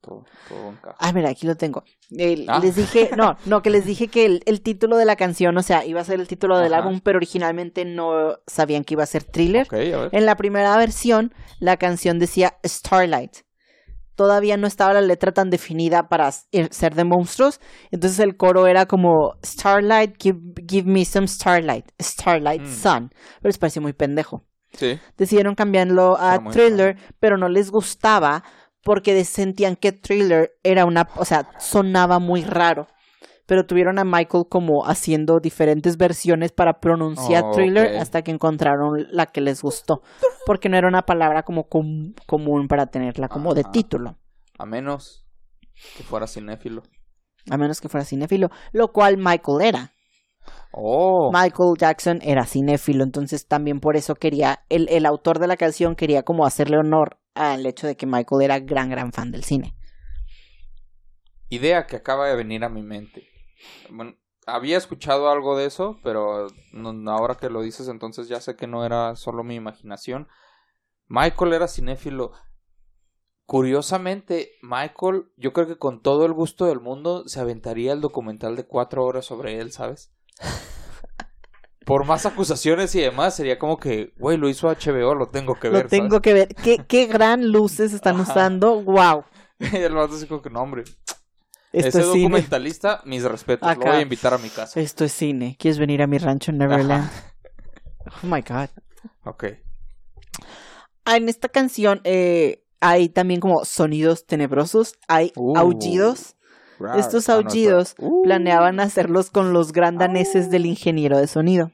Todo, 0.03 0.25
todo 0.49 0.69
encaja. 0.71 0.95
Ah, 0.99 1.13
mira, 1.13 1.29
aquí 1.29 1.47
lo 1.47 1.55
tengo. 1.55 1.85
El- 2.11 2.45
Ah. 2.49 2.59
Les 2.59 2.75
dije, 2.75 3.11
no, 3.15 3.37
no, 3.45 3.61
que 3.61 3.69
les 3.69 3.85
dije 3.85 4.09
que 4.09 4.25
el, 4.25 4.43
el 4.45 4.61
título 4.61 4.97
de 4.97 5.05
la 5.05 5.15
canción, 5.15 5.57
o 5.57 5.63
sea, 5.63 5.85
iba 5.85 6.01
a 6.01 6.03
ser 6.03 6.19
el 6.19 6.27
título 6.27 6.59
del 6.59 6.73
álbum, 6.73 6.99
pero 7.01 7.17
originalmente 7.17 7.85
no 7.85 8.35
sabían 8.45 8.83
que 8.83 8.95
iba 8.95 9.03
a 9.03 9.07
ser 9.07 9.23
thriller. 9.23 9.65
Ok, 9.67 9.73
a 9.73 9.77
ver. 9.77 10.09
En 10.11 10.25
la 10.25 10.35
primera 10.35 10.75
versión, 10.75 11.33
la 11.59 11.77
canción 11.77 12.19
decía 12.19 12.57
Starlight. 12.65 13.37
Todavía 14.15 14.57
no 14.57 14.67
estaba 14.67 14.93
la 14.93 15.01
letra 15.01 15.31
tan 15.31 15.49
definida 15.49 16.07
para 16.07 16.31
eh, 16.51 16.67
ser 16.69 16.93
de 16.93 17.03
monstruos. 17.03 17.59
Entonces 17.89 18.19
el 18.19 18.37
coro 18.37 18.67
era 18.67 18.85
como 18.85 19.35
Starlight, 19.43 20.21
give, 20.21 20.39
give 20.67 20.87
me 20.87 21.03
some 21.05 21.27
Starlight. 21.27 21.85
Starlight 21.99 22.61
Mm. 22.61 22.67
Sun. 22.67 23.09
Pero 23.09 23.49
les 23.49 23.57
pareció 23.57 23.81
muy 23.81 23.93
pendejo. 23.93 24.43
Sí. 24.73 24.99
Decidieron 25.17 25.55
cambiarlo 25.55 26.15
a 26.19 26.43
Thriller, 26.51 26.97
pero 27.19 27.37
no 27.37 27.47
les 27.47 27.71
gustaba 27.71 28.43
porque 28.83 29.23
sentían 29.25 29.75
que 29.75 29.91
Thriller 29.91 30.51
era 30.63 30.85
una, 30.85 31.07
o 31.15 31.25
sea, 31.25 31.49
sonaba 31.59 32.19
muy 32.19 32.43
raro. 32.43 32.87
Pero 33.45 33.65
tuvieron 33.65 33.99
a 33.99 34.05
Michael 34.05 34.45
como 34.49 34.85
haciendo 34.85 35.39
diferentes 35.41 35.97
versiones 35.97 36.53
para 36.53 36.79
pronunciar 36.79 37.43
Oh, 37.45 37.51
Thriller 37.51 37.97
hasta 37.97 38.21
que 38.21 38.31
encontraron 38.31 39.05
la 39.11 39.25
que 39.25 39.41
les 39.41 39.61
gustó. 39.61 40.01
Porque 40.45 40.69
no 40.69 40.77
era 40.77 40.87
una 40.87 41.01
palabra 41.01 41.43
como 41.43 41.67
com- 41.67 42.13
común 42.25 42.69
para 42.69 42.85
tenerla 42.85 43.27
como 43.27 43.53
de 43.53 43.65
título. 43.65 44.17
A 44.57 44.65
menos 44.65 45.25
que 45.97 46.03
fuera 46.03 46.25
cinéfilo. 46.25 46.83
A 47.49 47.57
menos 47.57 47.81
que 47.81 47.89
fuera 47.89 48.05
cinéfilo. 48.05 48.49
Lo 48.71 48.93
cual 48.93 49.17
Michael 49.17 49.61
era. 49.61 49.93
Oh. 50.71 51.29
Michael 51.33 51.73
Jackson 51.77 52.19
era 52.21 52.45
cinéfilo, 52.45 53.03
entonces 53.03 53.45
también 53.47 53.79
por 53.81 53.95
eso 53.97 54.15
quería, 54.15 54.63
el, 54.69 54.87
el 54.89 55.05
autor 55.05 55.39
de 55.39 55.47
la 55.47 55.57
canción 55.57 55.95
quería 55.95 56.23
como 56.23 56.45
hacerle 56.45 56.77
honor 56.77 57.17
al 57.35 57.65
hecho 57.65 57.87
de 57.87 57.95
que 57.97 58.05
Michael 58.05 58.41
era 58.41 58.59
gran, 58.59 58.89
gran 58.89 59.11
fan 59.11 59.31
del 59.31 59.43
cine. 59.43 59.75
Idea 61.49 61.85
que 61.87 61.97
acaba 61.97 62.27
de 62.27 62.35
venir 62.35 62.63
a 62.63 62.69
mi 62.69 62.81
mente. 62.81 63.27
Bueno, 63.89 64.15
había 64.45 64.77
escuchado 64.77 65.29
algo 65.29 65.57
de 65.57 65.65
eso, 65.65 65.99
pero 66.03 66.47
no- 66.71 67.11
ahora 67.11 67.35
que 67.35 67.49
lo 67.49 67.61
dices, 67.61 67.87
entonces 67.87 68.27
ya 68.27 68.41
sé 68.41 68.55
que 68.55 68.67
no 68.67 68.85
era 68.85 69.15
solo 69.15 69.43
mi 69.43 69.55
imaginación. 69.55 70.27
Michael 71.07 71.53
era 71.53 71.67
cinéfilo. 71.67 72.31
Curiosamente, 73.45 74.51
Michael, 74.61 75.25
yo 75.37 75.53
creo 75.53 75.67
que 75.67 75.77
con 75.77 76.01
todo 76.01 76.25
el 76.25 76.33
gusto 76.33 76.65
del 76.65 76.79
mundo 76.79 77.27
se 77.27 77.39
aventaría 77.39 77.91
el 77.93 78.01
documental 78.01 78.55
de 78.55 78.65
cuatro 78.65 79.05
horas 79.05 79.25
sobre 79.25 79.59
él, 79.59 79.71
¿sabes? 79.71 80.11
Por 81.85 82.05
más 82.05 82.25
acusaciones 82.25 82.93
y 82.95 83.01
demás, 83.01 83.35
sería 83.35 83.59
como 83.59 83.77
que, 83.77 84.13
güey, 84.17 84.37
lo 84.37 84.49
hizo 84.49 84.67
HBO, 84.69 85.15
lo 85.15 85.27
tengo 85.29 85.55
que 85.59 85.69
ver. 85.69 85.83
Lo 85.83 85.89
tengo 85.89 86.21
que 86.21 86.33
ver. 86.33 86.47
¿Qué, 86.55 86.77
qué 86.87 87.05
gran 87.07 87.51
luces 87.51 87.93
están 87.93 88.15
Ajá. 88.19 88.31
usando. 88.31 88.81
¡Wow! 88.81 89.23
el 89.59 89.93
vato 89.93 90.15
así 90.15 90.25
como 90.27 90.41
que, 90.41 90.49
no, 90.49 90.61
hombre. 90.61 90.83
Esto 91.71 91.87
Ese 91.89 91.99
es 92.01 92.05
cine. 92.11 92.23
documentalista, 92.23 93.01
mis 93.05 93.23
respetos, 93.23 93.67
Acá. 93.67 93.79
lo 93.85 93.91
voy 93.91 93.99
a 93.99 94.01
invitar 94.01 94.33
a 94.33 94.37
mi 94.37 94.49
casa. 94.49 94.79
Esto 94.79 95.03
es 95.05 95.11
cine. 95.11 95.55
¿Quieres 95.59 95.79
venir 95.79 96.01
a 96.03 96.07
mi 96.07 96.17
rancho 96.19 96.51
en 96.51 96.57
Neverland? 96.59 97.09
Oh 98.21 98.27
my 98.27 98.41
god. 98.41 98.67
Ok. 99.23 99.45
Ah, 101.05 101.17
en 101.17 101.29
esta 101.29 101.47
canción 101.49 102.01
eh, 102.03 102.63
hay 102.81 103.09
también 103.09 103.39
como 103.39 103.63
sonidos 103.65 104.25
tenebrosos. 104.25 104.95
Hay 105.07 105.31
Uh. 105.35 105.57
aullidos. 105.57 106.35
Estos 106.95 107.29
aullidos. 107.29 107.95
Uh. 107.99 108.23
Planeaban 108.23 108.79
hacerlos 108.79 109.29
con 109.29 109.53
los 109.53 109.71
grandaneses 109.71 110.49
del 110.49 110.65
ingeniero 110.65 111.17
de 111.17 111.27
sonido. 111.27 111.71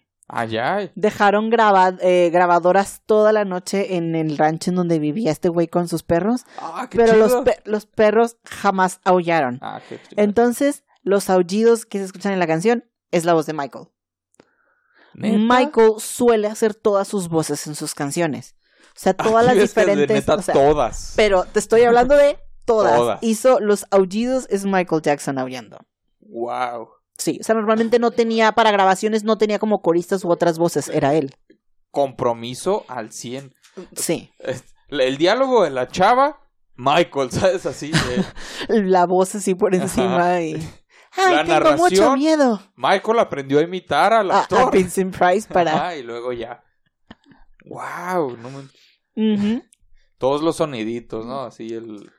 Ya. 0.47 0.91
Dejaron 0.93 1.49
graba- 1.49 1.97
eh, 2.01 2.29
grabadoras 2.31 3.01
toda 3.07 3.31
la 3.31 3.45
noche 3.45 3.95
en 3.95 4.13
el 4.15 4.37
rancho 4.37 4.69
en 4.69 4.75
donde 4.75 4.99
vivía 4.99 5.31
este 5.31 5.49
güey 5.49 5.67
con 5.67 5.87
sus 5.87 6.03
perros, 6.03 6.45
Ah, 6.59 6.87
qué 6.89 6.97
pero 6.99 7.15
los, 7.15 7.29
chido. 7.29 7.43
pe- 7.45 7.59
los 7.65 7.87
perros 7.87 8.37
jamás 8.45 8.99
aullaron. 9.05 9.57
Ah, 9.63 9.81
qué 9.89 9.95
chido. 9.99 10.21
Entonces, 10.21 10.83
los 11.01 11.31
aullidos 11.31 11.87
que 11.87 11.97
se 11.97 12.05
escuchan 12.05 12.33
en 12.33 12.39
la 12.39 12.45
canción 12.45 12.85
es 13.09 13.25
la 13.25 13.33
voz 13.33 13.47
de 13.47 13.53
Michael. 13.53 13.85
¿Neta? 15.15 15.37
Michael 15.39 15.93
suele 15.97 16.47
hacer 16.47 16.75
todas 16.75 17.07
sus 17.07 17.27
voces 17.29 17.65
en 17.65 17.73
sus 17.73 17.95
canciones. 17.95 18.55
O 18.95 18.99
sea, 19.01 19.13
todas 19.15 19.43
las 19.43 19.53
que 19.55 19.61
de 19.61 19.65
diferentes. 19.65 20.09
neta 20.09 20.35
o 20.35 20.41
sea, 20.41 20.53
todas. 20.53 21.13
pero 21.15 21.45
te 21.45 21.57
estoy 21.59 21.81
hablando 21.83 22.15
de 22.15 22.37
todas. 22.73 22.95
Todas. 22.95 23.23
Hizo 23.23 23.59
los 23.59 23.85
aullidos, 23.91 24.47
es 24.49 24.65
Michael 24.65 25.01
Jackson 25.01 25.37
aullando. 25.37 25.79
Wow. 26.21 26.89
Sí, 27.17 27.37
o 27.41 27.43
sea, 27.43 27.55
normalmente 27.55 27.99
no 27.99 28.11
tenía, 28.11 28.53
para 28.53 28.71
grabaciones 28.71 29.23
no 29.23 29.37
tenía 29.37 29.59
como 29.59 29.81
coristas 29.81 30.23
u 30.23 30.29
otras 30.29 30.57
voces, 30.57 30.87
era 30.89 31.13
él. 31.15 31.35
Compromiso 31.91 32.85
al 32.87 33.11
100. 33.11 33.53
Sí. 33.95 34.31
El 34.89 35.17
diálogo 35.17 35.63
de 35.63 35.69
la 35.71 35.87
chava, 35.87 36.39
Michael, 36.75 37.31
¿sabes? 37.31 37.65
Así. 37.65 37.91
de- 37.91 38.25
La 38.83 39.05
voz 39.05 39.35
así 39.35 39.55
por 39.55 39.75
encima 39.75 40.39
y... 40.41 40.53
¡Ay, 41.17 41.35
La 41.35 41.43
tengo 41.63 41.75
mucho 41.77 42.15
miedo! 42.15 42.61
Michael 42.75 43.19
aprendió 43.19 43.59
a 43.59 43.63
imitar 43.63 44.13
al 44.13 44.29
A, 44.31 44.35
a 44.35 44.41
actor. 44.43 44.71
Vincent 44.71 45.17
Price 45.17 45.51
para... 45.51 45.73
Ajá, 45.75 45.95
y 45.97 46.03
luego 46.03 46.31
ya. 46.31 46.63
Wow. 47.65 48.37
No 48.37 48.49
me- 48.51 49.33
Ujú. 49.35 49.63
Todos 50.17 50.41
los 50.41 50.57
soniditos, 50.57 51.25
¿no? 51.25 51.41
Así 51.41 51.67
el. 51.73 52.11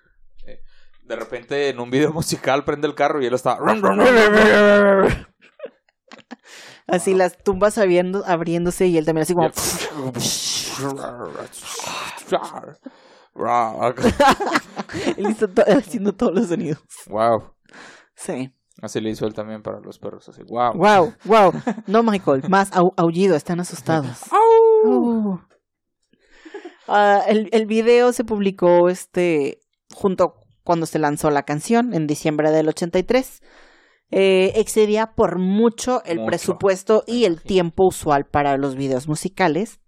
De 1.11 1.17
repente 1.17 1.69
en 1.69 1.81
un 1.81 1.91
video 1.91 2.13
musical 2.15 2.65
prende 2.65 2.87
el 2.87 2.95
carro 2.95 3.21
y 3.21 3.27
él 3.27 3.35
está. 3.35 3.59
Así 6.87 7.15
las 7.15 7.37
tumbas 7.43 7.79
abriendo, 7.79 8.25
abriéndose 8.27 8.87
y 8.87 8.97
él 8.97 9.05
también 9.05 9.23
así 9.23 9.35
como... 9.35 9.47
Él 15.17 15.27
hizo 15.31 15.49
to- 15.49 15.63
haciendo 15.67 16.13
todos 16.15 16.35
los 16.35 16.49
sonidos. 16.49 16.83
wow. 17.07 17.55
Sí. 18.15 18.53
Así 18.83 19.01
le 19.01 19.11
hizo 19.11 19.27
él 19.27 19.35
también 19.35 19.63
para 19.63 19.81
los 19.81 19.99
perros. 19.99 20.29
Así, 20.29 20.43
wow. 20.45 20.73
Wow, 20.75 21.15
wow. 21.25 21.53
No, 21.87 22.03
Michael, 22.03 22.45
más 22.49 22.71
au- 22.73 22.95
aullido, 22.97 23.37
están 23.37 23.61
asustados. 23.61 24.19
Uh. 24.83 25.39
Ah, 26.89 27.21
el, 27.29 27.51
el 27.53 27.67
video 27.67 28.15
se 28.15 28.25
publicó 28.25 28.89
este 28.89 29.61
junto 29.95 30.40
cuando 30.65 30.87
se 30.87 30.99
lanzó 30.99 31.31
la 31.31 31.45
canción 31.45 31.95
en 31.95 32.07
diciembre 32.07 32.51
del 32.51 32.69
83. 32.69 33.43
Eh, 34.13 34.53
excedía 34.57 35.13
por 35.15 35.39
mucho 35.39 36.03
el 36.05 36.19
Mucho, 36.19 36.27
presupuesto 36.27 37.05
y 37.07 37.25
el 37.25 37.41
tiempo 37.41 37.87
usual 37.87 38.27
para 38.27 38.57
los 38.57 38.75
videos 38.75 39.07
musicales. 39.07 39.81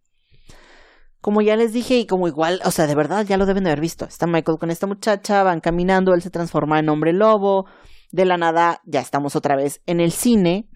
Como 1.20 1.40
ya 1.40 1.56
les 1.56 1.72
dije, 1.72 1.98
y 1.98 2.06
como 2.06 2.26
igual, 2.26 2.60
o 2.64 2.70
sea, 2.70 2.86
de 2.86 2.94
verdad 2.94 3.24
ya 3.24 3.36
lo 3.36 3.46
deben 3.46 3.64
de 3.64 3.70
haber 3.70 3.80
visto. 3.80 4.04
Está 4.04 4.26
Michael 4.26 4.58
con 4.58 4.70
esta 4.70 4.86
muchacha, 4.86 5.42
van 5.42 5.60
caminando, 5.60 6.14
él 6.14 6.22
se 6.22 6.30
transforma 6.30 6.78
en 6.78 6.88
hombre 6.88 7.12
lobo. 7.12 7.66
De 8.10 8.24
la 8.24 8.36
nada, 8.36 8.80
ya 8.84 9.00
estamos 9.00 9.36
otra 9.36 9.56
vez 9.56 9.82
en 9.86 10.00
el 10.00 10.12
cine. 10.12 10.68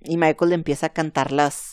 Y 0.00 0.16
Michael 0.16 0.50
le 0.50 0.54
empieza 0.54 0.86
a 0.86 0.92
cantar 0.94 1.32
las, 1.32 1.69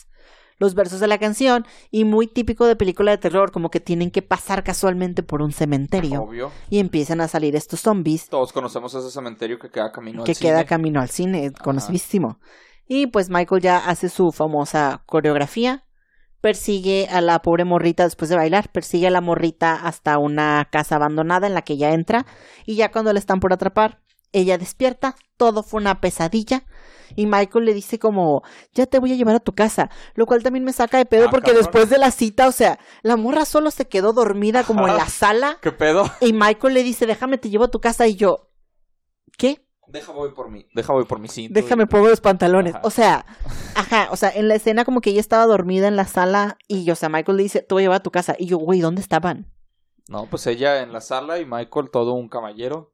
los 0.58 0.74
versos 0.74 1.00
de 1.00 1.08
la 1.08 1.18
canción. 1.18 1.66
Y 1.90 2.04
muy 2.04 2.26
típico 2.26 2.66
de 2.66 2.76
película 2.76 3.10
de 3.10 3.18
terror, 3.18 3.50
como 3.52 3.70
que 3.70 3.80
tienen 3.80 4.10
que 4.10 4.22
pasar 4.22 4.62
casualmente 4.64 5.22
por 5.22 5.42
un 5.42 5.52
cementerio. 5.52 6.22
Obvio. 6.22 6.50
Y 6.70 6.78
empiezan 6.78 7.20
a 7.20 7.28
salir 7.28 7.56
estos 7.56 7.80
zombies 7.80 8.28
Todos 8.28 8.52
conocemos 8.52 8.94
ese 8.94 9.10
cementerio 9.10 9.58
que 9.58 9.70
queda 9.70 9.90
camino 9.92 10.24
que 10.24 10.32
al 10.32 10.38
queda 10.38 10.58
cine. 10.58 10.66
camino 10.66 11.00
al 11.00 11.08
cine, 11.08 11.52
conocidísimo. 11.52 12.38
Y 12.86 13.06
pues 13.08 13.30
Michael 13.30 13.62
ya 13.62 13.78
hace 13.78 14.08
su 14.08 14.32
famosa 14.32 15.02
coreografía. 15.06 15.84
Persigue 16.40 17.08
a 17.10 17.20
la 17.20 17.40
pobre 17.40 17.64
morrita 17.64 18.04
después 18.04 18.30
de 18.30 18.36
bailar. 18.36 18.70
Persigue 18.70 19.08
a 19.08 19.10
la 19.10 19.20
morrita 19.20 19.74
hasta 19.74 20.18
una 20.18 20.68
casa 20.70 20.96
abandonada 20.96 21.46
en 21.46 21.54
la 21.54 21.62
que 21.62 21.74
ella 21.74 21.92
entra. 21.92 22.26
Y 22.64 22.76
ya 22.76 22.90
cuando 22.90 23.12
la 23.12 23.18
están 23.18 23.40
por 23.40 23.52
atrapar, 23.52 24.00
ella 24.32 24.58
despierta. 24.58 25.16
Todo 25.36 25.62
fue 25.62 25.80
una 25.80 26.00
pesadilla. 26.00 26.64
Y 27.16 27.26
Michael 27.26 27.64
le 27.64 27.72
dice 27.74 27.98
como, 27.98 28.42
ya 28.74 28.86
te 28.86 28.98
voy 28.98 29.12
a 29.12 29.16
llevar 29.16 29.34
a 29.36 29.40
tu 29.40 29.54
casa. 29.54 29.88
Lo 30.14 30.26
cual 30.26 30.42
también 30.42 30.64
me 30.64 30.72
saca 30.72 30.98
de 30.98 31.06
pedo 31.06 31.28
Ah, 31.28 31.30
porque 31.30 31.52
cabrón. 31.52 31.62
después 31.64 31.88
de 31.90 31.98
la 31.98 32.10
cita, 32.10 32.48
o 32.48 32.52
sea, 32.52 32.78
la 33.02 33.16
morra 33.16 33.44
solo 33.44 33.70
se 33.70 33.88
quedó 33.88 34.12
dormida 34.12 34.64
como 34.64 34.86
en 34.88 34.96
la 34.96 35.06
sala. 35.08 35.58
¿Qué 35.62 35.72
pedo? 35.72 36.10
Y 36.20 36.32
Michael 36.34 36.74
le 36.74 36.82
dice, 36.82 37.06
déjame 37.06 37.38
te 37.38 37.48
llevo 37.50 37.64
a 37.64 37.70
tu 37.70 37.80
casa. 37.80 38.06
Y 38.06 38.16
yo, 38.16 38.50
¿qué? 39.38 39.64
Deja 39.86 40.12
voy 40.12 40.32
por 40.32 40.50
mi, 40.50 40.66
voy 40.86 41.04
por 41.06 41.18
mi 41.18 41.28
cinto. 41.28 41.54
Déjame 41.58 41.84
y- 41.84 41.86
pongo 41.86 42.08
los 42.08 42.20
pantalones. 42.20 42.74
Ajá. 42.74 42.82
O 42.86 42.90
sea, 42.90 43.24
ajá, 43.74 44.08
o 44.10 44.16
sea, 44.16 44.28
en 44.30 44.46
la 44.48 44.54
escena 44.56 44.84
como 44.84 45.00
que 45.00 45.08
ella 45.10 45.20
estaba 45.20 45.46
dormida 45.46 45.88
en 45.88 45.96
la 45.96 46.06
sala 46.06 46.58
y, 46.68 46.90
o 46.90 46.94
sea, 46.94 47.08
Michael 47.08 47.38
le 47.38 47.44
dice, 47.44 47.62
te 47.62 47.74
voy 47.74 47.82
a 47.82 47.84
llevar 47.84 48.00
a 48.00 48.02
tu 48.02 48.10
casa. 48.10 48.36
Y 48.38 48.44
yo, 48.46 48.58
güey, 48.58 48.80
¿dónde 48.80 49.00
estaban? 49.00 49.50
No, 50.08 50.26
pues 50.26 50.46
ella 50.46 50.82
en 50.82 50.92
la 50.92 51.00
sala 51.00 51.38
y 51.38 51.46
Michael 51.46 51.88
todo 51.90 52.12
un 52.12 52.28
caballero. 52.28 52.92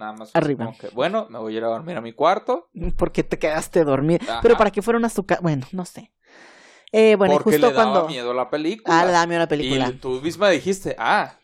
Nada 0.00 0.14
más. 0.14 0.34
Arriba. 0.34 0.64
como 0.64 0.78
que, 0.78 0.88
bueno, 0.88 1.26
me 1.28 1.38
voy 1.38 1.54
a 1.54 1.58
ir 1.58 1.64
a 1.64 1.68
dormir 1.68 1.94
a 1.96 2.00
mi 2.00 2.14
cuarto. 2.14 2.70
¿Por 2.96 3.12
qué 3.12 3.22
te 3.22 3.38
quedaste 3.38 3.84
dormida? 3.84 4.24
Ajá. 4.24 4.40
Pero 4.42 4.56
para 4.56 4.70
qué 4.70 4.80
fueron 4.80 5.04
a 5.04 5.10
su 5.10 5.26
casa, 5.26 5.42
bueno, 5.42 5.66
no 5.72 5.84
sé. 5.84 6.12
Eh, 6.90 7.14
bueno, 7.16 7.34
porque 7.34 7.50
justo 7.50 7.68
le 7.68 7.72
daba 7.74 7.92
cuando... 7.92 8.08
miedo 8.08 8.32
la 8.34 8.48
película. 8.48 9.00
Ah, 9.00 9.04
le 9.04 9.12
da 9.12 9.26
miedo 9.26 9.40
la 9.40 9.46
película. 9.46 9.88
Y 9.90 9.92
tú 9.92 10.20
misma 10.22 10.48
dijiste, 10.48 10.96
ah, 10.98 11.38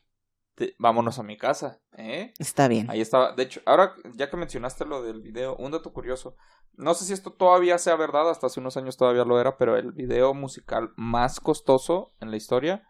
te- 0.55 0.75
vámonos 0.79 1.19
a 1.19 1.23
mi 1.23 1.37
casa. 1.37 1.81
¿eh? 1.99 2.33
Está 2.39 2.67
bien. 2.67 2.91
Ahí 2.91 3.01
estaba. 3.03 3.33
De 3.33 3.43
hecho, 3.43 3.61
ahora 3.67 3.95
ya 4.15 4.31
que 4.31 4.37
mencionaste 4.39 4.87
lo 4.87 5.03
del 5.03 5.21
video, 5.21 5.55
un 5.57 5.71
dato 5.71 5.93
curioso. 5.93 6.35
No 6.73 6.95
sé 6.95 7.05
si 7.05 7.13
esto 7.13 7.33
todavía 7.33 7.77
sea 7.79 7.95
verdad, 7.97 8.29
hasta 8.31 8.47
hace 8.49 8.59
unos 8.59 8.77
años 8.77 8.97
todavía 8.97 9.25
lo 9.25 9.39
era, 9.39 9.57
pero 9.59 9.77
el 9.77 9.93
video 9.93 10.35
musical 10.35 10.93
más 10.97 11.41
costoso 11.41 12.15
en 12.21 12.31
la 12.31 12.37
historia 12.39 12.83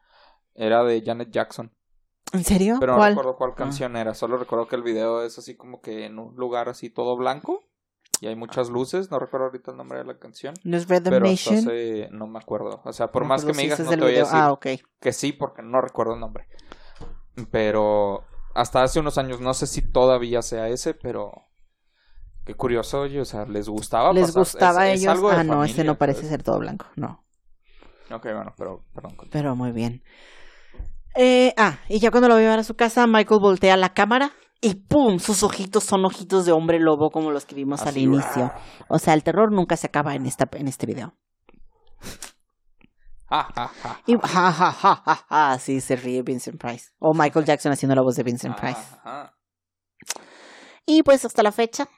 era 0.55 0.83
de 0.85 1.03
Janet 1.05 1.31
Jackson. 1.31 1.73
¿En 2.33 2.45
serio? 2.45 2.77
Pero 2.81 2.93
no 2.93 2.99
¿Cuál? 2.99 3.11
recuerdo 3.13 3.37
cuál 3.37 3.55
canción 3.55 3.97
era, 3.97 4.15
solo 4.15 4.37
recuerdo 4.37 4.67
que 4.69 4.77
el 4.77 4.83
video 4.83 5.23
es 5.23 5.39
así 5.39 5.57
como 5.57 5.81
que 5.81 6.05
en 6.07 6.19
un 6.19 6.35
lugar 6.37 6.69
así 6.69 6.91
todo 6.91 7.17
blanco 7.17 7.63
y 8.21 8.27
hay 8.27 8.35
muchas 8.37 8.69
luces, 8.69 9.11
no 9.11 9.19
recuerdo 9.19 9.47
ahorita 9.47 9.71
el 9.71 9.77
nombre 9.77 9.99
de 9.99 10.05
la 10.05 10.19
canción. 10.19 10.55
¿No 10.65 10.77
es 10.77 10.89
Rhythm 10.89 11.11
Pero 11.11 11.27
Nation? 11.27 11.57
hace- 11.57 12.09
no 12.13 12.27
me 12.27 12.39
acuerdo. 12.39 12.81
O 12.85 12.93
sea, 12.93 13.13
por 13.13 13.23
No 13.23 13.29
más 13.29 13.45
que 13.45 13.53
me 13.53 13.63
digas, 13.63 13.79
ese 13.81 13.91
no 13.91 13.97
te 13.97 14.05
voy 14.05 14.15
a 14.17 14.19
decir 14.19 14.39
Ah, 14.41 14.59
que 15.01 15.13
sí, 15.13 15.33
porque 15.33 15.63
no 15.63 15.81
recuerdo 15.81 16.15
el 16.15 16.21
nombre. 16.21 16.49
Pero 17.51 18.25
hasta 18.55 18.83
hace 18.83 19.01
unos 19.01 19.19
años, 19.19 19.41
no 19.41 19.53
sé 19.55 19.67
si 19.67 19.83
todavía 19.83 20.41
sea 20.43 20.69
ese, 20.69 20.95
pero 20.95 21.33
qué 22.45 22.55
curioso, 22.55 23.03
oye, 23.03 23.21
o 23.21 23.25
sea, 23.25 23.45
les 23.45 23.69
gustaba. 23.69 24.13
¿Les 24.13 24.27
pasar- 24.29 24.41
gustaba 24.41 24.81
a 24.83 24.91
es- 24.93 25.03
ellos? 25.03 25.19
Ah, 25.31 25.45
no, 25.45 25.63
ese 25.63 25.75
familia, 25.75 25.85
no 25.85 25.99
parece 25.99 26.21
¿sabes? 26.21 26.31
ser 26.31 26.43
todo 26.43 26.59
blanco. 26.59 26.87
No. 26.97 27.23
Ok, 28.11 28.23
bueno, 28.25 28.55
pero 28.57 28.85
perdón. 28.95 29.17
continúa. 29.17 29.33
Pero 29.33 29.57
muy 29.57 29.73
bien. 29.73 30.03
Eh, 31.17 31.55
ah, 31.57 31.79
y 31.89 31.99
ya 31.99 32.11
cuando 32.11 32.29
lo 32.29 32.35
voy 32.35 32.45
a 32.45 32.63
su 32.63 32.75
casa, 32.75 33.07
Michael 33.07 33.41
voltea 33.41 33.77
la 33.77 33.95
cámara 33.95 34.33
y 34.61 34.75
¡pum! 34.75 35.19
Sus 35.19 35.43
ojitos 35.43 35.85
son 35.85 36.05
ojitos 36.05 36.45
de 36.47 36.53
hombre 36.53 36.79
lobo 36.81 37.11
como 37.11 37.31
los 37.31 37.45
que 37.47 37.55
vimos 37.55 37.83
al 37.83 37.97
inicio. 37.97 38.53
O 38.89 38.99
sea, 38.99 39.15
el 39.15 39.23
terror 39.23 39.53
nunca 39.53 39.77
se 39.77 39.87
acaba 39.87 40.15
en, 40.15 40.27
esta, 40.27 40.49
en 40.53 40.69
este 40.69 40.87
video. 40.87 41.15
Ja, 43.29 43.49
ja, 43.55 43.69
ja, 43.83 44.01
Y 44.07 44.15
ja, 44.15 44.53
ja, 44.53 44.73
ja, 44.73 44.95
ja, 45.05 45.25
ja, 45.29 45.51
así 45.53 45.81
se 45.81 45.97
ríe 45.97 46.23
Vincent 46.23 46.61
Price. 46.61 46.91
O 47.01 47.13
Michael 47.13 47.45
Jackson 47.45 47.73
haciendo 47.73 47.95
la 47.97 48.03
voz 48.03 48.15
de 48.15 48.23
Vincent 48.23 48.57
Price. 48.59 48.81
Y 50.87 51.03
pues 51.03 51.25
hasta 51.25 51.43
la 51.43 51.51
fecha, 51.51 51.89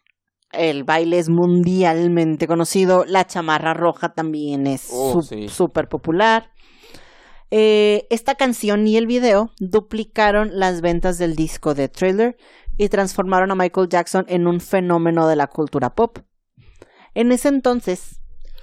el 0.52 0.84
baile 0.84 1.18
es 1.18 1.28
mundialmente 1.28 2.46
conocido. 2.46 3.04
La 3.04 3.26
chamarra 3.26 3.74
roja 3.74 4.14
también 4.14 4.66
es 4.66 4.88
Oh, 4.90 5.12
su- 5.12 5.22
sí. 5.22 5.48
súper 5.48 5.88
popular. 5.88 6.50
Eh, 7.50 8.06
esta 8.10 8.34
canción 8.34 8.86
y 8.86 8.96
el 8.96 9.06
video 9.06 9.50
duplicaron 9.58 10.50
las 10.52 10.82
ventas 10.82 11.18
del 11.18 11.34
disco 11.34 11.74
de 11.74 11.88
Thriller 11.88 12.36
y 12.76 12.88
transformaron 12.88 13.50
a 13.50 13.54
Michael 13.54 13.88
Jackson 13.88 14.24
en 14.28 14.46
un 14.46 14.60
fenómeno 14.60 15.26
de 15.26 15.36
la 15.36 15.46
cultura 15.46 15.94
pop. 15.94 16.18
En 17.14 17.32
ese 17.32 17.48
entonces, 17.48 18.20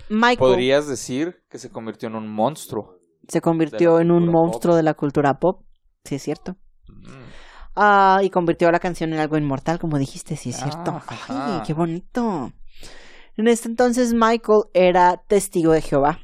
Michael 0.09 0.37
Podrías 0.37 0.87
decir 0.87 1.43
que 1.49 1.57
se 1.57 1.69
convirtió 1.69 2.09
en 2.09 2.15
un 2.15 2.27
monstruo. 2.27 2.99
se 3.27 3.41
convirtió 3.41 3.99
en 3.99 4.11
un 4.11 4.25
pop. 4.25 4.33
monstruo 4.33 4.75
de 4.75 4.83
la 4.83 4.93
cultura 4.93 5.39
pop. 5.39 5.63
Sí, 6.03 6.15
es 6.15 6.21
cierto. 6.21 6.55
Mm. 6.87 7.23
Ah, 7.75 8.21
y 8.23 8.29
convirtió 8.29 8.71
la 8.71 8.79
canción 8.79 9.11
en 9.13 9.19
algo 9.19 9.37
inmortal, 9.37 9.79
como 9.79 9.97
dijiste, 9.97 10.37
sí 10.37 10.51
es 10.51 10.57
cierto. 10.57 11.01
Ah, 11.27 11.57
Ay, 11.57 11.61
qué 11.65 11.73
bonito. 11.73 12.53
En 13.35 13.47
este 13.47 13.67
entonces 13.67 14.13
Michael 14.13 14.63
era 14.73 15.23
testigo 15.27 15.73
de 15.73 15.81
Jehová. 15.81 16.19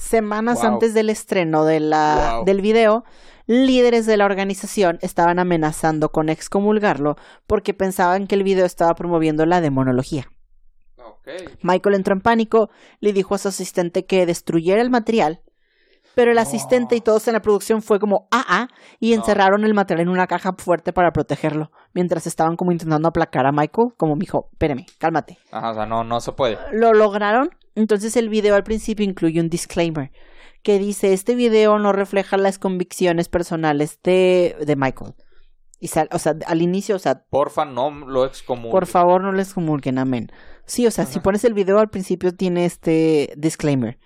Semanas 0.00 0.60
Wow. 0.62 0.72
antes 0.74 0.94
del 0.94 1.10
estreno 1.10 1.64
de 1.64 1.78
la, 1.78 2.32
Wow. 2.36 2.44
del 2.46 2.60
video, 2.62 3.04
líderes 3.46 4.06
de 4.06 4.16
la 4.16 4.24
organización 4.24 4.98
estaban 5.02 5.38
amenazando 5.38 6.08
con 6.10 6.28
excomulgarlo 6.30 7.16
porque 7.46 7.74
pensaban 7.74 8.26
que 8.26 8.34
el 8.34 8.42
video 8.42 8.64
estaba 8.64 8.94
promoviendo 8.94 9.44
la 9.46 9.60
demonología. 9.60 10.26
Michael 11.62 11.94
entró 11.94 12.14
en 12.14 12.22
pánico, 12.22 12.70
le 13.00 13.12
dijo 13.12 13.34
a 13.34 13.38
su 13.38 13.48
asistente 13.48 14.04
que 14.06 14.26
destruyera 14.26 14.80
el 14.82 14.90
material, 14.90 15.42
pero 16.14 16.32
el 16.32 16.38
asistente 16.38 16.96
y 16.96 17.00
todos 17.00 17.28
en 17.28 17.34
la 17.34 17.42
producción 17.42 17.82
fue 17.82 18.00
como 18.00 18.26
ah 18.32 18.44
ah 18.48 18.68
y 18.98 19.10
No. 19.10 19.16
encerraron 19.16 19.64
el 19.64 19.74
material 19.74 20.06
en 20.08 20.12
una 20.12 20.26
caja 20.26 20.52
fuerte 20.58 20.92
para 20.92 21.12
protegerlo, 21.12 21.70
mientras 21.94 22.26
estaban 22.26 22.56
como 22.56 22.72
intentando 22.72 23.06
aplacar 23.08 23.46
a 23.46 23.52
Michael, 23.52 23.90
como 23.96 24.16
me 24.16 24.20
dijo, 24.20 24.48
espérame, 24.52 24.86
cálmate. 24.98 25.38
Ajá, 25.52 25.70
o 25.70 25.74
sea, 25.74 25.86
no, 25.86 26.02
no 26.02 26.20
se 26.20 26.32
puede. 26.32 26.58
Lo 26.72 26.92
lograron, 26.94 27.50
entonces 27.74 28.16
el 28.16 28.28
video 28.28 28.54
al 28.54 28.64
principio 28.64 29.04
incluye 29.04 29.40
un 29.40 29.48
disclaimer 29.48 30.10
que 30.62 30.78
dice 30.78 31.12
este 31.12 31.34
video 31.34 31.78
no 31.78 31.92
refleja 31.92 32.36
las 32.36 32.58
convicciones 32.58 33.28
personales 33.28 33.98
de, 34.02 34.56
de 34.64 34.76
Michael. 34.76 35.14
Y 35.82 35.88
sal- 35.88 36.10
o 36.12 36.18
sea, 36.18 36.34
al 36.46 36.60
inicio, 36.60 36.96
o 36.96 36.98
sea, 36.98 37.24
Porfa, 37.30 37.64
no 37.64 37.90
lo 37.90 38.26
excomulgues. 38.26 38.70
por 38.72 38.86
favor, 38.86 39.22
no 39.22 39.32
les 39.32 39.54
comulguen, 39.54 39.96
amén. 39.98 40.30
Sí, 40.66 40.86
o 40.86 40.90
sea, 40.90 41.06
si 41.06 41.20
pones 41.20 41.44
el 41.44 41.54
video 41.54 41.78
al 41.78 41.88
principio 41.88 42.34
tiene 42.34 42.66
este 42.66 43.32
disclaimer. 43.38 43.98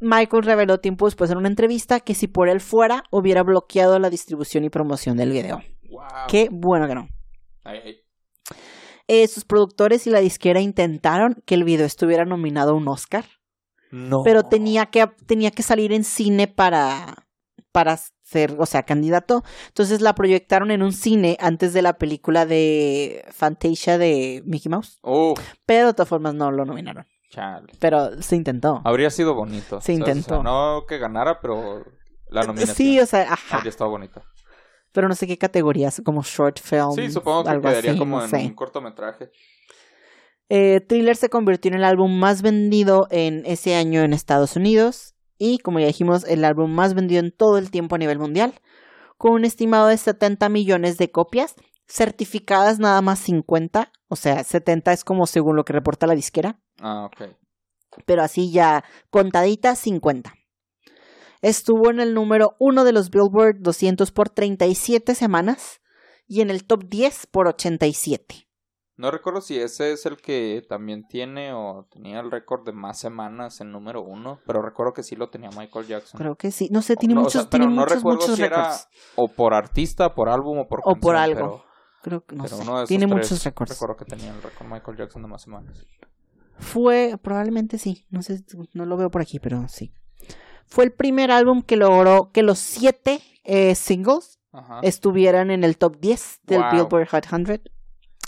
Michael 0.00 0.42
reveló 0.42 0.78
tiempo 0.80 1.06
después 1.06 1.30
en 1.30 1.38
una 1.38 1.48
entrevista 1.48 2.00
que 2.00 2.14
si 2.14 2.26
por 2.26 2.48
él 2.48 2.60
fuera, 2.60 3.04
hubiera 3.12 3.42
bloqueado 3.44 3.98
la 4.00 4.10
distribución 4.10 4.64
y 4.64 4.70
promoción 4.70 5.16
del 5.16 5.30
video. 5.30 5.62
Wow. 5.88 6.02
Qué 6.28 6.48
bueno 6.50 6.88
que 6.88 6.94
no. 6.96 7.08
Ay, 7.64 7.80
ay. 7.84 7.96
Eh, 9.08 9.26
sus 9.26 9.44
productores 9.44 10.06
y 10.06 10.10
la 10.10 10.20
disquera 10.20 10.60
intentaron 10.60 11.42
que 11.46 11.54
el 11.54 11.64
video 11.64 11.86
estuviera 11.86 12.24
nominado 12.26 12.72
a 12.72 12.74
un 12.74 12.86
Oscar, 12.88 13.24
No. 13.90 14.18
pero 14.24 14.42
tenía 14.42 14.86
que, 14.86 15.06
tenía 15.26 15.50
que 15.50 15.62
salir 15.62 15.92
en 15.94 16.04
cine 16.04 16.46
para, 16.46 17.26
para 17.72 17.98
ser, 18.22 18.56
o 18.58 18.66
sea, 18.66 18.82
candidato. 18.82 19.42
Entonces 19.68 20.02
la 20.02 20.14
proyectaron 20.14 20.70
en 20.70 20.82
un 20.82 20.92
cine 20.92 21.38
antes 21.40 21.72
de 21.72 21.80
la 21.80 21.94
película 21.94 22.44
de 22.44 23.24
Fantasia 23.32 23.96
de 23.96 24.42
Mickey 24.44 24.68
Mouse, 24.70 24.98
Uf, 25.02 25.40
pero 25.64 25.86
de 25.88 25.94
todas 25.94 26.08
formas 26.10 26.34
no 26.34 26.50
lo 26.50 26.66
nominaron. 26.66 27.06
chale. 27.30 27.72
Pero 27.78 28.20
se 28.22 28.36
intentó. 28.36 28.82
Habría 28.84 29.08
sido 29.08 29.34
bonito. 29.34 29.80
Se 29.80 29.92
¿sabes? 29.96 30.02
O 30.02 30.04
sea, 30.04 30.14
intentó. 30.14 30.42
no 30.42 30.84
que 30.86 30.98
ganara, 30.98 31.40
pero 31.40 31.82
la 32.28 32.42
nominación. 32.42 32.76
Sí, 32.76 33.00
o 33.00 33.06
sea, 33.06 33.32
ajá. 33.32 33.56
Habría 33.56 33.70
estado 33.70 33.88
bonita. 33.90 34.22
Pero 34.92 35.08
no 35.08 35.14
sé 35.14 35.26
qué 35.26 35.36
categorías, 35.38 36.00
como 36.04 36.22
short 36.22 36.60
film. 36.60 36.92
Sí, 36.94 37.10
supongo 37.10 37.44
que 37.44 37.50
algo 37.50 37.62
quedaría 37.68 37.90
así, 37.92 37.98
como 37.98 38.18
no 38.18 38.24
en 38.24 38.30
sé. 38.30 38.36
un 38.38 38.54
cortometraje. 38.54 39.30
Eh, 40.48 40.80
Thriller 40.80 41.14
se 41.16 41.28
convirtió 41.28 41.70
en 41.70 41.76
el 41.76 41.84
álbum 41.84 42.18
más 42.18 42.40
vendido 42.42 43.06
en 43.10 43.42
ese 43.44 43.74
año 43.74 44.00
en 44.02 44.12
Estados 44.14 44.56
Unidos 44.56 45.14
y, 45.36 45.58
como 45.58 45.78
ya 45.78 45.86
dijimos, 45.86 46.24
el 46.24 46.44
álbum 46.44 46.70
más 46.70 46.94
vendido 46.94 47.20
en 47.20 47.32
todo 47.32 47.58
el 47.58 47.70
tiempo 47.70 47.96
a 47.96 47.98
nivel 47.98 48.18
mundial, 48.18 48.54
con 49.18 49.32
un 49.32 49.44
estimado 49.44 49.88
de 49.88 49.98
70 49.98 50.48
millones 50.48 50.96
de 50.96 51.10
copias, 51.10 51.54
certificadas 51.86 52.78
nada 52.78 53.02
más 53.02 53.18
50, 53.18 53.92
o 54.08 54.16
sea, 54.16 54.42
70 54.42 54.92
es 54.92 55.04
como 55.04 55.26
según 55.26 55.54
lo 55.56 55.64
que 55.64 55.72
reporta 55.74 56.06
la 56.06 56.14
disquera, 56.14 56.58
Ah, 56.80 57.06
ok. 57.06 57.30
pero 58.06 58.22
así 58.22 58.50
ya 58.50 58.84
contaditas 59.10 59.78
50. 59.80 60.32
Estuvo 61.42 61.90
en 61.90 62.00
el 62.00 62.14
número 62.14 62.56
1 62.58 62.84
de 62.84 62.92
los 62.92 63.10
Billboard 63.10 63.60
200 63.60 64.10
por 64.12 64.28
37 64.28 65.14
semanas 65.14 65.80
y 66.26 66.40
en 66.40 66.50
el 66.50 66.64
top 66.64 66.84
10 66.88 67.26
por 67.26 67.46
87. 67.48 68.46
No 68.96 69.12
recuerdo 69.12 69.40
si 69.40 69.56
ese 69.60 69.92
es 69.92 70.06
el 70.06 70.16
que 70.16 70.66
también 70.68 71.06
tiene 71.06 71.52
o 71.52 71.86
tenía 71.88 72.18
el 72.18 72.32
récord 72.32 72.64
de 72.66 72.72
más 72.72 72.98
semanas 72.98 73.60
en 73.60 73.70
número 73.70 74.02
uno, 74.02 74.40
pero 74.44 74.60
recuerdo 74.60 74.92
que 74.92 75.04
sí 75.04 75.14
lo 75.14 75.30
tenía 75.30 75.50
Michael 75.56 75.86
Jackson. 75.86 76.18
Creo 76.18 76.34
que 76.34 76.50
sí. 76.50 76.68
No 76.72 76.82
sé, 76.82 76.96
tiene 76.96 77.14
No, 77.14 77.20
o 77.20 77.24
muchos, 77.24 77.42
sea, 77.42 77.50
pero 77.50 77.62
tiene 77.64 77.76
no 77.76 77.82
muchos, 77.82 77.96
recuerdo 77.98 78.20
muchos 78.20 78.34
si 78.36 78.42
era 78.42 78.56
récords. 78.56 78.88
o 79.14 79.28
por 79.28 79.54
artista, 79.54 80.14
por 80.16 80.28
álbum 80.28 80.58
o 80.58 80.66
por 80.68 80.80
O 80.80 80.96
por 80.96 81.14
canción, 81.14 81.16
algo. 81.38 81.64
Creo 82.02 82.24
que 82.24 82.34
no 82.34 82.42
Pero, 82.42 82.56
pero 82.56 82.64
sé. 82.64 82.68
uno 82.70 82.80
de 82.80 82.86
Tiene 82.86 83.06
tres 83.06 83.16
muchos 83.16 83.44
récords. 83.44 83.70
Recuerdo 83.72 83.96
que 83.98 84.04
tenía 84.04 84.34
el 84.34 84.42
récord 84.42 84.66
Michael 84.66 84.96
Jackson 84.96 85.22
de 85.22 85.28
más 85.28 85.42
semanas. 85.42 85.86
Fue, 86.58 87.16
probablemente 87.22 87.78
sí. 87.78 88.04
No 88.10 88.22
sé, 88.22 88.42
no 88.72 88.84
lo 88.84 88.96
veo 88.96 89.12
por 89.12 89.22
aquí, 89.22 89.38
pero 89.38 89.68
sí. 89.68 89.92
Fue 90.68 90.84
el 90.84 90.92
primer 90.92 91.30
álbum 91.30 91.62
que 91.62 91.76
logró 91.76 92.30
que 92.32 92.42
los 92.42 92.58
siete 92.58 93.20
eh, 93.44 93.74
singles 93.74 94.38
Ajá. 94.52 94.80
estuvieran 94.82 95.50
en 95.50 95.64
el 95.64 95.76
top 95.78 95.98
10 95.98 96.40
del 96.44 96.60
Wow. 96.62 96.70
Billboard 96.72 97.08
Hot 97.08 97.26
100. 97.26 97.62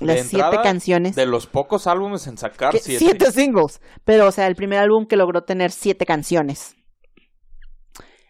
Las 0.01 0.17
De 0.17 0.25
siete 0.25 0.57
canciones. 0.63 1.15
De 1.15 1.27
los 1.27 1.47
pocos 1.47 1.87
álbumes 1.87 2.27
en 2.27 2.39
sacar 2.39 2.73
siete. 2.79 2.99
siete 2.99 3.33
singles. 3.33 3.83
Pero, 4.05 4.29
o 4.29 4.33
sea, 4.33 4.47
el 4.47 4.57
primer 4.57 4.79
álbum 4.79 5.05
que 5.07 5.17
logró 5.17 5.45
tener 5.45 5.71
siete 5.71 6.07
canciones. 6.07 6.75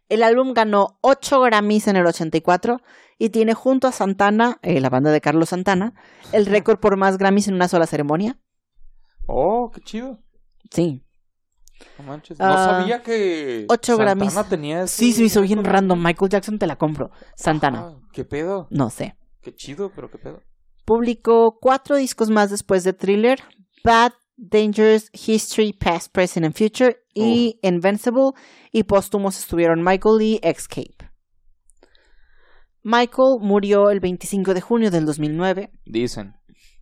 El 0.09 0.25
álbum 0.25 0.53
ganó 0.55 0.99
ocho 1.03 1.41
Grammys 1.41 1.87
en 1.87 1.95
el 1.95 2.05
84 2.07 2.81
y 3.19 3.29
tiene 3.29 3.55
junto 3.55 3.87
a 3.87 3.93
Santana, 3.93 4.59
eh, 4.63 4.81
la 4.81 4.91
banda 4.91 5.13
de 5.13 5.21
Carlos 5.21 5.51
Santana, 5.51 5.95
el 6.33 6.47
récord 6.47 6.81
por 6.81 6.97
más 6.97 7.19
Grammys 7.19 7.47
en 7.47 7.55
una 7.55 7.69
sola 7.69 7.87
ceremonia. 7.87 8.37
Oh, 9.27 9.71
qué 9.73 9.81
chido. 9.83 10.19
Sí. 10.73 11.05
No 11.99 12.05
manches. 12.05 12.39
No 12.39 12.45
Ah, 12.47 12.79
sabía 12.81 13.03
que 13.03 13.67
ocho 13.69 13.97
Santana 13.97 14.15
Grammys. 14.15 14.49
tenía 14.49 14.83
ese 14.83 14.97
Sí, 14.97 15.13
se 15.13 15.21
me 15.21 15.27
hizo 15.27 15.43
bien 15.43 15.65
random. 15.65 16.03
Michael 16.03 16.31
Jackson 16.31 16.59
te 16.59 16.67
la 16.67 16.77
compro. 16.77 17.11
Santana. 17.37 17.81
Ah, 17.81 18.01
¿Qué 18.13 18.25
pedo? 18.25 18.67
No 18.71 18.91
sé. 18.91 19.17
Qué 19.43 19.55
chido, 19.55 19.91
pero 19.95 20.11
qué 20.11 20.19
pedo. 20.19 20.43
Publicó 20.85 21.59
cuatro 21.61 21.97
discos 21.97 22.31
más 22.31 22.51
después 22.51 22.85
de 22.85 22.93
Thriller. 22.93 23.41
Bad, 23.85 24.13
Dangerous, 24.37 25.11
History, 25.13 25.73
Past, 25.73 26.13
Present 26.13 26.45
and 26.47 26.55
Future 26.55 26.99
y 27.15 27.59
Invincible. 27.63 28.33
Y 28.73 28.83
póstumos 28.85 29.39
estuvieron 29.39 29.83
Michael 29.83 30.21
y 30.23 30.41
Escape. 30.43 30.97
Michael 32.83 33.39
murió 33.41 33.91
el 33.91 34.01
25 34.01 34.55
de 34.55 34.61
junio 34.61 34.91
del 34.91 35.05
2009, 35.05 35.71
Dicen. 35.85 36.35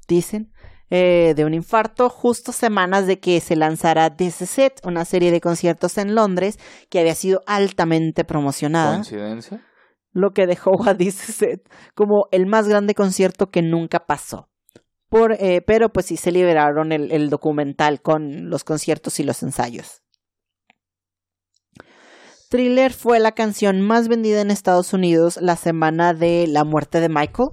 dicen, 0.07 0.53
eh, 0.91 1.35
de 1.37 1.45
un 1.45 1.55
infarto, 1.55 2.09
justo 2.09 2.53
semanas 2.53 3.07
de 3.07 3.21
que 3.21 3.41
se 3.41 3.57
lanzara 3.57 4.17
This 4.17 4.43
Is 4.43 4.59
It, 4.59 4.73
una 4.85 5.05
serie 5.05 5.31
de 5.31 5.41
conciertos 5.41 5.99
en 5.99 6.15
Londres 6.15 6.59
que 6.89 7.01
había 7.01 7.15
sido 7.15 7.43
altamente 7.47 8.25
promocionada. 8.25 8.95
¿Coincidencia? 8.95 9.63
lo 10.13 10.33
que 10.33 10.47
dejó 10.47 10.89
a 10.89 10.95
This 10.97 11.29
Is 11.29 11.43
It 11.43 11.69
como 11.95 12.27
el 12.31 12.47
más 12.47 12.69
grande 12.69 12.95
concierto 12.95 13.51
que 13.51 13.63
nunca 13.63 14.07
pasó. 14.07 14.51
Por, 15.09 15.33
eh, 15.33 15.63
pero 15.67 15.91
pues 15.91 16.07
sí 16.07 16.17
se 16.19 16.33
liberaron 16.33 16.93
el, 16.93 17.11
el 17.13 17.31
documental 17.31 18.03
con 18.03 18.51
los 18.51 18.63
conciertos 18.63 19.21
y 19.21 19.23
los 19.23 19.43
ensayos. 19.43 20.03
Thriller 22.51 22.93
fue 22.93 23.19
la 23.19 23.33
canción 23.33 23.81
más 23.81 24.09
vendida 24.09 24.41
en 24.41 24.51
Estados 24.51 24.93
Unidos 24.93 25.39
la 25.41 25.57
semana 25.57 26.13
de 26.13 26.47
la 26.47 26.65
muerte 26.65 27.01
de 27.01 27.09
Michael 27.09 27.51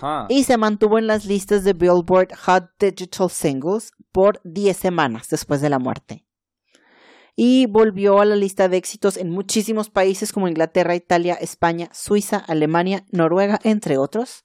Ajá. 0.00 0.26
y 0.28 0.44
se 0.44 0.56
mantuvo 0.56 0.98
en 0.98 1.06
las 1.06 1.24
listas 1.24 1.64
de 1.64 1.72
Billboard 1.72 2.34
Hot 2.46 2.70
Digital 2.78 3.30
Singles 3.30 3.92
por 4.12 4.40
10 4.44 4.76
semanas 4.76 5.28
después 5.28 5.60
de 5.60 5.70
la 5.70 5.78
muerte. 5.78 6.26
Y 7.36 7.66
volvió 7.66 8.20
a 8.20 8.24
la 8.24 8.36
lista 8.36 8.68
de 8.68 8.76
éxitos 8.76 9.16
en 9.16 9.30
muchísimos 9.30 9.88
países 9.88 10.32
como 10.32 10.48
Inglaterra, 10.48 10.94
Italia, 10.94 11.34
España, 11.34 11.88
Suiza, 11.92 12.36
Alemania, 12.36 13.06
Noruega, 13.12 13.58
entre 13.62 13.98
otros. 13.98 14.44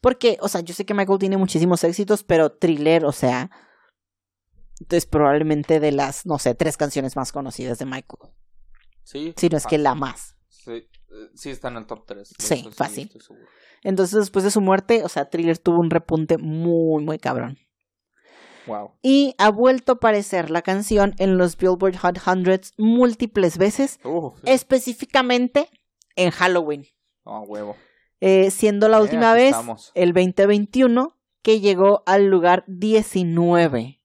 Porque, 0.00 0.38
o 0.40 0.48
sea, 0.48 0.62
yo 0.62 0.72
sé 0.72 0.86
que 0.86 0.94
Michael 0.94 1.18
tiene 1.18 1.36
muchísimos 1.36 1.84
éxitos, 1.84 2.24
pero 2.24 2.50
Thriller, 2.52 3.04
o 3.04 3.12
sea, 3.12 3.50
es 4.88 5.06
probablemente 5.06 5.80
de 5.80 5.92
las, 5.92 6.24
no 6.24 6.38
sé, 6.38 6.54
tres 6.54 6.76
canciones 6.76 7.16
más 7.16 7.32
conocidas 7.32 7.78
de 7.78 7.84
Michael. 7.84 8.32
Sí. 9.02 9.34
Si 9.36 9.48
no 9.48 9.58
es 9.58 9.66
que 9.66 9.76
la 9.76 9.94
más. 9.94 10.36
Sí, 10.48 10.72
eh, 10.72 10.88
sí 11.34 11.50
está 11.50 11.68
en 11.68 11.76
el 11.76 11.86
top 11.86 12.06
3. 12.06 12.34
Sí, 12.38 12.68
fácil. 12.72 13.10
Entonces, 13.82 14.18
después 14.20 14.44
de 14.44 14.50
su 14.50 14.60
muerte, 14.60 15.02
o 15.04 15.08
sea, 15.08 15.30
Thriller 15.30 15.58
tuvo 15.58 15.80
un 15.80 15.90
repunte 15.90 16.36
muy, 16.38 17.02
muy 17.04 17.18
cabrón. 17.18 17.58
Wow. 18.66 18.92
Y 19.02 19.34
ha 19.38 19.50
vuelto 19.50 19.92
a 19.92 19.94
aparecer 19.96 20.50
la 20.50 20.62
canción 20.62 21.14
en 21.18 21.38
los 21.38 21.56
Billboard 21.56 21.96
Hot 21.96 22.18
100 22.18 22.60
múltiples 22.78 23.56
veces, 23.58 23.98
específicamente 24.44 25.68
en 26.14 26.30
Halloween, 26.30 26.84
oh, 27.24 27.40
huevo. 27.40 27.76
eh, 28.20 28.50
siendo 28.50 28.88
la 28.88 28.98
Eh, 28.98 29.02
última 29.02 29.32
vez 29.32 29.46
estamos. 29.52 29.90
el 29.94 30.12
2021 30.12 31.16
que 31.42 31.60
llegó 31.60 32.02
al 32.04 32.26
lugar 32.26 32.64
19 32.68 33.98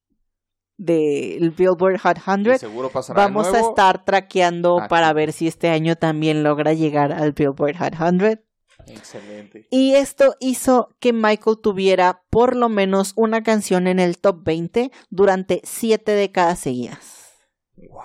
del 0.77 1.51
Billboard 1.51 1.99
Hot 1.99 2.17
Y 2.17 2.21
100. 2.21 2.59
seguro 2.59 2.89
pasará 2.89 3.21
de 3.21 3.27
Vamos 3.27 3.47
a 3.47 3.51
nuevo. 3.51 3.69
estar 3.69 4.05
traqueando 4.05 4.79
Aquí. 4.79 4.89
para 4.89 5.11
ver 5.13 5.33
si 5.33 5.47
este 5.47 5.69
año 5.69 5.95
también 5.97 6.43
logra 6.43 6.73
llegar 6.73 7.11
al 7.11 7.33
Billboard 7.33 7.77
Hot 7.77 7.95
100. 7.95 8.41
Excelente. 8.87 9.67
Y 9.71 9.95
esto 9.95 10.35
hizo 10.39 10.95
que 10.99 11.13
Michael 11.13 11.57
tuviera 11.61 12.23
por 12.29 12.55
lo 12.55 12.69
menos 12.69 13.13
una 13.15 13.43
canción 13.43 13.87
en 13.87 13.99
el 13.99 14.17
top 14.17 14.43
20 14.43 14.91
durante 15.09 15.61
siete 15.63 16.11
décadas 16.11 16.59
seguidas. 16.59 17.33
Wow. 17.77 18.01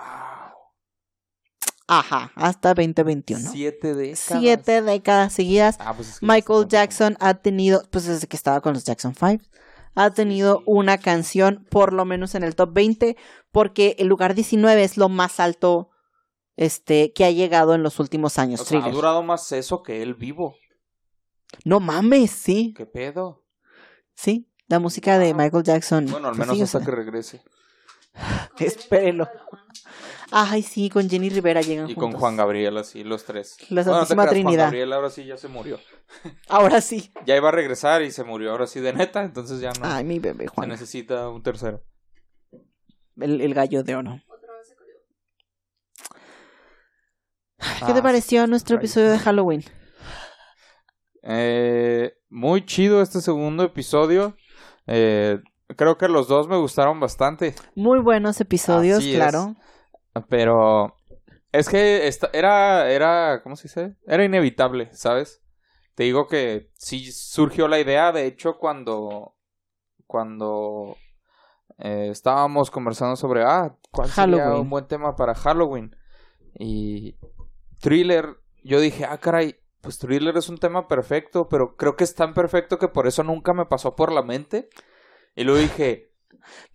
Ajá, 1.87 2.31
hasta 2.35 2.73
2021. 2.73 3.51
Siete 3.51 3.93
décadas. 3.93 4.19
Siete 4.19 4.81
décadas 4.81 5.33
seguidas. 5.33 5.75
Ah, 5.79 5.93
pues 5.93 6.09
es 6.09 6.19
que 6.19 6.25
Michael 6.25 6.67
Jackson 6.69 7.17
ha 7.19 7.33
tenido, 7.33 7.83
pues 7.91 8.05
desde 8.05 8.27
que 8.27 8.37
estaba 8.37 8.61
con 8.61 8.73
los 8.73 8.85
Jackson 8.85 9.13
5, 9.13 9.43
ha 9.95 10.09
tenido 10.11 10.63
una 10.65 10.97
canción 10.97 11.67
por 11.69 11.91
lo 11.91 12.05
menos 12.05 12.33
en 12.35 12.43
el 12.43 12.55
top 12.55 12.71
20, 12.71 13.17
porque 13.51 13.97
el 13.99 14.07
lugar 14.07 14.35
19 14.35 14.81
es 14.81 14.95
lo 14.95 15.09
más 15.09 15.41
alto 15.41 15.89
este, 16.55 17.11
que 17.11 17.25
ha 17.25 17.31
llegado 17.31 17.75
en 17.75 17.83
los 17.83 17.99
últimos 17.99 18.39
años. 18.39 18.61
O 18.61 18.65
sea, 18.65 18.85
ha 18.85 18.89
durado 18.89 19.21
más 19.21 19.51
eso 19.51 19.83
que 19.83 20.01
él 20.01 20.15
vivo. 20.15 20.55
No 21.65 21.79
mames, 21.79 22.31
sí, 22.31 22.73
¿Qué 22.75 22.85
pedo? 22.85 23.45
sí. 24.15 24.47
La 24.67 24.79
música 24.79 25.19
de 25.19 25.33
Wow. 25.33 25.41
Michael 25.41 25.63
Jackson. 25.63 26.05
Bueno, 26.09 26.29
al 26.29 26.35
pues 26.35 26.39
menos 26.47 26.55
sí, 26.55 26.61
o 26.61 26.63
hasta 26.63 26.79
sea, 26.79 26.85
que 26.85 26.91
regrese. 26.95 27.43
Espérelo. 28.59 29.27
Ay, 30.31 30.61
sí, 30.63 30.89
con 30.89 31.09
Jenny 31.09 31.29
Rivera 31.29 31.59
llegan 31.61 31.89
Y 31.89 31.95
con. 31.95 32.13
Juan 32.13 32.37
Gabriel, 32.37 32.77
así, 32.77 33.03
los 33.03 33.25
tres. 33.25 33.57
La 33.69 33.83
Bueno, 33.83 33.99
no 33.99 34.05
te 34.05 34.07
Santísima 34.07 34.23
creas, 34.23 34.31
Juan 34.33 34.43
Trinidad. 34.45 34.63
Gabriel 34.65 34.93
ahora 34.93 35.09
sí 35.09 35.25
ya 35.25 35.35
se 35.35 35.49
murió. 35.49 35.77
Ahora 36.47 36.79
sí. 36.79 37.11
Ya 37.25 37.35
iba 37.35 37.49
a 37.49 37.51
regresar 37.51 38.01
y 38.01 38.11
se 38.11 38.23
murió 38.23 38.51
ahora 38.51 38.65
sí 38.67 38.79
de 38.79 38.93
neta, 38.93 39.23
entonces 39.23 39.59
ya 39.59 39.71
no. 39.73 39.79
Ay, 39.85 40.05
mi 40.05 40.19
bebé 40.19 40.45
se 40.45 40.49
Juan. 40.51 40.69
necesita 40.69 41.27
un 41.27 41.43
tercero. 41.43 41.83
El, 43.17 43.41
el 43.41 43.53
gallo 43.53 43.83
de 43.83 43.95
oro. 43.95 44.21
Otra 44.27 44.53
vez 44.57 44.67
se 44.69 44.75
cayó. 44.75 44.93
¿Qué 47.87 47.93
te 47.93 47.99
Ah, 47.99 48.03
pareció 48.03 48.47
nuestro 48.47 48.77
episodio 48.77 49.11
de 49.11 49.19
Halloween? 49.19 49.63
Eh, 51.23 52.13
muy 52.29 52.65
chido 52.65 53.01
este 53.01 53.21
segundo 53.21 53.63
episodio. 53.63 54.35
Eh, 54.87 55.39
creo 55.77 55.97
que 55.97 56.07
los 56.07 56.27
dos 56.27 56.47
me 56.47 56.57
gustaron 56.57 56.99
bastante. 56.99 57.55
Muy 57.75 57.99
buenos 57.99 58.39
episodios, 58.41 58.99
Así 58.99 59.11
es. 59.11 59.17
claro. 59.17 59.55
Pero 60.29 60.95
Es 61.53 61.67
que 61.67 62.07
esta- 62.07 62.29
era, 62.31 62.89
era, 62.89 63.41
¿cómo 63.43 63.55
se 63.57 63.63
dice? 63.63 63.97
Era 64.07 64.23
inevitable, 64.23 64.89
¿sabes? 64.93 65.41
Te 65.95 66.03
digo 66.03 66.27
que 66.27 66.69
sí 66.75 67.11
surgió 67.11 67.67
la 67.67 67.77
idea, 67.79 68.13
de 68.13 68.25
hecho, 68.25 68.57
cuando, 68.57 69.35
cuando 70.07 70.95
eh, 71.77 72.07
estábamos 72.09 72.71
conversando 72.71 73.17
sobre, 73.17 73.43
ah, 73.43 73.75
¿cuál 73.91 74.07
sería 74.09 74.37
Halloween. 74.37 74.61
un 74.61 74.69
buen 74.69 74.87
tema 74.87 75.15
para 75.17 75.35
Halloween? 75.35 75.93
Y 76.57 77.17
thriller, 77.81 78.37
yo 78.63 78.79
dije, 78.79 79.03
ah, 79.03 79.17
caray, 79.17 79.55
pues 79.81 79.97
thriller 79.97 80.37
es 80.37 80.49
un 80.49 80.57
tema 80.57 80.87
perfecto, 80.87 81.47
pero 81.49 81.75
creo 81.75 81.95
que 81.95 82.03
es 82.03 82.15
tan 82.15 82.33
perfecto 82.33 82.77
que 82.77 82.87
por 82.87 83.07
eso 83.07 83.23
nunca 83.23 83.53
me 83.53 83.65
pasó 83.65 83.95
por 83.95 84.11
la 84.11 84.21
mente. 84.21 84.69
Y 85.35 85.43
luego 85.43 85.59
dije, 85.59 86.11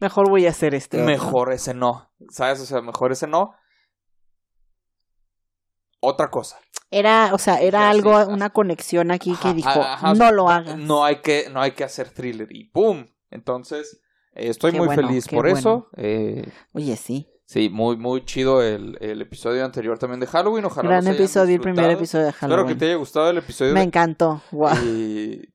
Mejor 0.01 0.29
voy 0.29 0.47
a 0.47 0.51
hacer 0.51 0.75
este. 0.75 0.99
mejor 0.99 1.53
ese 1.53 1.75
no, 1.75 2.11
¿sabes? 2.31 2.61
O 2.61 2.67
sea, 2.67 2.81
mejor 2.81 3.13
ese 3.13 3.27
no. 3.27 3.55
Otra 6.01 6.31
cosa. 6.31 6.59
Era, 6.91 7.31
o 7.35 7.39
sea, 7.39 7.61
era 7.61 7.91
algo, 7.91 8.27
una 8.27 8.51
conexión 8.51 9.11
aquí 9.11 9.35
que 9.43 9.55
dijo, 9.55 9.69
ajá, 9.69 10.15
no 10.15 10.31
lo 10.31 10.49
hagas. 10.49 10.79
No 10.79 11.05
hay 11.05 11.17
que, 11.17 11.49
no 11.51 11.61
hay 11.61 11.73
que 11.73 11.85
hacer 11.85 12.11
thriller 12.11 12.49
y 12.51 12.71
¡pum! 12.71 13.07
Entonces, 13.31 14.01
eh, 14.33 14.49
estoy 14.49 14.73
Qué 14.73 14.79
muy 14.79 14.87
bueno, 14.87 15.09
feliz 15.09 15.27
por 15.27 15.43
bueno. 15.43 15.59
eso. 15.59 15.89
Eh, 15.97 16.49
Oye, 16.73 16.97
sí. 16.97 17.29
Sí, 17.47 17.71
muy, 17.71 17.97
muy 17.97 18.25
chido 18.25 18.63
el, 18.63 18.99
el 19.01 19.23
episodio 19.23 19.65
anterior 19.65 19.99
también 19.99 20.21
de 20.21 20.27
Halloween. 20.27 20.65
Ojalá 20.67 20.89
Gran 20.89 21.07
episodio, 21.09 21.55
el 21.55 21.61
primer 21.63 21.91
episodio 21.91 22.25
de 22.25 22.31
Espero 22.31 22.51
Halloween. 22.53 22.75
que 22.75 22.79
te 22.81 22.85
haya 22.87 22.97
gustado 22.97 23.31
el 23.31 23.39
episodio. 23.39 23.73
Me 23.73 23.81
de- 23.81 23.87
encantó. 23.87 24.43
Guau. 24.53 24.77
y- 24.85 25.53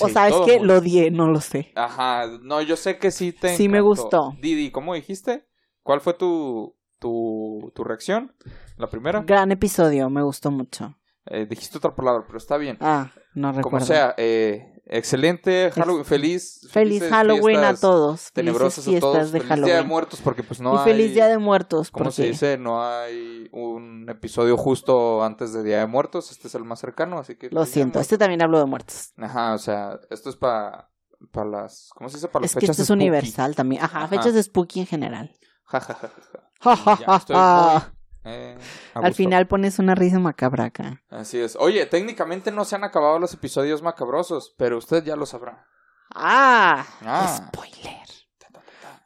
o 0.00 0.08
sabes 0.08 0.34
que 0.46 0.58
lo 0.60 0.78
odié, 0.78 1.10
no 1.10 1.28
lo 1.28 1.40
sé. 1.40 1.70
Ajá, 1.74 2.26
no, 2.42 2.62
yo 2.62 2.76
sé 2.76 2.98
que 2.98 3.10
sí 3.10 3.32
te 3.32 3.56
Sí 3.56 3.68
me 3.68 3.80
gustó. 3.82 4.32
Didi, 4.40 4.70
¿cómo 4.70 4.94
dijiste? 4.94 5.46
¿Cuál 5.82 6.00
fue 6.00 6.14
tu, 6.14 6.76
tu, 6.98 7.70
tu 7.74 7.84
reacción? 7.84 8.34
¿La 8.78 8.88
primera? 8.88 9.20
Gran 9.22 9.52
episodio, 9.52 10.08
me 10.08 10.22
gustó 10.22 10.50
mucho. 10.50 10.96
Eh, 11.26 11.46
dijiste 11.46 11.76
otra 11.78 11.94
palabra, 11.94 12.24
pero 12.26 12.38
está 12.38 12.56
bien. 12.56 12.78
Ah, 12.80 13.12
no 13.34 13.48
recuerdo. 13.52 13.62
Como 13.70 13.80
sea, 13.84 14.14
eh, 14.16 14.81
excelente 14.96 15.70
Halloween, 15.74 16.04
feliz. 16.04 16.66
Feliz 16.70 17.02
Halloween 17.08 17.58
a 17.64 17.74
todos. 17.74 18.32
Tenebrosas 18.32 18.86
a 18.86 18.90
fiestas 18.90 19.12
todos. 19.12 19.32
de 19.32 19.40
feliz 19.40 19.48
Día 19.48 19.56
de 19.56 19.70
Halloween. 19.72 19.88
Muertos, 19.88 20.20
porque 20.22 20.42
pues 20.42 20.60
no 20.60 20.74
y 20.74 20.78
hay. 20.78 20.84
feliz 20.84 21.14
Día 21.14 21.26
de 21.28 21.38
Muertos. 21.38 21.90
¿Cómo 21.90 22.10
se 22.10 22.22
porque 22.22 22.30
dice? 22.32 22.58
No 22.58 22.82
hay 22.84 23.48
un 23.52 24.06
episodio 24.08 24.56
justo 24.56 25.22
antes 25.24 25.52
de 25.52 25.62
Día 25.62 25.78
de 25.80 25.86
Muertos. 25.86 26.30
Este 26.30 26.48
es 26.48 26.54
el 26.54 26.64
más 26.64 26.78
cercano, 26.80 27.18
así 27.18 27.36
que. 27.36 27.48
Lo 27.50 27.60
de 27.60 27.66
siento, 27.66 28.00
este 28.00 28.18
también 28.18 28.42
hablo 28.42 28.58
de 28.58 28.66
muertos. 28.66 29.12
Ajá, 29.16 29.54
o 29.54 29.58
sea, 29.58 29.98
esto 30.10 30.30
es 30.30 30.36
para. 30.36 30.88
Para 31.30 31.48
las. 31.48 31.90
¿Cómo 31.94 32.08
se 32.10 32.16
dice? 32.16 32.28
Para 32.28 32.42
las 32.42 32.50
Es 32.50 32.54
que 32.54 32.60
fechas 32.60 32.74
esto 32.78 32.82
es 32.82 32.86
spooky. 32.88 33.02
universal 33.02 33.54
también. 33.54 33.82
Ajá, 33.82 33.98
Ajá. 34.00 34.08
fechas 34.08 34.34
de 34.34 34.42
spooky 34.42 34.80
en 34.80 34.86
general. 34.86 35.30
Ja, 35.64 35.80
ja, 35.80 35.94
ja, 35.94 36.08
ja, 36.08 36.22
ja. 36.32 36.50
Ja, 36.60 36.76
ja, 36.76 36.98
Ya, 37.00 37.06
ja, 37.06 37.16
estoy 37.16 37.36
ja. 37.36 37.94
Eh, 38.24 38.56
Al 38.94 39.14
final 39.14 39.46
pones 39.48 39.78
una 39.78 39.94
risa 39.94 40.18
macabra 40.18 40.64
acá. 40.66 41.02
Así 41.10 41.38
es. 41.38 41.56
Oye, 41.58 41.86
técnicamente 41.86 42.50
no 42.50 42.64
se 42.64 42.76
han 42.76 42.84
acabado 42.84 43.18
los 43.18 43.34
episodios 43.34 43.82
macabrosos, 43.82 44.54
pero 44.56 44.78
usted 44.78 45.04
ya 45.04 45.16
lo 45.16 45.26
sabrá. 45.26 45.66
¡Ah! 46.14 46.86
Ah. 47.04 47.48
Spoiler. 47.48 48.06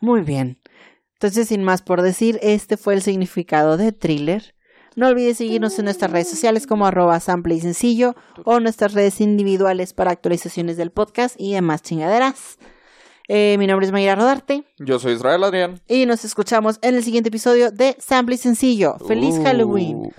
Muy 0.01 0.21
bien. 0.21 0.61
Entonces, 1.15 1.49
sin 1.49 1.65
más 1.65 1.83
por 1.83 2.03
decir, 2.03 2.39
este 2.43 2.77
fue 2.77 2.95
el 2.95 3.03
significado 3.03 3.77
de 3.77 3.93
thriller. 3.93 4.55
No 4.97 5.09
olvides 5.09 5.39
seguirnos 5.39 5.79
en 5.79 5.87
nuestras 5.87 6.11
redes 6.11 6.29
sociales 6.29 6.67
como 6.67 6.87
arroba 6.87 7.21
sample 7.21 7.55
y 7.55 7.61
sencillo 7.61 8.15
o 8.45 8.61
nuestras 8.61 8.95
redes 8.95 9.21
individuales 9.21 9.93
para 9.93 10.11
actualizaciones 10.11 10.77
del 10.77 10.91
podcast 10.91 11.37
y 11.39 11.53
demás 11.53 11.83
chingaderas. 11.83 12.59
Eh, 13.29 13.57
mi 13.59 13.67
nombre 13.67 13.87
es 13.87 13.93
Mayra 13.93 14.15
Rodarte 14.15 14.65
Yo 14.79 14.99
soy 14.99 15.15
Israel 15.15 15.43
Adrián. 15.45 15.81
y 15.89 16.07
nos 16.07 16.25
escuchamos 16.25 16.79
en 16.83 16.95
el 16.95 17.03
siguiente 17.03 17.29
episodio 17.29 17.71
de 17.73 17.97
Sample 17.99 18.37
y 18.37 18.39
Sencillo. 18.39 18.97
¡Feliz 19.09 19.35
Uh. 19.39 19.43
Halloween! 19.45 20.13